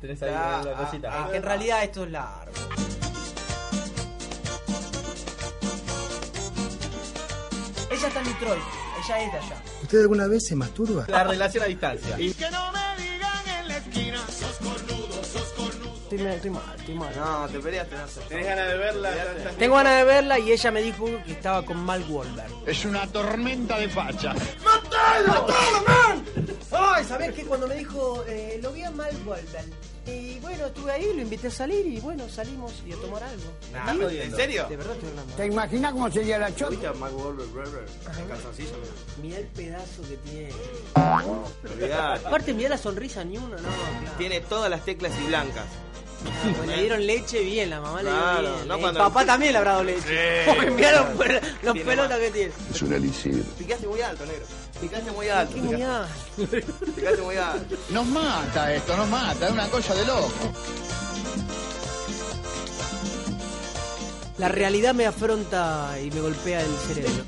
Tenés 0.00 0.22
ahí 0.22 0.30
Ah, 0.34 0.62
ah, 0.64 0.84
cosita. 0.84 1.08
ah, 1.12 1.28
que 1.30 1.36
en 1.38 1.42
realidad 1.42 1.82
esto 1.84 2.04
es 2.04 2.10
largo. 2.10 2.52
Ella 7.90 8.06
está 8.08 8.20
en 8.20 8.26
Detroit, 8.26 8.62
ella 9.04 9.20
es 9.22 9.32
de 9.32 9.38
allá. 9.38 9.62
¿Usted 9.82 10.00
alguna 10.02 10.26
vez 10.26 10.46
se 10.46 10.54
masturba? 10.54 11.04
La 11.08 11.24
relación 11.24 11.64
a 11.64 11.66
distancia. 11.66 12.16
Que 12.16 12.50
no 12.50 12.72
me 12.72 13.02
digan 13.02 13.48
en 13.60 13.68
la 13.68 13.76
esquina, 13.78 14.18
sos 14.28 14.56
cornudo, 14.58 15.24
sos 15.24 15.48
cornudo. 15.56 15.94
Estoy, 16.10 16.18
mal, 16.18 16.32
estoy 16.34 16.50
mal, 16.50 16.62
estoy 16.78 16.94
mal. 16.94 17.12
No, 17.16 17.48
te 17.48 17.58
peleaste, 17.58 17.96
no 17.96 18.08
sé. 18.08 18.20
¿Tenés 18.28 18.46
ganas 18.46 18.68
de 18.68 18.76
verla? 18.78 19.10
Tengo 19.58 19.76
ganas 19.76 19.96
de 19.96 20.04
verla 20.04 20.38
y 20.38 20.52
ella 20.52 20.70
me 20.70 20.82
dijo 20.82 21.06
que 21.24 21.32
estaba 21.32 21.64
con 21.64 21.78
Mal 21.84 22.04
Wolver. 22.04 22.46
Es 22.66 22.84
una 22.84 23.06
tormenta 23.08 23.78
de 23.78 23.88
facha. 23.88 24.34
¡Matalo, 24.64 25.26
matalo, 25.26 25.84
man! 25.86 26.07
Ay, 26.70 27.04
¿sabés 27.04 27.32
qué? 27.34 27.44
Cuando 27.44 27.66
me 27.66 27.74
dijo, 27.76 28.24
eh, 28.28 28.58
lo 28.62 28.72
vi 28.72 28.82
a 28.82 28.90
Mal 28.90 29.16
Wolver. 29.24 29.64
Y 30.06 30.38
bueno, 30.40 30.66
estuve 30.66 30.90
ahí, 30.90 31.12
lo 31.14 31.20
invité 31.22 31.48
a 31.48 31.50
salir 31.50 31.86
y 31.86 32.00
bueno, 32.00 32.26
salimos 32.30 32.72
y 32.86 32.92
a 32.92 32.96
tomar 32.96 33.22
algo. 33.22 33.44
Nah, 33.72 34.10
¿Y? 34.10 34.20
¿en 34.20 34.34
serio? 34.34 34.66
De 34.68 34.76
verdad 34.76 34.94
estoy 34.94 35.10
hablando. 35.10 35.34
¿Te 35.34 35.46
imaginas 35.46 35.92
cómo 35.92 36.10
sería 36.10 36.38
la 36.38 36.54
chota? 36.54 36.70
¿Viste 36.70 36.86
a 36.86 36.92
Mark 36.94 37.14
Wahlberg, 37.14 37.52
Berber? 37.52 37.84
En 38.18 38.26
calzoncillo, 38.28 38.70
Mirá 39.22 39.38
el 39.38 39.46
pedazo 39.48 40.02
que 40.08 40.16
tiene. 40.30 40.50
Aparte, 41.94 42.54
mirá 42.54 42.70
la 42.70 42.78
sonrisa 42.78 43.22
ni 43.24 43.36
una, 43.36 43.56
no, 43.56 43.62
claro. 43.62 44.16
Tiene 44.16 44.40
todas 44.40 44.70
las 44.70 44.84
teclas 44.84 45.12
y 45.22 45.26
blancas. 45.26 45.64
Pues 46.56 46.68
le 46.68 46.80
dieron 46.80 47.06
leche 47.06 47.40
bien, 47.44 47.70
la 47.70 47.80
mamá 47.80 48.02
le 48.02 48.10
dio 48.10 48.40
bien. 48.40 48.68
no 48.68 48.78
cuando- 48.80 48.98
papá 49.00 49.24
también 49.24 49.52
le 49.52 49.58
habrá 49.58 49.72
dado 49.72 49.84
leche. 49.84 50.00
Sí. 50.44 50.50
Porque 50.50 50.70
mirá 50.72 50.92
los, 51.02 51.08
los 51.62 51.78
pelotas 51.84 52.18
que 52.18 52.30
tiene. 52.30 52.52
Es 52.74 52.82
un 52.82 52.92
elixir. 52.92 53.44
Picaste 53.56 53.86
muy 53.86 54.00
alto, 54.00 54.26
negro. 54.26 54.44
Picaste 54.80 55.10
muy 55.12 55.28
alto. 55.28 55.54
Qué 55.54 55.60
muy 55.60 55.82
alto. 55.82 56.12
Picaste 56.94 57.22
muy 57.22 57.36
alto. 57.36 57.76
Nos 57.90 58.06
mata 58.06 58.74
esto, 58.74 58.96
nos 58.96 59.08
mata, 59.08 59.46
es 59.46 59.52
una 59.52 59.68
cosa 59.68 59.94
de 59.94 60.04
loco. 60.04 60.32
La 64.38 64.48
realidad 64.48 64.94
me 64.94 65.04
afronta 65.04 65.96
y 66.00 66.10
me 66.12 66.20
golpea 66.20 66.60
el 66.60 66.76
cerebro. 66.86 67.24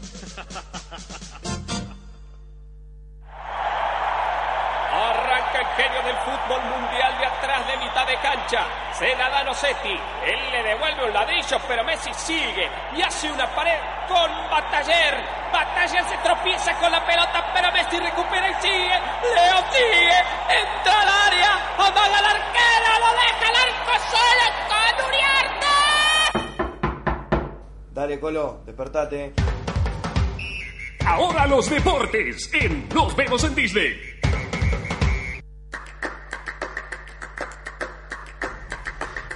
Los 31.61 31.69
deportes 31.69 32.51
en 32.55 32.89
Nos 32.95 33.15
vemos 33.15 33.45
en 33.45 33.55
Disney. 33.55 33.93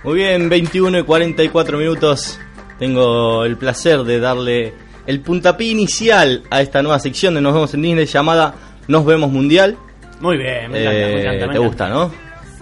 Muy 0.02 0.14
bien, 0.14 0.48
21 0.48 1.00
y 1.00 1.02
44 1.02 1.76
minutos. 1.76 2.40
Tengo 2.78 3.44
el 3.44 3.58
placer 3.58 4.04
de 4.04 4.20
darle 4.20 4.72
el 5.06 5.20
puntapié 5.20 5.68
inicial 5.68 6.44
a 6.48 6.62
esta 6.62 6.82
nueva 6.82 6.98
sección 6.98 7.34
de 7.34 7.42
Nos 7.42 7.52
vemos 7.52 7.74
en 7.74 7.82
Disney 7.82 8.06
llamada 8.06 8.54
Nos 8.88 9.04
vemos 9.04 9.30
Mundial. 9.30 9.76
Muy 10.20 10.38
bien, 10.38 10.70
me 10.70 10.80
encanta, 10.80 10.90
me 10.90 11.04
Eh, 11.04 11.10
encanta, 11.10 11.30
me 11.30 11.36
Te 11.36 11.44
encanta. 11.44 11.58
gusta, 11.58 11.88
¿no? 11.90 12.10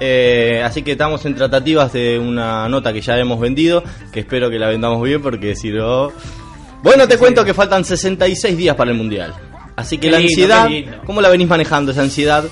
Eh, 0.00 0.60
así 0.64 0.82
que 0.82 0.90
estamos 0.92 1.24
en 1.24 1.36
tratativas 1.36 1.92
de 1.92 2.18
una 2.18 2.68
nota 2.68 2.92
que 2.92 3.00
ya 3.00 3.16
hemos 3.16 3.38
vendido, 3.38 3.84
que 4.12 4.18
espero 4.20 4.50
que 4.50 4.58
la 4.58 4.66
vendamos 4.66 5.00
bien 5.04 5.22
porque 5.22 5.54
si 5.54 5.70
no... 5.70 6.10
Bueno, 6.82 7.06
te 7.06 7.16
cuento 7.16 7.44
que 7.44 7.54
faltan 7.54 7.84
66 7.84 8.56
días 8.56 8.74
para 8.74 8.90
el 8.90 8.96
Mundial. 8.96 9.32
Así 9.76 9.96
que 9.98 10.08
Qué 10.08 10.10
la 10.12 10.18
lindo, 10.18 10.54
ansiedad. 10.54 11.00
¿cómo 11.06 11.20
la 11.20 11.28
venís 11.28 11.48
manejando 11.48 11.92
esa 11.92 12.02
ansiedad? 12.02 12.44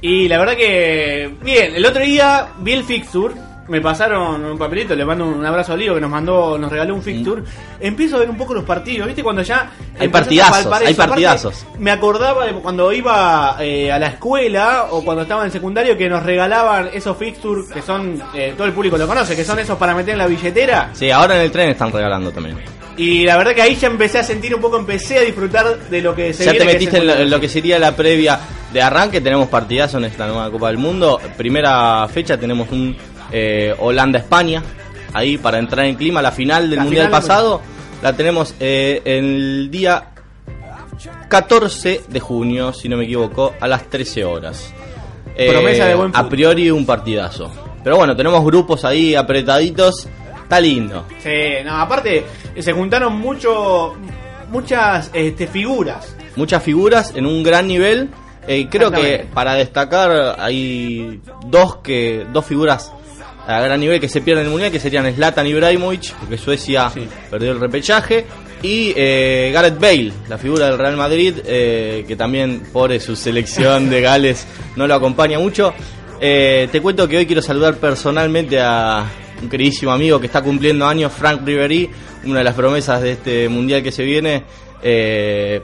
Y 0.00 0.28
la 0.28 0.38
verdad 0.38 0.56
que, 0.56 1.32
bien, 1.42 1.74
el 1.76 1.86
otro 1.86 2.02
día 2.02 2.48
vi 2.58 2.72
el 2.72 2.82
fixture, 2.82 3.34
me 3.68 3.80
pasaron 3.80 4.44
un 4.44 4.58
papelito, 4.58 4.96
le 4.96 5.04
mando 5.04 5.24
un 5.24 5.46
abrazo 5.46 5.72
a 5.72 5.76
Lío 5.76 5.94
que 5.94 6.00
nos 6.00 6.10
mandó, 6.10 6.58
nos 6.58 6.70
regaló 6.70 6.94
un 6.96 7.02
fixture. 7.02 7.42
Empiezo 7.80 8.16
a 8.16 8.18
ver 8.18 8.28
un 8.28 8.36
poco 8.36 8.52
los 8.52 8.64
partidos, 8.64 9.06
¿viste? 9.06 9.22
Cuando 9.22 9.42
ya. 9.42 9.70
Hay 9.98 10.08
partidazos, 10.08 10.66
hay 10.72 10.94
partidazos. 10.94 11.66
me 11.78 11.92
acordaba 11.92 12.46
de 12.46 12.52
cuando 12.54 12.92
iba 12.92 13.56
eh, 13.60 13.92
a 13.92 13.98
la 14.00 14.08
escuela 14.08 14.88
o 14.90 15.04
cuando 15.04 15.22
estaba 15.22 15.42
en 15.42 15.46
el 15.46 15.52
secundario 15.52 15.96
que 15.96 16.08
nos 16.08 16.24
regalaban 16.24 16.90
esos 16.92 17.16
fixtures 17.16 17.68
que 17.68 17.80
son, 17.80 18.20
eh, 18.34 18.54
todo 18.56 18.66
el 18.66 18.72
público 18.72 18.98
lo 18.98 19.06
conoce, 19.06 19.36
que 19.36 19.44
son 19.44 19.58
esos 19.60 19.78
para 19.78 19.94
meter 19.94 20.14
en 20.14 20.18
la 20.18 20.26
billetera. 20.26 20.90
Sí, 20.92 21.10
ahora 21.12 21.36
en 21.36 21.42
el 21.42 21.52
tren 21.52 21.70
están 21.70 21.92
regalando 21.92 22.32
también. 22.32 22.58
Y 22.96 23.24
la 23.24 23.36
verdad 23.36 23.54
que 23.54 23.62
ahí 23.62 23.74
ya 23.74 23.88
empecé 23.88 24.18
a 24.18 24.22
sentir 24.22 24.54
un 24.54 24.60
poco, 24.60 24.76
empecé 24.76 25.18
a 25.18 25.22
disfrutar 25.22 25.78
de 25.88 26.02
lo 26.02 26.14
que 26.14 26.34
se 26.34 26.44
Ya 26.44 26.52
te 26.52 26.58
viene, 26.58 26.72
metiste 26.74 26.98
en 26.98 27.06
lo, 27.06 27.12
Mundial. 27.12 27.26
en 27.26 27.30
lo 27.30 27.40
que 27.40 27.48
sería 27.48 27.78
la 27.78 27.96
previa 27.96 28.38
de 28.72 28.82
arranque. 28.82 29.20
Tenemos 29.20 29.48
partidazo 29.48 29.98
en 29.98 30.04
esta 30.04 30.26
nueva 30.26 30.50
Copa 30.50 30.68
del 30.68 30.78
Mundo. 30.78 31.20
Primera 31.36 32.06
fecha 32.08 32.38
tenemos 32.38 32.70
un 32.70 32.96
eh, 33.30 33.74
Holanda-España. 33.78 34.62
Ahí 35.14 35.38
para 35.38 35.58
entrar 35.58 35.86
en 35.86 35.94
clima. 35.94 36.20
La 36.22 36.32
final 36.32 36.68
del 36.68 36.78
La 36.78 36.84
Mundial 36.84 37.06
final 37.06 37.20
pasado 37.20 37.62
la 38.02 38.14
tenemos 38.14 38.54
eh, 38.58 39.00
el 39.04 39.70
día 39.70 40.08
14 41.28 42.02
de 42.08 42.20
junio, 42.20 42.72
si 42.72 42.88
no 42.88 42.96
me 42.96 43.04
equivoco, 43.04 43.54
a 43.60 43.68
las 43.68 43.88
13 43.88 44.24
horas. 44.24 44.72
Eh, 45.34 45.48
Promesa 45.50 45.86
de 45.86 45.94
buen 45.94 46.10
A 46.14 46.28
priori 46.28 46.70
un 46.70 46.84
partidazo. 46.84 47.50
Pero 47.82 47.96
bueno, 47.96 48.14
tenemos 48.14 48.44
grupos 48.44 48.84
ahí 48.84 49.14
apretaditos. 49.14 50.08
Está 50.52 50.60
lindo. 50.60 51.06
Sí, 51.22 51.64
no, 51.64 51.80
aparte 51.80 52.26
se 52.60 52.72
juntaron 52.74 53.18
mucho, 53.18 53.94
muchas 54.50 55.10
este, 55.14 55.46
figuras. 55.46 56.14
muchas 56.36 56.62
figuras 56.62 57.14
en 57.16 57.24
un 57.24 57.42
gran 57.42 57.66
nivel. 57.66 58.10
Eh, 58.46 58.66
creo 58.70 58.90
que 58.90 59.24
para 59.32 59.54
destacar 59.54 60.36
hay 60.38 61.22
dos 61.46 61.76
que 61.76 62.26
dos 62.34 62.44
figuras 62.44 62.92
a 63.46 63.62
gran 63.62 63.80
nivel 63.80 63.98
que 63.98 64.10
se 64.10 64.20
pierden 64.20 64.42
en 64.42 64.46
el 64.48 64.52
mundial 64.52 64.70
que 64.70 64.78
serían 64.78 65.10
Zlatan 65.14 65.46
Ibrahimovic 65.46 66.12
porque 66.16 66.36
Suecia 66.36 66.92
perdió 67.30 67.52
el 67.52 67.58
repechaje 67.58 68.26
y 68.62 68.92
eh, 68.94 69.50
Gareth 69.54 69.80
Bale 69.80 70.12
la 70.28 70.36
figura 70.36 70.66
del 70.66 70.76
Real 70.76 70.96
Madrid 70.98 71.34
eh, 71.46 72.04
que 72.06 72.14
también 72.14 72.62
por 72.72 72.98
su 73.00 73.16
selección 73.16 73.88
de 73.88 74.02
Gales 74.02 74.46
no 74.76 74.86
lo 74.86 74.94
acompaña 74.94 75.38
mucho 75.38 75.72
Eh, 76.24 76.68
te 76.70 76.80
cuento 76.80 77.08
que 77.08 77.16
hoy 77.16 77.26
quiero 77.26 77.42
saludar 77.42 77.74
personalmente 77.78 78.60
a 78.60 79.04
un 79.42 79.48
queridísimo 79.48 79.90
amigo 79.92 80.18
que 80.20 80.26
está 80.26 80.40
cumpliendo 80.42 80.86
años 80.86 81.12
Frank 81.12 81.42
Ribery 81.44 81.90
una 82.24 82.38
de 82.38 82.44
las 82.44 82.54
promesas 82.54 83.02
de 83.02 83.12
este 83.12 83.48
mundial 83.48 83.82
que 83.82 83.90
se 83.92 84.04
viene 84.04 84.44
eh, 84.82 85.60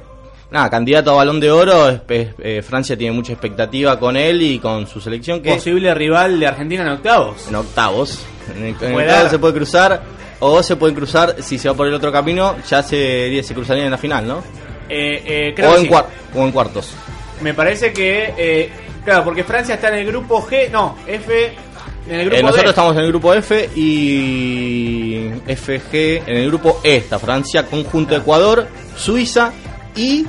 nada, 0.50 0.68
candidato 0.70 1.10
a 1.12 1.14
balón 1.14 1.38
de 1.40 1.50
oro. 1.50 1.88
es- 1.88 2.00
es- 2.08 2.28
eh, 2.42 2.62
Francia 2.62 2.96
tiene 2.96 3.12
mucha 3.12 3.32
expectativa 3.32 3.98
con 3.98 4.16
él 4.16 4.42
y 4.42 4.58
con 4.58 4.86
su 4.86 5.00
selección. 5.00 5.40
que 5.42 5.54
Posible 5.54 5.94
rival 5.94 6.38
de 6.40 6.46
Argentina 6.46 6.82
en 6.82 6.88
octavos. 6.90 7.46
En 7.48 7.54
octavos. 7.54 8.24
En 8.56 8.62
en 8.62 8.64
el 8.68 8.74
Puede 8.74 8.94
octavo 9.06 9.22
dar. 9.22 9.30
se 9.30 9.38
puede 9.38 9.54
cruzar 9.54 10.02
o 10.40 10.62
se 10.62 10.76
pueden 10.76 10.94
cruzar, 10.96 11.36
si 11.42 11.58
se 11.58 11.68
va 11.68 11.74
por 11.74 11.86
el 11.86 11.94
otro 11.94 12.10
camino, 12.12 12.56
ya 12.68 12.82
se, 12.82 13.42
se 13.42 13.54
cruzaría 13.54 13.84
en 13.84 13.90
la 13.90 13.98
final, 13.98 14.26
¿no? 14.26 14.38
Eh, 14.88 15.22
eh, 15.26 15.52
creo 15.54 15.72
O 15.72 15.76
en, 15.76 15.82
sí. 15.82 15.88
cuar- 15.88 16.06
o 16.34 16.44
en 16.44 16.50
cuartos. 16.52 16.94
Me 17.42 17.52
parece 17.54 17.92
que, 17.92 18.70
claro, 19.04 19.24
porque 19.24 19.44
Francia 19.44 19.74
está 19.74 19.88
en 19.88 19.96
el 19.96 20.06
grupo 20.06 20.40
G, 20.46 20.70
no, 20.70 20.96
F, 21.06 21.52
en 22.08 22.20
el 22.20 22.26
grupo 22.26 22.36
Eh, 22.36 22.42
nosotros 22.42 22.64
D. 22.64 22.70
estamos 22.70 22.92
en 22.96 23.00
el 23.02 23.08
grupo 23.08 23.34
F 23.34 23.70
y 23.76 25.30
FG 25.46 25.94
en 26.26 26.36
el 26.36 26.46
grupo 26.48 26.80
E 26.82 26.96
está 26.96 27.18
Francia, 27.18 27.66
conjunto 27.66 28.16
Ecuador, 28.16 28.66
Suiza 28.96 29.52
y 29.94 30.26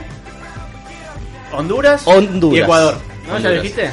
Honduras, 1.52 2.04
Honduras. 2.06 2.60
y 2.60 2.62
Ecuador. 2.62 2.96
¿No? 3.28 3.40
¿Ya 3.40 3.50
dijiste? 3.52 3.90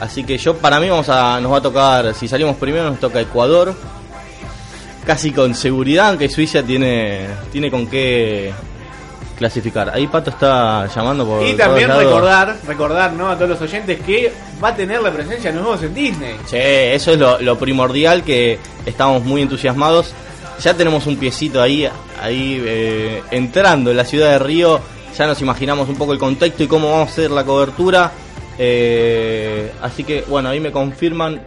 Así 0.00 0.22
que 0.24 0.38
yo, 0.38 0.56
para 0.56 0.78
mí, 0.78 0.88
vamos 0.88 1.08
a, 1.08 1.40
nos 1.40 1.52
va 1.52 1.58
a 1.58 1.62
tocar, 1.62 2.14
si 2.14 2.28
salimos 2.28 2.56
primero, 2.56 2.88
nos 2.88 3.00
toca 3.00 3.20
Ecuador. 3.20 3.74
Casi 5.04 5.32
con 5.32 5.54
seguridad, 5.54 6.08
aunque 6.10 6.28
Suiza 6.28 6.62
tiene, 6.62 7.26
tiene 7.50 7.70
con 7.70 7.86
qué 7.86 8.52
clasificar. 9.38 9.90
Ahí 9.94 10.06
Pato 10.06 10.30
está 10.30 10.86
llamando 10.86 11.24
por. 11.24 11.42
Y 11.46 11.54
también 11.54 11.88
recordar, 11.88 12.56
recordar 12.66 13.12
¿no? 13.12 13.30
a 13.30 13.36
todos 13.36 13.50
los 13.50 13.60
oyentes 13.62 14.00
que 14.00 14.32
va 14.62 14.68
a 14.68 14.76
tener 14.76 15.00
la 15.00 15.10
presencia 15.10 15.50
de 15.50 15.58
nuevos 15.58 15.82
en 15.82 15.94
Disney. 15.94 16.36
Che, 16.46 16.94
eso 16.94 17.12
es 17.12 17.18
lo, 17.18 17.40
lo 17.40 17.58
primordial 17.58 18.22
que 18.22 18.58
estamos 18.84 19.24
muy 19.24 19.40
entusiasmados. 19.40 20.12
Ya 20.60 20.74
tenemos 20.74 21.06
un 21.06 21.16
piecito 21.16 21.62
ahí, 21.62 21.88
ahí 22.20 22.62
eh, 22.66 23.22
entrando 23.30 23.90
en 23.90 23.96
la 23.96 24.04
ciudad 24.04 24.32
de 24.32 24.38
Río. 24.40 24.80
Ya 25.16 25.26
nos 25.26 25.40
imaginamos 25.40 25.88
un 25.88 25.96
poco 25.96 26.12
el 26.12 26.18
contexto 26.18 26.62
y 26.64 26.66
cómo 26.66 26.90
vamos 26.90 27.08
a 27.08 27.12
hacer 27.12 27.30
la 27.30 27.44
cobertura. 27.44 28.12
Eh, 28.58 29.72
así 29.80 30.02
que 30.02 30.24
bueno, 30.26 30.48
ahí 30.48 30.58
me 30.58 30.72
confirman 30.72 31.40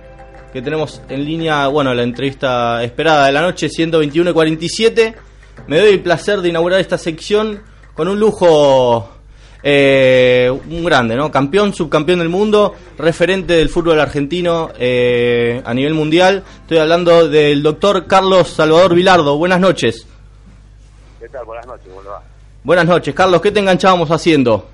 que 0.53 0.61
tenemos 0.61 1.01
en 1.09 1.23
línea, 1.25 1.67
bueno, 1.67 1.93
la 1.93 2.03
entrevista 2.03 2.83
esperada 2.83 3.25
de 3.25 3.31
la 3.33 3.41
noche, 3.41 3.69
121 3.69 4.29
y 4.29 4.33
47. 4.33 5.15
Me 5.67 5.79
doy 5.79 5.89
el 5.89 5.99
placer 6.01 6.41
de 6.41 6.49
inaugurar 6.49 6.79
esta 6.79 6.97
sección 6.97 7.61
con 7.93 8.07
un 8.07 8.19
lujo 8.19 9.09
Eh, 9.63 10.49
un 10.49 10.83
grande, 10.83 11.15
¿no? 11.15 11.29
Campeón, 11.29 11.73
subcampeón 11.73 12.19
del 12.19 12.29
mundo, 12.29 12.73
referente 12.97 13.53
del 13.53 13.69
fútbol 13.69 13.99
argentino 13.99 14.71
eh, 14.79 15.61
a 15.63 15.73
nivel 15.73 15.93
mundial. 15.93 16.43
Estoy 16.61 16.79
hablando 16.79 17.29
del 17.29 17.61
doctor 17.61 18.07
Carlos 18.07 18.47
Salvador 18.49 18.95
Vilardo. 18.95 19.37
Buenas 19.37 19.59
noches. 19.59 20.07
¿Qué 21.19 21.29
tal? 21.29 21.45
Buenas 21.45 21.67
noches, 21.67 21.87
¿cómo 21.93 22.09
va? 22.09 22.23
Buenas 22.63 22.85
noches, 22.85 23.13
Carlos. 23.13 23.41
¿Qué 23.41 23.51
te 23.51 23.59
enganchábamos 23.59 24.09
haciendo? 24.09 24.65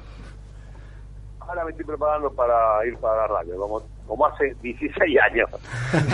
Ahora 1.40 1.66
me 1.66 1.72
estoy 1.72 1.86
preparando 1.86 2.30
para 2.32 2.86
ir 2.86 2.96
para 2.98 3.24
la 3.24 3.28
radio, 3.28 3.58
como, 3.58 3.82
como 4.08 4.26
hace 4.26 4.56
16 4.62 5.18
años. 5.20 5.50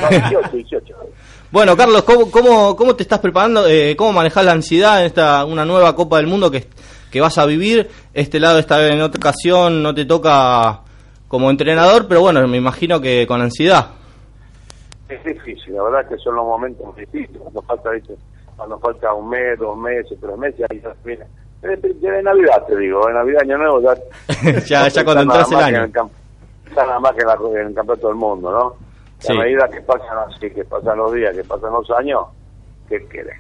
No, 0.02 0.10
18, 0.10 0.50
18. 0.52 0.96
Bueno, 1.54 1.78
Carlos, 1.78 2.02
¿cómo, 2.02 2.32
cómo, 2.32 2.76
cómo 2.76 2.96
te 2.96 3.04
estás 3.04 3.20
preparando? 3.20 3.68
Eh, 3.68 3.96
¿Cómo 3.96 4.12
manejas 4.12 4.44
la 4.44 4.54
ansiedad 4.54 5.02
en 5.02 5.06
esta 5.06 5.46
una 5.46 5.64
nueva 5.64 5.96
Copa 5.96 6.18
del 6.18 6.26
Mundo 6.26 6.50
que, 6.50 6.68
que 7.14 7.22
vas 7.22 7.38
a 7.38 7.46
vivir? 7.46 7.88
Este 8.12 8.40
lado 8.40 8.58
esta 8.58 8.78
vez 8.80 8.92
en 8.92 9.02
otra 9.02 9.20
ocasión 9.20 9.84
no 9.84 9.94
te 9.94 10.04
toca 10.06 10.80
como 11.28 11.52
entrenador, 11.52 12.08
pero 12.08 12.22
bueno, 12.22 12.46
me 12.48 12.58
imagino 12.58 13.00
que 13.00 13.28
con 13.28 13.40
ansiedad. 13.40 13.92
Es 15.08 15.24
difícil, 15.24 15.76
la 15.76 15.84
verdad 15.84 16.10
que 16.10 16.18
son 16.18 16.36
los 16.36 16.44
momentos 16.46 16.96
difíciles. 16.96 17.38
Cuando 17.40 17.62
falta, 17.62 17.92
¿viste? 17.92 18.16
cuando 18.58 18.80
falta 18.80 19.14
un 19.14 19.30
mes, 19.30 19.60
dos 19.60 19.78
meses, 19.78 20.18
tres 20.20 20.38
meses, 20.38 20.66
ahí 20.72 20.82
ya 20.82 20.94
viene. 21.06 21.26
De, 21.62 21.76
de 21.78 22.24
Navidad, 22.24 22.64
te 22.68 22.76
digo, 22.78 23.06
de 23.08 23.14
Navidad, 23.14 23.42
Año 23.44 23.58
Nuevo, 23.60 23.82
ya. 23.82 24.60
ya, 24.66 24.88
ya 24.88 25.06
cuando 25.06 25.22
está 25.24 25.42
entras 25.42 25.52
el 25.52 25.58
año. 25.76 25.86
Está 26.68 26.86
nada 26.88 27.00
más 27.00 27.12
que 27.14 27.22
en, 27.22 27.28
la- 27.28 27.62
en 27.62 27.68
el 27.68 27.74
campeonato 27.76 28.08
del 28.08 28.16
mundo, 28.18 28.52
¿no? 28.52 28.74
Sí. 29.20 29.32
A 29.32 29.36
medida 29.36 29.70
que 29.70 29.82
pasan 29.82 30.18
así, 30.28 30.50
que 30.50 30.66
pasan 30.66 30.98
los 30.98 31.14
días, 31.14 31.36
que 31.36 31.44
pasan 31.44 31.72
los 31.72 31.90
años, 31.92 32.22
¿qué 32.90 33.00
quiere? 33.08 33.32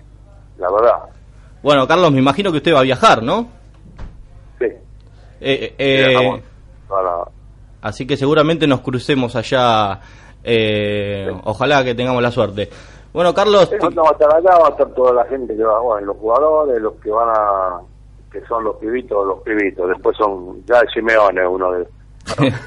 La 0.57 0.71
verdad, 0.71 0.99
Bueno, 1.63 1.87
Carlos, 1.87 2.11
me 2.11 2.19
imagino 2.19 2.51
que 2.51 2.57
usted 2.57 2.73
va 2.73 2.79
a 2.79 2.83
viajar, 2.83 3.23
¿no? 3.23 3.47
Eh, 5.43 5.75
eh, 5.77 6.07
Viajamos 6.09 6.41
para, 6.87 7.23
así 7.81 8.05
que 8.07 8.15
seguramente 8.17 8.65
nos 8.67 8.81
crucemos 8.81 9.35
allá. 9.35 9.99
eh, 10.43 11.27
Ojalá 11.43 11.83
que 11.83 11.95
tengamos 11.95 12.21
la 12.21 12.31
suerte. 12.31 12.69
Bueno, 13.13 13.33
Carlos, 13.33 13.69
Sí, 13.69 13.75
nosotros 13.75 13.95
vamos 13.95 14.11
a 14.11 14.13
estar 14.13 14.35
acá, 14.39 14.59
va 14.59 14.67
a 14.67 14.71
estar 14.71 14.87
toda 14.95 15.13
la 15.13 15.25
gente 15.25 15.55
que 15.55 15.63
va, 15.63 15.79
bueno, 15.79 16.07
los 16.07 16.17
jugadores, 16.17 16.81
los 16.81 16.93
que 16.95 17.11
van 17.11 17.29
a, 17.29 17.79
que 18.31 18.41
son 18.47 18.63
los 18.63 18.75
pibitos, 18.77 19.25
los 19.27 19.39
pibitos, 19.41 19.87
después 19.89 20.17
son, 20.17 20.65
ya 20.65 20.79
el 20.79 20.89
Simeone, 20.89 21.45
uno 21.47 21.71
de, 21.73 21.87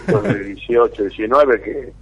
los 0.06 0.22
de 0.22 0.44
18, 0.44 1.02
19, 1.02 1.60
que, 1.62 1.92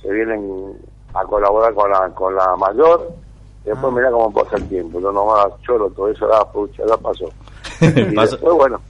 que 0.00 0.10
vienen 0.12 0.78
a 1.12 1.22
colaborar 1.24 1.74
con 1.74 1.90
la, 1.90 2.08
con 2.14 2.34
la 2.34 2.56
mayor, 2.56 3.10
después 3.66 3.92
mirá 3.92 4.10
cómo 4.10 4.32
pasa 4.32 4.56
el 4.56 4.66
tiempo, 4.68 4.98
yo 4.98 5.12
nomás 5.12 5.48
choro, 5.60 5.90
todo 5.90 6.08
eso, 6.08 6.26
ya, 6.30 6.42
pucha, 6.50 6.82
ya 6.88 6.96
pasó. 6.96 7.26
Y 7.82 8.14
Pasó. 8.14 8.32
después, 8.36 8.54
bueno, 8.56 8.80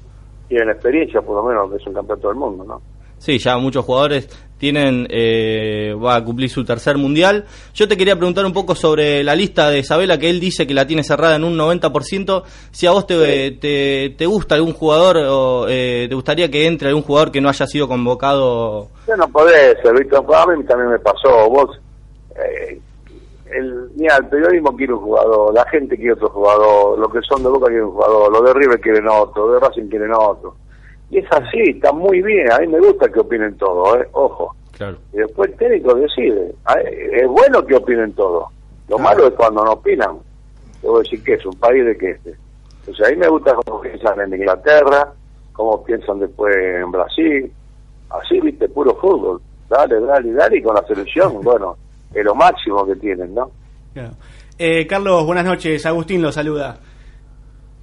tienen 0.50 0.70
experiencia, 0.70 1.22
por 1.22 1.36
lo 1.36 1.44
menos, 1.44 1.70
que 1.70 1.76
es 1.76 1.86
un 1.86 1.94
campeonato 1.94 2.28
del 2.28 2.36
mundo, 2.36 2.64
¿no? 2.64 2.82
Sí, 3.18 3.38
ya 3.38 3.56
muchos 3.58 3.84
jugadores 3.84 4.28
tienen, 4.58 5.06
eh, 5.10 5.94
va 5.94 6.16
a 6.16 6.24
cumplir 6.24 6.50
su 6.50 6.64
tercer 6.64 6.98
mundial. 6.98 7.44
Yo 7.72 7.86
te 7.86 7.96
quería 7.96 8.16
preguntar 8.16 8.44
un 8.44 8.52
poco 8.52 8.74
sobre 8.74 9.22
la 9.22 9.36
lista 9.36 9.70
de 9.70 9.78
Isabela, 9.78 10.18
que 10.18 10.28
él 10.28 10.40
dice 10.40 10.66
que 10.66 10.74
la 10.74 10.86
tiene 10.86 11.04
cerrada 11.04 11.36
en 11.36 11.44
un 11.44 11.56
90%. 11.56 12.42
Si 12.72 12.86
a 12.86 12.90
vos 12.90 13.06
te, 13.06 13.52
te, 13.52 14.14
te 14.16 14.26
gusta 14.26 14.56
algún 14.56 14.72
jugador 14.72 15.18
o 15.18 15.66
eh, 15.68 16.06
te 16.08 16.14
gustaría 16.14 16.50
que 16.50 16.66
entre 16.66 16.88
algún 16.88 17.02
jugador 17.04 17.30
que 17.30 17.40
no 17.40 17.48
haya 17.48 17.66
sido 17.66 17.86
convocado. 17.86 18.88
Ya 19.06 19.16
no 19.16 19.28
podés 19.28 19.78
ser, 19.82 19.94
¿viste? 19.98 20.16
A 20.16 20.46
mí 20.46 20.64
también 20.64 20.90
me 20.90 20.98
pasó. 20.98 21.48
Vos, 21.48 21.78
eh, 22.36 22.80
el, 23.52 23.90
mira, 23.96 24.16
el 24.16 24.26
periodismo 24.26 24.76
quiere 24.76 24.92
un 24.94 25.00
jugador, 25.00 25.54
la 25.54 25.64
gente 25.66 25.96
quiere 25.96 26.12
otro 26.14 26.28
jugador, 26.30 26.98
los 26.98 27.12
que 27.12 27.20
son 27.22 27.42
de 27.42 27.48
Boca 27.48 27.66
quieren 27.66 27.86
un 27.86 27.92
jugador, 27.92 28.32
los 28.32 28.44
de 28.44 28.54
River 28.54 28.80
quieren 28.80 29.08
otro, 29.08 29.52
de 29.52 29.60
Racing 29.60 29.88
quieren 29.88 30.12
otro. 30.12 30.54
Y 31.10 31.18
es 31.18 31.26
así, 31.32 31.60
está 31.66 31.92
muy 31.92 32.22
bien, 32.22 32.50
a 32.52 32.58
mí 32.58 32.68
me 32.68 32.78
gusta 32.78 33.08
que 33.08 33.20
opinen 33.20 33.56
todo, 33.56 34.00
¿eh? 34.00 34.08
ojo. 34.12 34.54
Claro. 34.80 34.96
Y 35.12 35.18
después 35.18 35.50
el 35.50 35.56
técnico 35.58 35.94
decide. 35.94 36.54
Ah, 36.64 36.80
Es 36.80 37.28
bueno 37.28 37.66
que 37.66 37.76
opinen 37.76 38.14
todo. 38.14 38.48
Lo 38.88 38.98
malo 38.98 39.26
es 39.26 39.34
cuando 39.34 39.62
no 39.62 39.72
opinan. 39.72 40.18
Debo 40.80 41.00
decir 41.00 41.22
que 41.22 41.34
es 41.34 41.44
un 41.44 41.52
país 41.54 41.84
de 41.84 41.98
que 41.98 42.12
este. 42.12 42.34
Entonces 42.80 43.06
a 43.06 43.10
mí 43.10 43.16
me 43.16 43.28
gusta 43.28 43.54
cómo 43.54 43.82
piensan 43.82 44.20
en 44.20 44.32
Inglaterra, 44.32 45.12
cómo 45.52 45.84
piensan 45.84 46.20
después 46.20 46.56
en 46.56 46.90
Brasil. 46.90 47.52
Así, 48.08 48.40
viste, 48.40 48.70
puro 48.70 48.94
fútbol. 48.96 49.42
Dale, 49.68 50.00
dale, 50.00 50.32
dale. 50.32 50.56
Y 50.56 50.62
con 50.62 50.74
la 50.74 50.82
selección, 50.86 51.40
bueno, 51.42 51.76
es 52.14 52.24
lo 52.24 52.34
máximo 52.34 52.86
que 52.86 52.96
tienen, 52.96 53.34
¿no? 53.34 53.50
Claro. 53.92 54.12
Eh, 54.58 54.86
Carlos, 54.86 55.24
buenas 55.24 55.44
noches. 55.44 55.84
Agustín 55.86 56.22
lo 56.22 56.30
saluda. 56.32 56.78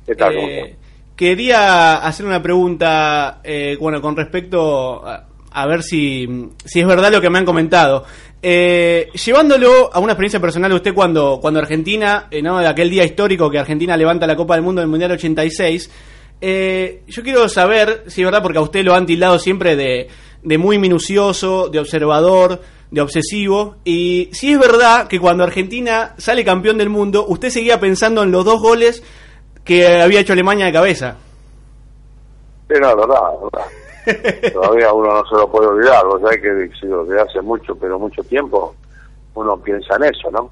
¿Qué 0.05 0.15
tal? 0.15 0.35
¿Cómo 0.35 0.47
Eh, 0.47 0.75
quería 1.15 1.97
hacer 1.97 2.25
una 2.25 2.41
pregunta, 2.41 3.41
eh, 3.43 3.77
bueno, 3.79 4.01
con 4.01 4.15
respecto 4.15 5.05
a, 5.05 5.25
a 5.51 5.65
ver 5.65 5.81
si, 5.81 6.27
si 6.63 6.79
es 6.79 6.87
verdad 6.87 7.11
lo 7.11 7.19
que 7.19 7.29
me 7.29 7.39
han 7.39 7.45
comentado. 7.45 8.05
Eh, 8.41 9.09
llevándolo 9.25 9.89
a 9.91 9.99
una 9.99 10.13
experiencia 10.13 10.39
personal, 10.39 10.71
usted 10.71 10.93
cuando, 10.93 11.39
cuando 11.41 11.59
Argentina, 11.59 12.27
eh, 12.29 12.41
¿no? 12.41 12.59
de 12.59 12.67
aquel 12.67 12.89
día 12.89 13.03
histórico 13.03 13.49
que 13.49 13.57
Argentina 13.57 13.97
levanta 13.97 14.27
la 14.27 14.35
Copa 14.35 14.53
del 14.53 14.63
Mundo 14.63 14.81
del 14.81 14.89
Mundial 14.89 15.11
86, 15.13 15.89
eh, 16.39 17.01
yo 17.07 17.23
quiero 17.23 17.49
saber 17.49 18.03
si 18.05 18.21
es 18.21 18.25
verdad, 18.25 18.43
porque 18.43 18.59
a 18.59 18.61
usted 18.61 18.83
lo 18.85 18.93
han 18.93 19.07
tildado 19.07 19.39
siempre 19.39 19.75
de, 19.75 20.07
de 20.43 20.57
muy 20.59 20.77
minucioso, 20.77 21.69
de 21.69 21.79
observador, 21.79 22.61
de 22.91 23.01
obsesivo, 23.01 23.75
y 23.83 24.29
si 24.31 24.53
es 24.53 24.59
verdad 24.59 25.07
que 25.07 25.19
cuando 25.19 25.43
Argentina 25.43 26.13
sale 26.17 26.45
campeón 26.45 26.77
del 26.77 26.89
mundo, 26.89 27.25
usted 27.27 27.49
seguía 27.49 27.79
pensando 27.79 28.23
en 28.23 28.31
los 28.31 28.45
dos 28.45 28.61
goles 28.61 29.03
que 29.65 30.01
había 30.01 30.21
hecho 30.21 30.33
Alemania 30.33 30.65
de 30.65 30.73
cabeza. 30.73 31.17
Sí, 32.69 32.75
no, 32.79 32.95
verdad, 32.95 33.21
verdad. 33.43 33.67
Todavía 34.53 34.93
uno 34.93 35.13
no 35.13 35.25
se 35.27 35.35
lo 35.35 35.51
puede 35.51 35.67
olvidar. 35.67 36.05
Vos 36.05 36.21
sabés 36.21 36.41
que 36.41 36.69
si 36.79 36.87
desde 36.87 37.21
hace 37.21 37.41
mucho, 37.41 37.75
pero 37.75 37.99
mucho 37.99 38.23
tiempo, 38.23 38.73
uno 39.35 39.57
piensa 39.57 39.95
en 39.97 40.03
eso, 40.05 40.31
¿no? 40.31 40.49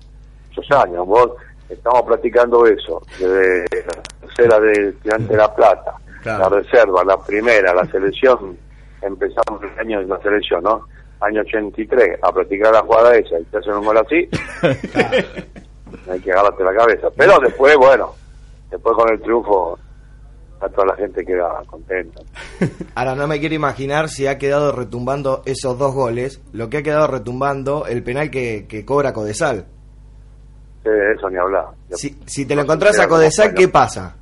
Muchos 0.49 0.71
años. 0.77 1.05
Vos 1.05 1.31
estamos 1.69 2.01
practicando 2.03 2.65
eso. 2.65 3.01
Desde 3.17 3.65
la 3.85 4.03
tercera 4.27 4.59
de 4.59 4.89
Estudiante 4.89 5.33
de 5.33 5.37
La 5.37 5.55
Plata, 5.55 5.95
la 6.25 6.49
reserva, 6.49 7.03
la 7.05 7.17
primera, 7.17 7.73
la 7.73 7.85
selección. 7.85 8.57
Empezamos 9.01 9.61
el 9.61 9.79
año 9.79 9.99
de 9.99 10.07
la 10.07 10.19
selección, 10.21 10.63
¿no? 10.63 10.87
Año 11.21 11.41
83, 11.41 12.19
a 12.21 12.31
practicar 12.31 12.73
la 12.73 12.81
jugada 12.81 13.15
esa. 13.15 13.39
Y 13.39 13.43
te 13.45 13.57
hacen 13.57 13.73
un 13.73 13.85
gol 13.85 13.97
así, 13.97 14.29
hay 16.09 16.19
que 16.19 16.31
agarrarte 16.31 16.63
la 16.63 16.75
cabeza. 16.75 17.07
Pero 17.15 17.39
después, 17.39 17.75
bueno, 17.77 18.13
después 18.69 18.95
con 18.95 19.11
el 19.11 19.21
triunfo, 19.21 19.79
a 20.59 20.69
toda 20.69 20.87
la 20.87 20.95
gente 20.95 21.25
queda 21.25 21.61
contenta. 21.67 22.21
Ahora 22.95 23.15
no 23.15 23.27
me 23.27 23.39
quiero 23.39 23.55
imaginar 23.55 24.09
si 24.09 24.27
ha 24.27 24.37
quedado 24.37 24.71
retumbando 24.71 25.41
esos 25.45 25.77
dos 25.77 25.93
goles, 25.93 26.41
lo 26.53 26.69
que 26.69 26.77
ha 26.77 26.83
quedado 26.83 27.07
retumbando 27.07 27.85
el 27.87 28.03
penal 28.03 28.29
que, 28.29 28.67
que 28.67 28.85
cobra 28.85 29.13
Codesal. 29.13 29.65
Sí, 30.83 30.89
de 30.89 31.13
eso 31.13 31.29
ni 31.29 31.37
hablar. 31.37 31.65
Si, 31.91 32.17
si 32.25 32.45
te 32.45 32.55
lo 32.55 32.61
encontrás 32.61 32.99
a 32.99 33.07
Codesal, 33.07 33.53
¿qué 33.53 33.67
pasa? 33.67 34.15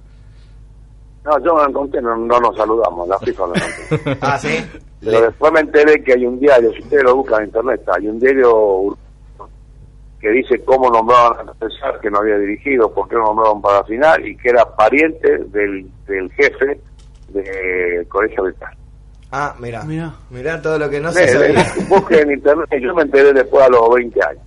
No, 1.25 1.39
yo 1.43 1.55
me 1.55 1.63
encontré, 1.63 2.01
no, 2.01 2.15
no 2.17 2.39
nos 2.39 2.55
saludamos, 2.55 3.07
la 3.07 3.17
FIFA 3.19 3.43
encontré. 3.43 4.17
ah, 4.21 4.37
sí. 4.37 4.63
Pero 5.01 5.21
después 5.21 5.53
me 5.53 5.61
enteré 5.61 6.03
que 6.03 6.13
hay 6.13 6.25
un 6.25 6.39
diario, 6.39 6.71
si 6.73 6.81
ustedes 6.81 7.03
lo 7.03 7.15
buscan 7.17 7.41
en 7.41 7.47
internet, 7.47 7.81
hay 7.93 8.07
un 8.07 8.19
diario 8.19 8.97
que 10.19 10.29
dice 10.29 10.63
cómo 10.63 10.89
nombraban 10.89 11.49
a 11.49 11.53
César, 11.53 11.99
que 12.01 12.09
no 12.09 12.19
había 12.19 12.37
dirigido, 12.37 12.93
por 12.93 13.09
qué 13.09 13.15
lo 13.15 13.25
nombraron 13.25 13.61
para 13.61 13.79
la 13.79 13.83
final, 13.83 14.25
y 14.25 14.37
que 14.37 14.49
era 14.49 14.65
pariente 14.75 15.37
del, 15.47 15.85
del 16.07 16.31
jefe 16.31 16.79
del 17.29 18.07
Colegio 18.07 18.45
Vital. 18.45 18.77
Ah, 19.31 19.55
mira. 19.59 19.83
Mira. 19.83 20.13
Mira 20.29 20.61
todo 20.61 20.77
lo 20.77 20.89
que 20.89 21.01
no 21.01 21.11
se 21.11 21.27
sabía. 21.27 21.65
busquen 21.89 22.19
en 22.19 22.31
internet, 22.33 22.69
yo 22.79 22.93
me 22.93 23.01
enteré 23.01 23.33
después 23.33 23.65
a 23.65 23.69
los 23.69 23.93
20 23.93 24.23
años. 24.23 24.43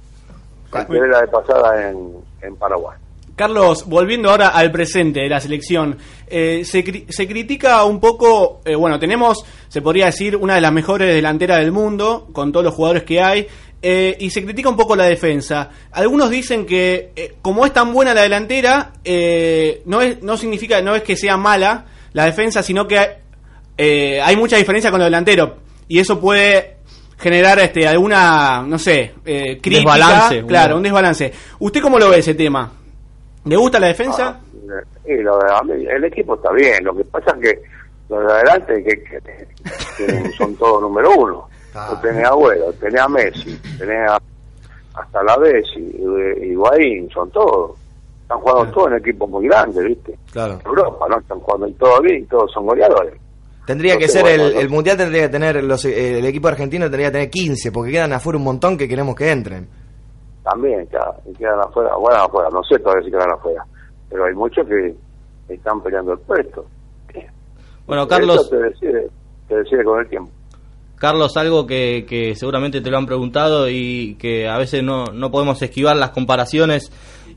Me 0.72 0.80
enteré 0.80 1.08
la 1.08 1.20
de 1.22 1.28
pasada 1.28 1.90
en, 1.90 2.12
en 2.40 2.56
Paraguay. 2.56 2.96
Carlos, 3.37 3.84
volviendo 3.87 4.30
ahora 4.30 4.49
al 4.49 4.72
presente 4.72 5.20
de 5.20 5.28
la 5.28 5.41
selección, 5.41 5.99
eh, 6.26 6.62
se, 6.64 6.82
cri- 6.82 7.05
se 7.11 7.28
critica 7.28 7.84
un 7.84 8.01
poco, 8.01 8.62
eh, 8.64 8.74
bueno, 8.74 8.99
tenemos, 8.99 9.45
se 9.68 9.82
podría 9.82 10.07
decir, 10.07 10.37
una 10.37 10.55
de 10.55 10.62
las 10.62 10.72
mejores 10.72 11.14
delanteras 11.14 11.59
del 11.59 11.70
mundo, 11.70 12.28
con 12.32 12.51
todos 12.51 12.64
los 12.64 12.74
jugadores 12.74 13.05
que 13.05 13.20
hay, 13.20 13.47
eh, 13.82 14.16
y 14.18 14.30
se 14.30 14.43
critica 14.43 14.70
un 14.70 14.76
poco 14.76 14.97
la 14.97 15.05
defensa. 15.05 15.68
Algunos 15.93 16.30
dicen 16.30 16.64
que, 16.64 17.37
como 17.43 17.66
es 17.66 17.72
tan 17.74 17.93
buena 17.93 18.14
la 18.14 18.22
delantera, 18.22 18.93
no, 19.84 20.01
es, 20.01 20.22
no 20.22 20.37
significa, 20.39 20.80
no 20.80 20.97
es 20.97 21.03
que 21.03 21.14
sea 21.14 21.37
mala 21.37 21.84
la 22.14 22.24
defensa, 22.24 22.62
sino 22.62 22.89
que 22.89 22.99
hay 23.78 24.37
mucha 24.37 24.57
diferencia 24.57 24.91
con 24.91 24.99
los 24.99 25.07
delanteros, 25.07 25.51
y 25.89 25.99
eso 25.99 26.18
puede 26.18 26.76
generar 27.18 27.59
este 27.59 27.87
alguna, 27.87 28.64
no 28.66 28.78
sé, 28.78 29.12
eh, 29.26 29.59
crítica, 29.61 29.93
Desbalance, 29.95 30.45
claro, 30.47 30.76
un 30.78 30.82
desbalance. 30.82 31.32
¿Usted 31.59 31.80
cómo 31.82 31.99
lo 31.99 32.09
ve 32.11 32.18
ese 32.18 32.34
tema? 32.34 32.72
¿Le 33.47 33.57
gusta 33.57 33.78
la 33.80 33.86
defensa? 33.88 34.40
Y 35.07 35.16
lo 35.22 35.38
de- 35.38 35.53
a 35.53 35.62
mí- 35.62 35.86
el 35.86 36.05
equipo 36.05 36.34
está 36.34 36.53
bien, 36.53 36.84
lo 36.84 36.94
que 36.97 37.05
pasa 37.05 37.30
es 37.36 37.40
que 37.40 37.62
los 38.09 38.26
de 38.26 38.32
adelante 38.32 38.84
que, 38.84 39.03
que- 39.03 39.47
que 39.97 40.30
son 40.38 40.55
todos 40.57 40.82
número 40.82 41.11
uno. 41.16 41.49
Vos 41.74 42.01
tenés 42.01 42.24
a 42.24 42.28
Agüero, 42.28 42.72
tenés 42.74 43.01
a 43.01 43.09
Messi, 43.09 43.61
tenés 43.78 44.11
a, 44.11 44.18
hasta 44.94 45.22
la 45.22 45.36
Bessi, 45.36 45.80
Higuaín, 46.42 47.09
son 47.11 47.30
todos. 47.30 47.72
Están 48.22 48.38
jugando 48.40 48.72
todos 48.72 48.88
en 48.88 48.97
equipos 48.99 49.30
muy 49.30 49.47
grandes, 49.47 49.84
¿viste? 49.84 50.18
Claro. 50.32 50.59
Europa, 50.64 51.07
¿no? 51.09 51.18
Están 51.18 51.38
jugando 51.40 51.68
y 51.68 51.72
todo 51.74 52.01
bien, 52.01 52.22
y 52.22 52.26
todos 52.26 52.51
son 52.53 52.66
goleadores. 52.66 53.14
Tendría 53.66 53.97
que 53.99 54.09
ser 54.09 54.26
el, 54.26 54.40
el 54.57 54.68
mundial 54.68 54.97
tendría 54.97 55.22
que 55.22 55.28
tener 55.28 55.62
los, 55.62 55.84
el 55.84 56.24
equipo 56.24 56.49
argentino 56.49 56.84
tendría 56.86 57.09
que 57.09 57.12
tener 57.12 57.30
15 57.30 57.72
porque 57.72 57.92
quedan 57.92 58.12
afuera 58.12 58.38
un 58.38 58.44
montón 58.44 58.76
que 58.78 58.88
queremos 58.88 59.14
que 59.16 59.30
entren. 59.30 59.68
También, 60.49 60.88
y 61.26 61.32
quedan 61.34 61.59
afuera, 61.59 61.97
bueno, 61.97 62.18
afuera, 62.22 62.49
no 62.53 62.62
sé 62.62 62.78
todavía 62.78 63.05
si 63.05 63.11
quedan 63.11 63.32
afuera, 63.32 63.66
pero 64.09 64.26
hay 64.26 64.34
muchos 64.34 64.64
que 64.68 64.94
están 65.49 65.82
peleando 65.82 66.12
el 66.12 66.20
puesto. 66.20 66.64
Bueno, 67.84 68.07
Carlos, 68.07 68.40
Eso 68.40 68.51
te 68.51 68.57
decide, 68.57 69.11
te 69.49 69.57
decide 69.57 69.84
con 69.84 70.01
el 70.01 70.09
tiempo. 70.09 70.30
Carlos, 70.97 71.36
algo 71.36 71.66
que, 71.66 72.07
que 72.09 72.36
seguramente 72.36 72.80
te 72.80 72.90
lo 72.90 72.97
han 72.97 73.07
preguntado 73.07 73.68
y 73.68 74.16
que 74.20 74.49
a 74.49 74.57
veces 74.57 74.82
no, 74.84 75.07
no 75.07 75.30
podemos 75.32 75.61
esquivar 75.61 75.97
las 75.97 76.11
comparaciones 76.11 76.92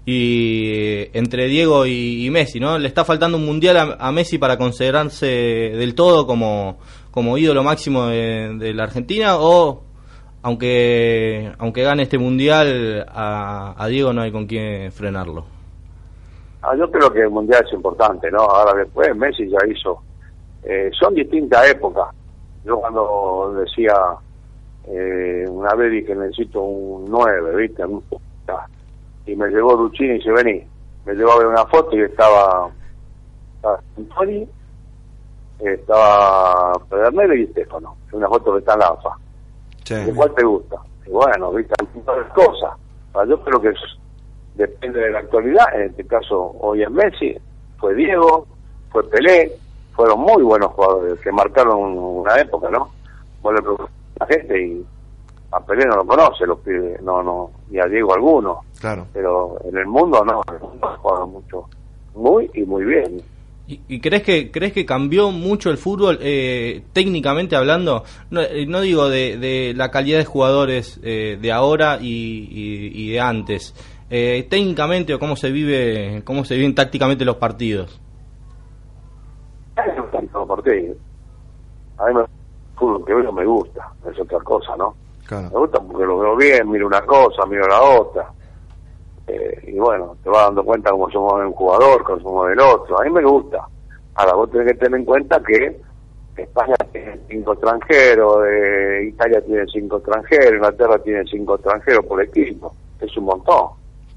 y 0.05 1.07
entre 1.18 1.47
Diego 1.47 1.86
y, 1.86 2.26
y 2.26 2.30
Messi, 2.30 2.60
¿no? 2.60 2.78
Le 2.78 2.88
está 2.88 3.05
faltando 3.05 3.38
un 3.38 3.45
mundial 3.45 3.78
a, 3.78 3.97
a 3.99 4.12
Messi 4.12 4.38
para 4.38 4.57
considerarse 4.57 5.26
del 5.26 5.93
todo 5.93 6.26
como, 6.26 6.80
como 7.12 7.38
ídolo 7.38 7.64
máximo 7.64 8.07
de, 8.07 8.55
de 8.57 8.74
la 8.74 8.84
Argentina 8.84 9.38
o 9.38 9.88
aunque 10.41 11.51
aunque 11.57 11.83
gane 11.83 12.03
este 12.03 12.17
mundial 12.17 13.05
a, 13.09 13.75
a 13.77 13.87
Diego 13.87 14.13
no 14.13 14.21
hay 14.21 14.31
con 14.31 14.45
quién 14.47 14.91
frenarlo. 14.91 15.45
Ah, 16.61 16.75
yo 16.75 16.89
creo 16.91 17.11
que 17.11 17.21
el 17.21 17.29
mundial 17.29 17.63
es 17.65 17.73
importante, 17.73 18.29
¿no? 18.31 18.39
Ahora 18.39 18.73
después 18.79 19.15
Messi 19.15 19.49
ya 19.49 19.59
hizo. 19.67 20.01
eh, 20.63 20.89
son 20.99 21.13
distintas 21.13 21.69
épocas. 21.69 22.07
Yo 22.65 22.79
cuando 22.79 23.53
decía, 23.59 23.93
eh, 24.87 25.45
una 25.49 25.73
vez 25.75 25.91
dije 25.91 26.15
necesito 26.15 26.61
un 26.61 27.05
9, 27.09 27.55
¿viste? 27.55 27.83
Y 29.25 29.35
me 29.35 29.47
llegó 29.49 29.75
Luchini 29.75 30.09
y 30.09 30.13
dice, 30.17 30.31
vení. 30.31 30.63
Me 31.05 31.13
llevó 31.13 31.31
a 31.31 31.37
ver 31.37 31.47
una 31.47 31.65
foto 31.65 31.95
y 31.95 32.01
estaba, 32.01 32.69
estaba 33.55 33.79
estaba 35.59 36.73
Pedernero 36.89 37.35
y 37.35 37.43
Estefano. 37.43 37.95
Una 38.11 38.27
foto 38.27 38.53
que 38.53 38.59
está 38.59 38.73
en 38.73 38.79
la 38.79 38.87
AFA. 38.87 39.17
¿De 39.97 40.13
cuál 40.13 40.33
te 40.35 40.43
gusta? 40.45 40.75
Y 41.05 41.09
bueno, 41.11 41.51
viste, 41.51 41.73
hay 41.79 41.87
muchas 41.93 42.33
cosas. 42.33 42.73
O 43.13 43.17
sea, 43.19 43.25
yo 43.25 43.41
creo 43.43 43.61
que 43.61 43.69
es- 43.69 43.97
depende 44.55 44.99
de 44.99 45.11
la 45.11 45.19
actualidad. 45.19 45.65
En 45.75 45.81
este 45.89 46.05
caso, 46.05 46.55
hoy 46.59 46.83
es 46.83 46.91
Messi, 46.91 47.35
fue 47.77 47.93
Diego, 47.95 48.45
fue 48.91 49.03
Pelé, 49.09 49.51
fueron 49.93 50.19
muy 50.21 50.43
buenos 50.43 50.71
jugadores 50.73 51.19
que 51.21 51.31
marcaron 51.31 51.97
una 51.97 52.39
época, 52.39 52.69
¿no? 52.69 52.89
Vos 53.41 53.53
le 53.53 53.61
preguntás 53.61 53.89
a 54.19 54.25
la 54.25 54.27
gente 54.27 54.61
y 54.67 54.85
a 55.51 55.59
Pelé 55.61 55.85
no 55.85 55.95
lo 55.97 56.05
conoce, 56.05 56.45
los 56.45 56.59
pibes, 56.59 57.01
no, 57.01 57.23
no, 57.23 57.51
y 57.71 57.79
a 57.79 57.85
Diego 57.85 58.13
alguno, 58.13 58.61
Claro. 58.79 59.07
pero 59.13 59.57
en 59.63 59.77
el 59.77 59.87
mundo 59.87 60.23
no, 60.25 60.41
en 60.49 60.55
el 60.55 60.61
mundo 60.61 60.87
jugaron 61.01 61.31
mucho, 61.31 61.65
muy 62.15 62.49
y 62.53 62.63
muy 62.63 62.83
bien. 62.85 63.21
¿Y, 63.70 63.82
y 63.88 63.99
crees 64.01 64.24
que 64.24 64.49
crees 64.51 64.74
que 64.74 64.84
cambió 64.84 65.30
mucho 65.30 65.70
el 65.70 65.78
fútbol 65.78 66.17
eh, 66.22 66.82
técnicamente 66.91 67.55
hablando? 67.55 68.03
No, 68.32 68.41
eh, 68.41 68.65
no 68.65 68.82
digo 68.82 69.09
de, 69.09 69.38
de 69.38 69.74
la 69.76 69.91
calidad 69.91 70.17
de 70.17 70.26
jugadores 70.26 70.99
eh, 71.03 71.38
de 71.39 71.51
ahora 71.51 71.99
y, 72.01 72.07
y- 72.51 72.91
y 73.05 73.11
de 73.11 73.20
antes. 73.20 73.76
Eh, 74.09 74.47
técnicamente 74.49 75.13
o 75.13 75.20
cómo 75.20 75.36
se 75.36 75.51
vive 75.51 76.24
cómo 76.26 76.43
se 76.45 76.55
viven 76.55 76.74
tácticamente 76.74 77.24
los 77.26 77.36
partidos. 77.36 78.01
A 79.76 79.84
mí 79.86 79.91
me 79.95 80.01
gustan 80.01 80.28
todos 80.30 80.47
los 80.47 80.57
partidos. 80.57 80.97
A 81.99 82.05
mí 82.07 82.13
me, 82.15 82.22
el 82.22 82.28
fútbol 82.76 83.05
que 83.05 83.13
veo 83.13 83.32
me 83.32 83.45
gusta, 83.45 83.82
es 84.11 84.20
otra 84.20 84.39
cosa, 84.39 84.76
¿no? 84.78 84.95
Claro. 85.28 85.49
Me 85.53 85.59
gusta 85.59 85.80
porque 85.80 86.05
lo 86.05 86.17
veo 86.17 86.36
bien, 86.36 86.72
miro 86.72 86.88
una 86.88 87.01
cosa, 87.01 87.45
miro 87.45 87.67
la 87.67 87.82
otra. 87.82 88.32
Eh, 89.30 89.71
y 89.73 89.80
bueno, 89.80 90.15
te 90.23 90.30
vas 90.30 90.45
dando 90.45 90.63
cuenta 90.63 90.89
cómo 90.91 91.09
somos 91.11 91.34
un 91.34 91.51
jugador, 91.51 92.03
cómo 92.03 92.19
somos 92.21 92.49
del 92.49 92.59
otro. 92.59 92.99
A 92.99 93.03
mí 93.03 93.11
me 93.11 93.23
gusta. 93.23 93.59
Ahora, 94.15 94.34
vos 94.34 94.49
tenés 94.51 94.67
que 94.71 94.77
tener 94.80 94.99
en 94.99 95.05
cuenta 95.05 95.39
que 95.45 95.80
España 96.36 96.75
tiene 96.91 97.19
cinco 97.30 97.53
extranjeros, 97.53 98.38
eh, 98.47 99.09
Italia 99.09 99.41
tiene 99.45 99.65
cinco 99.71 99.97
extranjeros, 99.97 100.53
Inglaterra 100.53 100.97
tiene 101.03 101.23
cinco 101.30 101.55
extranjeros 101.55 102.05
por 102.05 102.21
equipo. 102.23 102.73
Es 102.99 103.15
un 103.17 103.25
montón. 103.25 103.67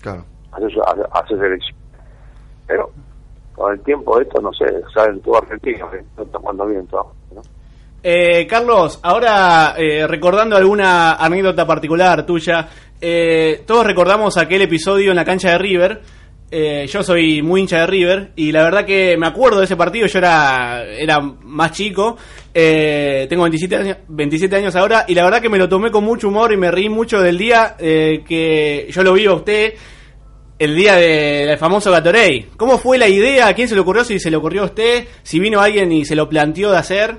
Claro. 0.00 0.24
Haces, 0.52 0.72
haces- 1.12 1.40
elección. 1.40 1.76
Pero 2.66 2.90
con 3.54 3.72
el 3.72 3.80
tiempo 3.80 4.18
esto, 4.20 4.40
no 4.40 4.52
sé, 4.52 4.64
saben 4.94 5.20
todo 5.20 5.36
argentino, 5.38 5.90
que 5.90 6.02
no 6.16 6.22
está 6.22 6.38
jugando 6.38 6.66
bien 6.66 6.86
todo. 6.86 7.12
¿no? 7.34 7.42
Eh, 8.02 8.46
Carlos, 8.48 8.98
ahora 9.02 9.74
eh, 9.76 10.06
recordando 10.08 10.56
alguna 10.56 11.14
anécdota 11.14 11.66
particular 11.66 12.26
tuya, 12.26 12.68
eh, 13.02 13.62
todos 13.66 13.84
recordamos 13.86 14.38
aquel 14.38 14.62
episodio 14.62 15.10
en 15.10 15.16
la 15.16 15.24
cancha 15.24 15.50
de 15.50 15.58
River. 15.58 16.00
Eh, 16.54 16.86
yo 16.86 17.02
soy 17.02 17.40
muy 17.42 17.62
hincha 17.62 17.80
de 17.80 17.86
River 17.86 18.32
y 18.36 18.52
la 18.52 18.62
verdad 18.62 18.84
que 18.84 19.16
me 19.16 19.26
acuerdo 19.26 19.58
de 19.58 19.64
ese 19.64 19.74
partido. 19.76 20.06
Yo 20.06 20.18
era, 20.18 20.84
era 20.84 21.18
más 21.20 21.72
chico, 21.72 22.16
eh, 22.52 23.26
tengo 23.28 23.42
27 23.44 23.74
años, 23.76 23.96
27 24.08 24.56
años 24.56 24.76
ahora 24.76 25.04
y 25.08 25.14
la 25.14 25.24
verdad 25.24 25.40
que 25.40 25.48
me 25.48 25.56
lo 25.58 25.68
tomé 25.68 25.90
con 25.90 26.04
mucho 26.04 26.28
humor 26.28 26.52
y 26.52 26.56
me 26.58 26.70
reí 26.70 26.88
mucho 26.90 27.20
del 27.20 27.38
día 27.38 27.74
eh, 27.78 28.22
que 28.26 28.86
yo 28.90 29.02
lo 29.02 29.14
vi 29.14 29.26
a 29.26 29.32
usted. 29.32 29.74
El 30.58 30.76
día 30.76 30.94
de- 30.94 31.46
del 31.46 31.58
famoso 31.58 31.90
Gatorade. 31.90 32.50
¿Cómo 32.56 32.78
fue 32.78 32.96
la 32.96 33.08
idea? 33.08 33.48
¿A 33.48 33.54
quién 33.54 33.66
se 33.66 33.74
le 33.74 33.80
ocurrió? 33.80 34.04
Si 34.04 34.20
se 34.20 34.30
le 34.30 34.36
ocurrió 34.36 34.62
a 34.62 34.66
usted, 34.66 35.06
si 35.24 35.40
vino 35.40 35.60
alguien 35.60 35.90
y 35.90 36.04
se 36.04 36.14
lo 36.14 36.28
planteó 36.28 36.70
de 36.70 36.76
hacer. 36.78 37.16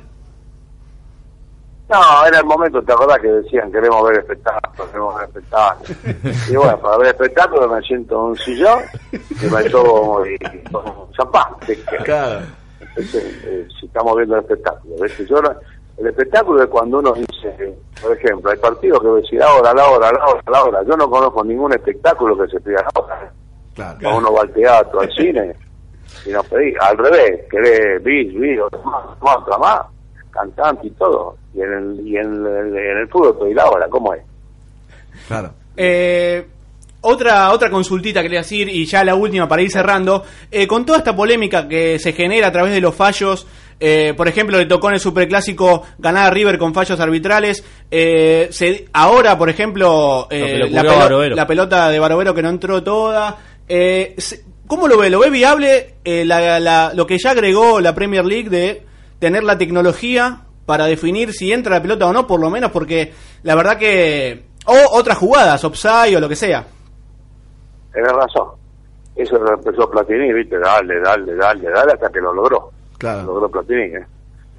No, 1.94 2.26
era 2.26 2.40
el 2.40 2.46
momento, 2.46 2.82
¿te 2.82 2.92
acordás 2.92 3.20
que 3.20 3.28
decían 3.28 3.72
queremos 3.72 4.04
ver 4.08 4.18
espectáculos, 4.18 4.88
queremos 4.88 5.16
ver 5.16 5.26
espectáculos? 5.26 6.50
Y 6.50 6.56
bueno, 6.56 6.80
para 6.80 6.98
ver 6.98 7.08
espectáculos 7.10 7.72
me 7.72 7.82
siento 7.82 8.16
en 8.16 8.22
un 8.22 8.36
sillón 8.36 8.80
y 9.12 9.46
me 9.46 9.70
tomo 9.70 10.26
y, 10.26 10.38
tomo 10.72 11.10
champán. 11.16 11.54
Claro. 12.04 12.42
Entonces, 12.80 13.24
eh, 13.46 13.68
si 13.80 13.86
estamos 13.86 14.18
viendo 14.18 14.36
el 14.36 14.42
espectáculo, 14.42 14.96
¿ves? 15.00 15.18
Yo 15.28 15.38
el 15.98 16.08
espectáculo 16.08 16.64
es 16.64 16.70
cuando 16.70 16.98
uno 16.98 17.14
dice, 17.14 17.78
por 18.02 18.18
ejemplo, 18.18 18.50
hay 18.50 18.58
partidos 18.58 19.00
que 19.00 19.08
decir 19.10 19.44
ahora, 19.44 19.72
la 19.76 19.88
hora, 19.88 20.12
la 20.12 20.26
hora, 20.26 20.42
la 20.48 20.64
hora. 20.64 20.84
Yo 20.84 20.98
no 20.98 21.08
conozco 21.08 21.44
ningún 21.44 21.74
espectáculo 21.74 22.36
que 22.36 22.50
se 22.50 22.60
pida 22.60 22.80
a 22.80 22.84
la 22.84 23.04
hora. 23.04 23.32
Claro. 23.76 24.18
Uno 24.18 24.34
va 24.34 24.42
al 24.42 24.54
teatro, 24.54 25.00
al 25.00 25.12
cine, 25.14 25.56
y 26.26 26.30
no 26.30 26.44
pedí, 26.44 26.74
al 26.80 26.98
revés, 26.98 27.42
querés 27.50 28.04
bis, 28.04 28.34
bis, 28.40 28.60
otra 28.62 28.80
más, 28.84 29.38
otra 29.38 29.58
más, 29.60 29.82
cantante 30.34 30.88
y 30.88 30.92
todo. 30.92 31.38
Y 31.56 31.62
en 31.62 31.72
el, 31.74 32.08
y 32.08 32.18
en 32.18 32.34
el, 32.46 32.78
en 32.78 32.98
el 32.98 33.08
fútbol 33.10 33.38
pedí 33.40 33.54
la 33.54 33.66
hora, 33.70 33.88
¿cómo 33.90 34.14
es? 34.14 34.22
Claro. 35.28 35.54
Eh, 35.78 36.46
otra, 37.02 37.52
otra 37.52 37.70
consultita 37.70 38.22
quería 38.22 38.40
decir, 38.40 38.70
y 38.70 38.86
ya 38.86 39.04
la 39.04 39.16
última 39.16 39.48
para 39.48 39.62
ir 39.62 39.70
cerrando. 39.72 40.24
Eh, 40.50 40.68
con 40.68 40.86
toda 40.86 41.00
esta 41.00 41.16
polémica 41.16 41.68
que 41.68 42.00
se 42.00 42.14
genera 42.14 42.48
a 42.48 42.52
través 42.52 42.74
de 42.74 42.80
los 42.82 42.96
fallos, 42.96 43.46
eh, 43.80 44.14
por 44.16 44.28
ejemplo, 44.28 44.58
le 44.58 44.66
tocó 44.66 44.88
en 44.88 44.94
el 44.96 45.00
superclásico 45.00 45.84
ganar 45.98 46.28
a 46.28 46.30
River 46.30 46.58
con 46.58 46.74
fallos 46.74 47.00
arbitrales. 47.00 47.64
eh, 47.92 48.48
se- 48.52 48.86
ahora, 48.94 49.38
por 49.38 49.50
ejemplo, 49.50 50.28
eh, 50.32 50.42
que 50.46 50.58
le 50.58 50.70
la, 50.70 50.82
pelo- 50.84 51.48
pelota 51.48 51.90
de 51.90 52.00
Barovero 52.00 52.34
que 52.34 52.42
no 52.42 52.50
entró 52.50 52.82
toda. 52.84 53.38
eh, 53.68 54.16
se- 54.18 54.44
¿Cómo 54.66 54.88
lo 54.88 54.98
ve? 54.98 55.10
¿Lo 55.10 55.20
ve 55.20 55.30
viable 55.30 55.96
eh, 56.06 56.24
la- 56.26 56.60
la- 56.60 56.94
lo 56.96 57.06
que 57.06 57.18
ya 57.18 57.32
agregó 57.32 57.82
la 57.82 57.94
Premier 57.94 58.24
League 58.26 58.50
de 58.50 58.82
tener 59.24 59.46
la 59.46 59.58
tecnología 59.58 60.42
para 60.66 60.84
definir 60.84 61.32
si 61.32 61.54
entra 61.54 61.76
la 61.78 61.82
pelota 61.82 62.08
o 62.08 62.12
no, 62.12 62.28
por 62.28 62.42
lo 62.42 62.50
menos 62.50 62.72
porque 62.72 63.14
la 63.44 63.56
verdad 63.56 63.78
que... 63.78 64.44
O 64.66 64.98
otras 65.00 65.18
jugadas, 65.18 65.64
offside 65.64 66.18
o 66.18 66.20
lo 66.20 66.28
que 66.28 66.36
sea. 66.36 66.66
Tenés 67.94 68.12
razón. 68.12 68.50
Eso 69.16 69.38
lo 69.38 69.54
empezó 69.54 69.90
Platini, 69.90 70.34
viste, 70.34 70.60
dale, 70.60 71.00
dale, 71.00 71.36
dale, 71.36 71.70
dale, 71.70 71.94
hasta 71.94 72.10
que 72.10 72.20
lo 72.20 72.34
logró. 72.34 72.72
Claro. 72.98 73.24
Lo 73.24 73.34
logró 73.36 73.50
Platini, 73.50 73.96
¿eh? 73.96 74.06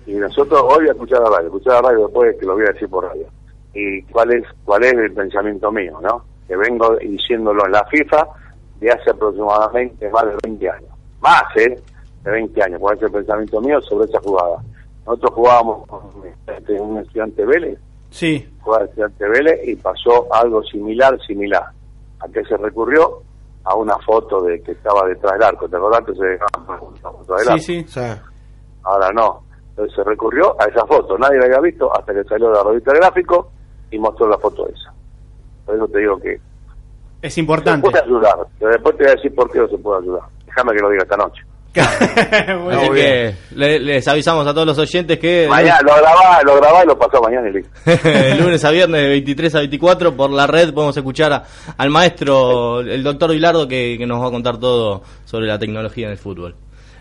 Y 0.07 0.15
nosotros 0.15 0.62
hoy 0.62 0.77
voy 0.79 0.89
a 0.89 0.93
escuchar 0.93 1.21
la 1.21 1.29
radio, 1.29 1.47
escuchar 1.49 1.75
la 1.75 1.91
radio 1.91 2.07
después 2.07 2.37
que 2.41 2.47
lo 2.47 2.55
voy 2.55 2.65
a 2.65 2.73
decir 2.73 2.89
por 2.89 3.05
radio. 3.05 3.27
Y 3.75 4.03
cuál 4.05 4.33
es, 4.33 4.47
cuál 4.65 4.85
es 4.85 4.95
el 4.95 5.12
pensamiento 5.12 5.71
mío, 5.71 5.99
¿no? 6.01 6.25
Que 6.49 6.57
vengo 6.57 6.97
diciéndolo 6.97 7.67
en 7.67 7.73
la 7.73 7.85
FIFA 7.85 8.27
de 8.81 8.91
hace 8.91 9.11
aproximadamente 9.11 10.09
más 10.09 10.25
de 10.25 10.37
20 10.43 10.71
años. 10.71 10.91
Más, 11.21 11.45
¿eh? 11.57 11.79
De 12.25 12.31
20 12.31 12.62
años, 12.62 12.81
cuál 12.81 12.97
es 12.97 13.03
el 13.03 13.11
pensamiento 13.12 13.61
mío 13.61 13.81
sobre 13.83 14.07
esa 14.07 14.18
jugada. 14.20 14.57
Nosotros 15.07 15.33
jugábamos 15.35 15.87
con 15.87 16.01
este, 16.47 16.81
un 16.81 16.99
estudiante 16.99 17.45
Vélez, 17.45 17.79
Sí. 18.11 18.49
jugaba 18.62 18.85
el 18.85 18.89
estudiante 18.89 19.29
Vélez 19.29 19.61
y 19.68 19.77
pasó 19.77 20.27
algo 20.33 20.62
similar, 20.62 21.18
similar. 21.27 21.64
¿A 22.20 22.29
qué 22.29 22.43
se 22.45 22.57
recurrió? 22.57 23.20
A 23.64 23.75
una 23.75 23.97
foto 23.99 24.43
de 24.43 24.62
que 24.62 24.72
estaba 24.72 25.07
detrás 25.09 25.33
del 25.35 25.43
arco. 25.43 25.68
¿Te 25.68 25.77
acordás 25.77 26.01
que 26.07 26.14
se 26.14 26.25
dejaba 26.25 26.81
una 26.81 27.11
foto 27.11 27.35
del 27.35 27.61
Sí, 27.61 27.79
arco? 27.79 27.89
sí. 27.91 28.20
Ahora 28.85 29.11
no. 29.12 29.43
Entonces 29.70 29.95
se 29.97 30.05
recurrió 30.05 30.55
a 30.61 30.64
esa 30.66 30.87
foto. 30.87 31.18
Nadie 31.18 31.39
la 31.39 31.47
había 31.47 31.61
visto 31.61 31.95
hasta 31.95 32.14
que 32.14 32.25
salió 32.25 32.49
de 32.49 32.55
la 32.55 32.62
revista 32.62 32.93
gráfico 32.95 33.51
y 33.91 33.99
mostró 33.99 34.29
la 34.29 34.39
foto 34.39 34.66
esa. 34.68 34.93
Por 35.66 35.75
eso 35.77 35.89
te 35.89 35.99
digo 35.99 36.18
que 36.18 36.39
Es 37.20 37.35
se 37.35 37.41
importante. 37.41 37.91
puede 37.91 38.03
ayudar. 38.03 38.37
Pero 38.59 38.70
después 38.70 38.97
te 38.97 39.03
voy 39.05 39.12
a 39.12 39.14
decir 39.16 39.35
por 39.35 39.51
qué 39.51 39.59
no 39.59 39.68
se 39.68 39.79
puede 39.79 40.03
ayudar. 40.03 40.22
Déjame 40.47 40.72
que 40.75 40.81
lo 40.83 40.91
diga 40.91 41.03
esta 41.03 41.16
noche. 41.16 41.43
Así 42.70 42.91
que 42.95 43.35
le- 43.55 43.81
les 43.81 44.07
avisamos 44.09 44.47
a 44.47 44.53
todos 44.55 44.66
los 44.66 44.79
oyentes 44.79 45.18
que 45.18 45.47
Mañana 45.49 45.81
lo 45.83 45.95
grabá, 45.97 46.41
lo 46.45 46.57
grabá 46.57 46.85
y 46.85 46.87
lo 46.87 46.99
pasó 46.99 47.20
mañana 47.22 47.49
de 47.51 48.35
lunes 48.41 48.64
a 48.64 48.70
viernes 48.70 49.01
de 49.03 49.09
23 49.09 49.55
a 49.55 49.59
24 49.59 50.16
por 50.16 50.31
la 50.31 50.47
red 50.47 50.72
podemos 50.72 50.97
escuchar 50.97 51.33
a- 51.33 51.45
al 51.77 51.91
maestro, 51.91 52.81
el 52.81 53.03
doctor 53.03 53.33
Vilardo, 53.33 53.66
que, 53.66 53.97
que 53.99 54.07
nos 54.07 54.22
va 54.22 54.29
a 54.29 54.31
contar 54.31 54.59
todo 54.59 55.03
sobre 55.25 55.47
la 55.47 55.59
tecnología 55.59 56.07
en 56.07 56.12
el 56.12 56.18
fútbol. 56.18 56.55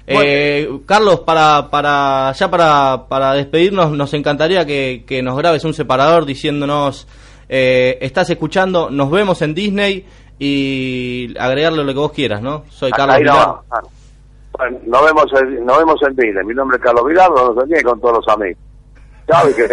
Eh, 0.05 0.69
Carlos, 0.85 1.21
para, 1.21 1.69
para 1.69 2.33
ya 2.33 2.49
para, 2.51 3.05
para 3.07 3.33
despedirnos, 3.35 3.91
nos 3.91 4.13
encantaría 4.13 4.65
que, 4.65 5.05
que 5.07 5.21
nos 5.23 5.37
grabes 5.37 5.63
un 5.63 5.73
separador 5.73 6.25
diciéndonos, 6.25 7.07
eh, 7.47 7.97
estás 8.01 8.29
escuchando, 8.29 8.89
nos 8.89 9.09
vemos 9.11 9.41
en 9.41 9.53
Disney 9.53 10.05
y 10.39 11.33
agregarle 11.39 11.83
lo 11.85 11.93
que 11.93 11.99
vos 11.99 12.11
quieras, 12.11 12.41
¿no? 12.41 12.65
Soy 12.69 12.91
Carlos 12.91 13.15
Ahí 13.15 13.23
no. 13.23 13.63
Bueno, 14.57 14.79
nos 14.85 15.05
vemos, 15.05 15.25
en, 15.41 15.65
nos 15.65 15.77
vemos 15.77 16.01
en 16.03 16.15
Disney. 16.15 16.45
Mi 16.45 16.53
nombre 16.53 16.77
es 16.77 16.83
Carlos 16.83 17.05
Vidal, 17.07 17.31
nos 17.35 17.55
venía 17.55 17.83
con 17.83 17.99
todos 17.99 18.17
los 18.17 18.27
amigos. 18.35 18.61
Chao 19.27 19.49
y 19.49 19.53
que... 19.53 19.67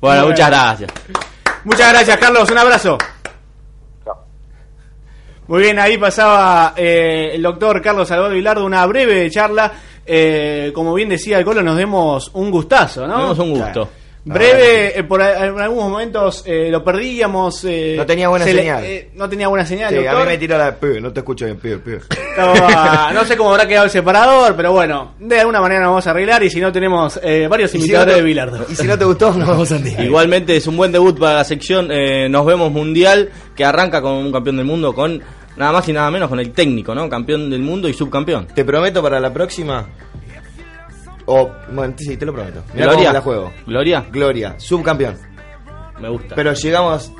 Bueno, 0.00 0.26
muchas 0.26 0.50
gracias. 0.50 0.92
Muchas 1.64 1.92
gracias, 1.92 2.18
Carlos. 2.18 2.50
Un 2.50 2.58
abrazo. 2.58 2.98
Muy 5.46 5.62
bien, 5.62 5.78
ahí 5.78 5.98
pasaba 5.98 6.72
eh, 6.76 7.32
el 7.34 7.42
doctor 7.42 7.82
Carlos 7.82 8.08
Salvador 8.08 8.32
Vilardo, 8.34 8.64
una 8.64 8.84
breve 8.86 9.30
charla. 9.30 9.72
Eh, 10.04 10.72
como 10.74 10.94
bien 10.94 11.08
decía 11.08 11.38
el 11.38 11.44
Colo, 11.44 11.62
nos 11.62 11.76
demos 11.76 12.30
un 12.34 12.50
gustazo, 12.50 13.06
¿no? 13.06 13.18
Nos 13.18 13.20
demos 13.20 13.38
un 13.38 13.50
gusto. 13.50 13.72
Claro. 13.72 14.01
Breve, 14.24 14.98
eh, 14.98 15.02
por 15.04 15.20
en 15.20 15.58
algunos 15.60 15.90
momentos 15.90 16.44
eh, 16.46 16.68
lo 16.70 16.84
perdíamos. 16.84 17.64
eh, 17.64 17.94
No 17.96 18.06
tenía 18.06 18.28
buena 18.28 18.44
se 18.44 18.54
le- 18.54 18.60
señal. 18.60 18.84
eh, 18.84 19.10
no 19.14 19.28
tenía 19.28 19.48
buena 19.48 19.66
señal, 19.66 19.92
Sí, 19.92 20.06
a 20.06 20.14
mí 20.14 20.24
me 20.26 20.38
tiró 20.38 20.56
la 20.56 20.74
P, 20.76 21.00
no 21.00 21.12
te 21.12 21.20
escucho 21.20 21.44
bien, 21.44 21.58
P, 21.58 21.78
P. 21.78 21.98
Estaba- 22.30 23.10
no 23.12 23.24
sé 23.24 23.36
cómo 23.36 23.50
habrá 23.50 23.66
quedado 23.66 23.86
el 23.86 23.90
separador, 23.90 24.54
pero 24.56 24.70
bueno, 24.72 25.14
de 25.18 25.40
alguna 25.40 25.60
manera 25.60 25.80
nos 25.80 25.90
vamos 25.90 26.06
a 26.06 26.10
arreglar 26.10 26.42
y 26.44 26.50
si 26.50 26.60
no 26.60 26.70
tenemos 26.70 27.18
eh, 27.22 27.48
varios 27.48 27.72
si 27.72 27.78
no 27.90 28.04
te- 28.04 28.14
de 28.14 28.22
Bilardo. 28.22 28.64
Y 28.70 28.76
si 28.76 28.86
no 28.86 28.96
te 28.96 29.04
gustó, 29.04 29.32
nos 29.32 29.48
vamos 29.48 29.70
a 29.72 29.78
Disney. 29.78 30.06
Igualmente 30.06 30.54
es 30.56 30.66
un 30.68 30.76
buen 30.76 30.92
debut 30.92 31.18
para 31.18 31.34
la 31.34 31.44
sección 31.44 31.88
eh, 31.90 32.28
Nos 32.28 32.46
vemos 32.46 32.70
Mundial, 32.70 33.28
que 33.56 33.64
arranca 33.64 34.00
con 34.00 34.12
un 34.12 34.30
campeón 34.32 34.56
del 34.56 34.66
mundo, 34.66 34.94
con 34.94 35.20
nada 35.56 35.72
más 35.72 35.88
y 35.88 35.92
nada 35.92 36.10
menos 36.12 36.28
con 36.28 36.38
el 36.38 36.52
técnico, 36.52 36.94
¿no? 36.94 37.08
Campeón 37.08 37.50
del 37.50 37.60
mundo 37.60 37.88
y 37.88 37.92
subcampeón. 37.92 38.46
Te 38.54 38.64
prometo 38.64 39.02
para 39.02 39.18
la 39.20 39.32
próxima. 39.32 39.86
O, 41.26 41.50
bueno, 41.70 41.94
sí, 41.96 42.16
te 42.16 42.26
lo 42.26 42.32
prometo. 42.32 42.62
Mirá 42.74 42.86
Gloria. 42.86 43.02
cómo 43.04 43.12
la 43.14 43.20
juego. 43.20 43.52
Gloria. 43.66 44.04
Gloria, 44.10 44.54
subcampeón. 44.58 45.16
Me 46.00 46.08
gusta. 46.08 46.34
Pero 46.34 46.52
llegamos 46.52 47.12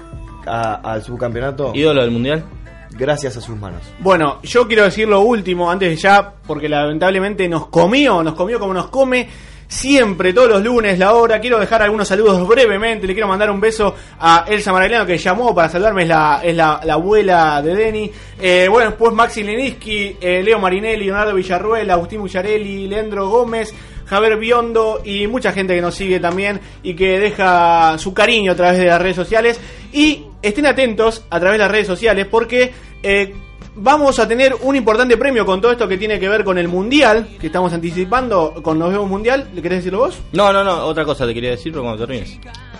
a- 0.47 0.75
al 0.93 1.03
subcampeonato 1.03 1.71
¿Ídolo 1.75 2.03
del 2.03 2.11
mundial? 2.11 2.45
gracias 2.91 3.37
a 3.37 3.41
sus 3.41 3.57
manos. 3.57 3.81
Bueno, 4.01 4.39
yo 4.43 4.67
quiero 4.67 4.85
decir 4.85 5.09
lo 5.09 5.21
último 5.21 5.71
antes 5.71 5.89
de 5.91 5.97
ya, 5.97 6.35
porque 6.47 6.69
lamentablemente 6.69 7.49
nos 7.49 7.69
comió, 7.69 8.23
nos 8.23 8.35
comió 8.35 8.59
como 8.59 8.75
nos 8.75 8.89
come 8.89 9.29
siempre, 9.69 10.35
todos 10.35 10.49
los 10.51 10.63
lunes, 10.63 10.99
la 10.99 11.15
hora. 11.15 11.41
Quiero 11.41 11.59
dejar 11.59 11.81
algunos 11.81 12.07
saludos 12.09 12.47
brevemente. 12.47 13.07
Le 13.07 13.15
quiero 13.15 13.29
mandar 13.29 13.51
un 13.51 13.59
beso 13.61 13.95
a 14.21 14.45
Elsa 14.47 14.71
Maragliano 14.73 15.07
que 15.07 15.17
llamó 15.17 15.55
para 15.55 15.71
saludarme, 15.71 16.03
es 16.03 16.09
la, 16.09 16.41
es 16.45 16.55
la, 16.55 16.81
la 16.85 16.93
abuela 16.95 17.63
de 17.63 17.75
Denny. 17.75 18.11
Eh, 18.39 18.67
bueno, 18.69 18.91
después 18.91 19.15
Maxi 19.15 19.43
Leniski, 19.43 20.17
eh, 20.21 20.43
Leo 20.43 20.59
Marinelli, 20.59 21.07
Leonardo 21.07 21.35
Villarruel, 21.35 21.91
Agustín 21.91 22.21
Bucharelli, 22.21 22.87
Leandro 22.89 23.29
Gómez. 23.31 23.73
Javier 24.13 24.37
Biondo 24.37 25.01
y 25.03 25.27
mucha 25.27 25.53
gente 25.53 25.75
que 25.75 25.81
nos 25.81 25.95
sigue 25.95 26.21
también 26.21 26.61
y 26.83 26.93
que 26.93 27.19
deja 27.19 27.97
su 27.97 28.13
cariño 28.13 28.53
a 28.53 28.55
través 28.55 28.79
de 28.79 28.85
las 28.85 29.01
redes 29.01 29.17
sociales. 29.17 29.59
Y 29.91 30.27
estén 30.43 30.67
atentos 30.67 31.25
a 31.31 31.41
través 31.41 31.55
de 31.55 31.65
las 31.65 31.71
redes 31.71 31.87
sociales 31.87 32.27
porque 32.31 32.75
eh, 33.03 33.33
vamos 33.75 34.19
a 34.19 34.29
tener 34.29 34.55
un 34.63 34.77
importante 34.77 35.17
premio 35.17 35.45
con 35.47 35.61
todo 35.61 35.73
esto 35.73 35.89
que 35.89 35.97
tiene 35.99 36.19
que 36.21 36.29
ver 36.29 36.45
con 36.45 36.59
el 36.59 36.69
Mundial, 36.69 37.29
que 37.41 37.47
estamos 37.47 37.73
anticipando 37.73 38.55
con 38.63 38.79
Nos 38.79 38.91
Vemos 38.93 39.09
Mundial. 39.09 39.49
¿Le 39.55 39.63
querés 39.63 39.79
decirlo 39.79 40.01
vos? 40.01 40.19
No, 40.33 40.53
no, 40.53 40.63
no, 40.65 40.85
otra 40.85 41.05
cosa 41.05 41.27
te 41.27 41.35
quería 41.35 41.51
decir, 41.51 41.73
pero 41.73 41.83
cuando 41.85 42.05
termines. 42.07 42.39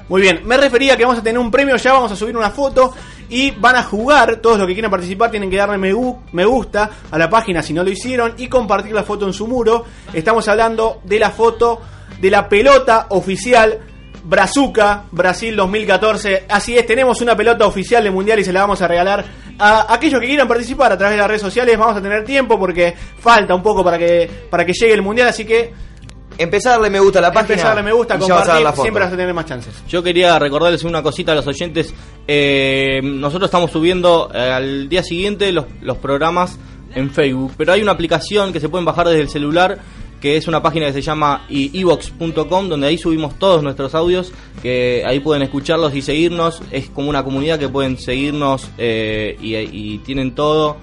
Muy 0.09 0.21
bien, 0.21 0.41
me 0.45 0.57
refería 0.57 0.95
a 0.95 0.97
que 0.97 1.05
vamos 1.05 1.21
a 1.21 1.23
tener 1.23 1.39
un 1.39 1.51
premio, 1.51 1.77
ya 1.77 1.93
vamos 1.93 2.13
a 2.13 2.17
subir 2.17 2.37
una 2.37 2.51
foto 2.51 2.93
y 3.31 3.53
van 3.53 3.77
a 3.77 3.83
jugar, 3.83 4.37
todos 4.37 4.59
los 4.59 4.67
que 4.67 4.75
quieran 4.75 4.91
participar 4.91 5.31
tienen 5.31 5.49
que 5.49 5.57
darle 5.57 5.79
me, 5.79 5.95
gu- 5.95 6.19
me 6.33 6.45
gusta 6.45 6.91
a 7.11 7.19
la 7.19 7.31
página 7.31 7.63
si 7.63 7.73
no 7.73 7.83
lo 7.83 7.91
hicieron 7.91 8.35
y 8.37 8.49
compartir 8.49 8.93
la 8.93 9.05
foto 9.05 9.27
en 9.27 9.33
su 9.33 9.47
muro. 9.47 9.85
Estamos 10.13 10.47
hablando 10.49 11.01
de 11.05 11.19
la 11.19 11.31
foto 11.31 11.81
de 12.21 12.31
la 12.31 12.49
pelota 12.49 13.07
oficial 13.11 13.79
Brazuca 14.25 15.05
Brasil 15.11 15.55
2014. 15.57 16.47
Así 16.49 16.77
es, 16.77 16.87
tenemos 16.87 17.21
una 17.21 17.37
pelota 17.37 17.67
oficial 17.67 18.05
de 18.05 18.11
mundial 18.11 18.39
y 18.39 18.45
se 18.45 18.53
la 18.53 18.61
vamos 18.61 18.81
a 18.83 18.89
regalar 18.89 19.25
a 19.59 19.93
aquellos 19.93 20.21
que 20.21 20.27
quieran 20.27 20.49
participar 20.49 20.93
a 20.93 20.99
través 20.99 21.15
de 21.15 21.19
las 21.19 21.29
redes 21.29 21.43
sociales. 21.43 21.77
Vamos 21.79 21.97
a 21.97 22.03
tener 22.03 22.25
tiempo 22.25 22.59
porque 22.59 22.95
falta 23.19 23.55
un 23.55 23.63
poco 23.63 23.85
para 23.85 23.99
que 23.99 24.29
para 24.51 24.65
que 24.65 24.73
llegue 24.73 24.95
el 24.95 25.03
mundial, 25.03 25.29
así 25.29 25.45
que 25.45 25.73
Empezá 26.39 26.71
a 26.71 26.73
darle 26.73 26.91
me 26.91 27.01
gusta 27.01 27.19
a 27.19 27.23
la 27.23 27.33
página. 27.33 27.55
empezar 27.55 27.77
darle 27.77 27.83
me 27.83 27.93
gusta, 27.93 28.17
vas 28.17 28.31
a 28.31 28.55
compartir, 28.55 28.83
siempre 28.83 29.05
vas 29.05 29.13
a 29.13 29.17
tener 29.17 29.35
más 29.35 29.45
chances. 29.45 29.75
Yo 29.89 30.03
quería 30.03 30.39
recordarles 30.39 30.83
una 30.85 31.03
cosita 31.03 31.33
a 31.33 31.35
los 31.35 31.47
oyentes. 31.47 31.95
Eh, 32.27 33.01
nosotros 33.03 33.49
estamos 33.49 33.71
subiendo 33.71 34.31
eh, 34.35 34.39
al 34.39 34.89
día 34.89 35.03
siguiente 35.03 35.53
los, 35.53 35.67
los 35.83 35.99
programas 35.99 36.59
en 36.95 37.11
Facebook, 37.11 37.53
pero 37.57 37.73
hay 37.73 37.83
una 37.83 37.93
aplicación 37.93 38.53
que 38.53 38.61
se 38.61 38.69
pueden 38.69 38.85
bajar 38.85 39.09
desde 39.09 39.21
el 39.21 39.29
celular 39.29 39.79
que 40.23 40.37
es 40.37 40.47
una 40.47 40.63
página 40.63 40.87
que 40.87 40.93
se 40.93 41.03
llama 41.03 41.45
evox.com 41.51 42.69
donde 42.69 42.87
ahí 42.87 42.97
subimos 42.97 43.37
todos 43.41 43.61
nuestros 43.65 43.93
audios 43.97 44.33
que 44.63 45.03
ahí 45.05 45.19
pueden 45.19 45.43
escucharlos 45.43 45.95
y 45.97 46.01
seguirnos. 46.01 46.63
Es 46.71 46.89
como 46.91 47.11
una 47.11 47.25
comunidad 47.25 47.59
que 47.59 47.69
pueden 47.69 47.99
seguirnos 47.99 48.71
eh, 48.79 49.37
y, 49.41 49.57
y 49.57 49.99
tienen 49.99 50.33
todo. 50.33 50.77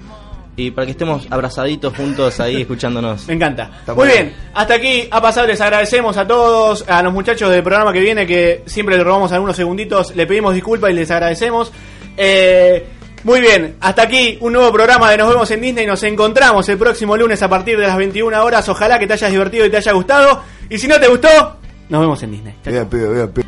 Y 0.57 0.71
para 0.71 0.85
que 0.85 0.91
estemos 0.91 1.25
abrazaditos 1.29 1.95
juntos 1.95 2.37
ahí 2.41 2.57
escuchándonos. 2.61 3.27
Me 3.29 3.35
encanta. 3.35 3.71
Muy 3.95 4.09
bien, 4.09 4.35
hasta 4.53 4.73
aquí 4.73 5.07
ha 5.09 5.21
pasado, 5.21 5.47
les 5.47 5.61
agradecemos 5.61 6.17
a 6.17 6.27
todos, 6.27 6.83
a 6.89 7.01
los 7.01 7.13
muchachos 7.13 7.49
del 7.49 7.63
programa 7.63 7.93
que 7.93 8.01
viene, 8.01 8.27
que 8.27 8.63
siempre 8.65 8.97
le 8.97 9.05
robamos 9.05 9.31
algunos 9.31 9.55
segunditos, 9.55 10.13
le 10.17 10.27
pedimos 10.27 10.53
disculpas 10.53 10.91
y 10.91 10.95
les 10.95 11.09
agradecemos. 11.09 11.71
Eh, 12.17 12.85
muy 13.23 13.41
bien, 13.41 13.75
hasta 13.81 14.03
aquí 14.03 14.37
un 14.41 14.53
nuevo 14.53 14.71
programa 14.71 15.11
de 15.11 15.17
Nos 15.17 15.29
vemos 15.29 15.51
en 15.51 15.61
Disney, 15.61 15.85
nos 15.85 16.03
encontramos 16.03 16.67
el 16.69 16.77
próximo 16.77 17.17
lunes 17.17 17.41
a 17.43 17.49
partir 17.49 17.77
de 17.77 17.87
las 17.87 17.97
21 17.97 18.43
horas, 18.43 18.67
ojalá 18.69 18.97
que 18.97 19.07
te 19.07 19.13
hayas 19.13 19.31
divertido 19.31 19.65
y 19.65 19.69
te 19.69 19.77
haya 19.77 19.91
gustado, 19.91 20.43
y 20.69 20.77
si 20.77 20.87
no 20.87 20.99
te 20.99 21.07
gustó, 21.07 21.57
nos 21.89 22.01
vemos 22.01 22.23
en 22.23 22.31
Disney. 22.31 22.55
Chau, 22.63 22.73
chau. 22.73 22.85
Bien, 22.89 23.33
bien. 23.33 23.45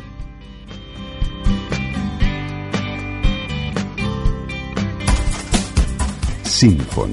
Symphony. 6.44 7.10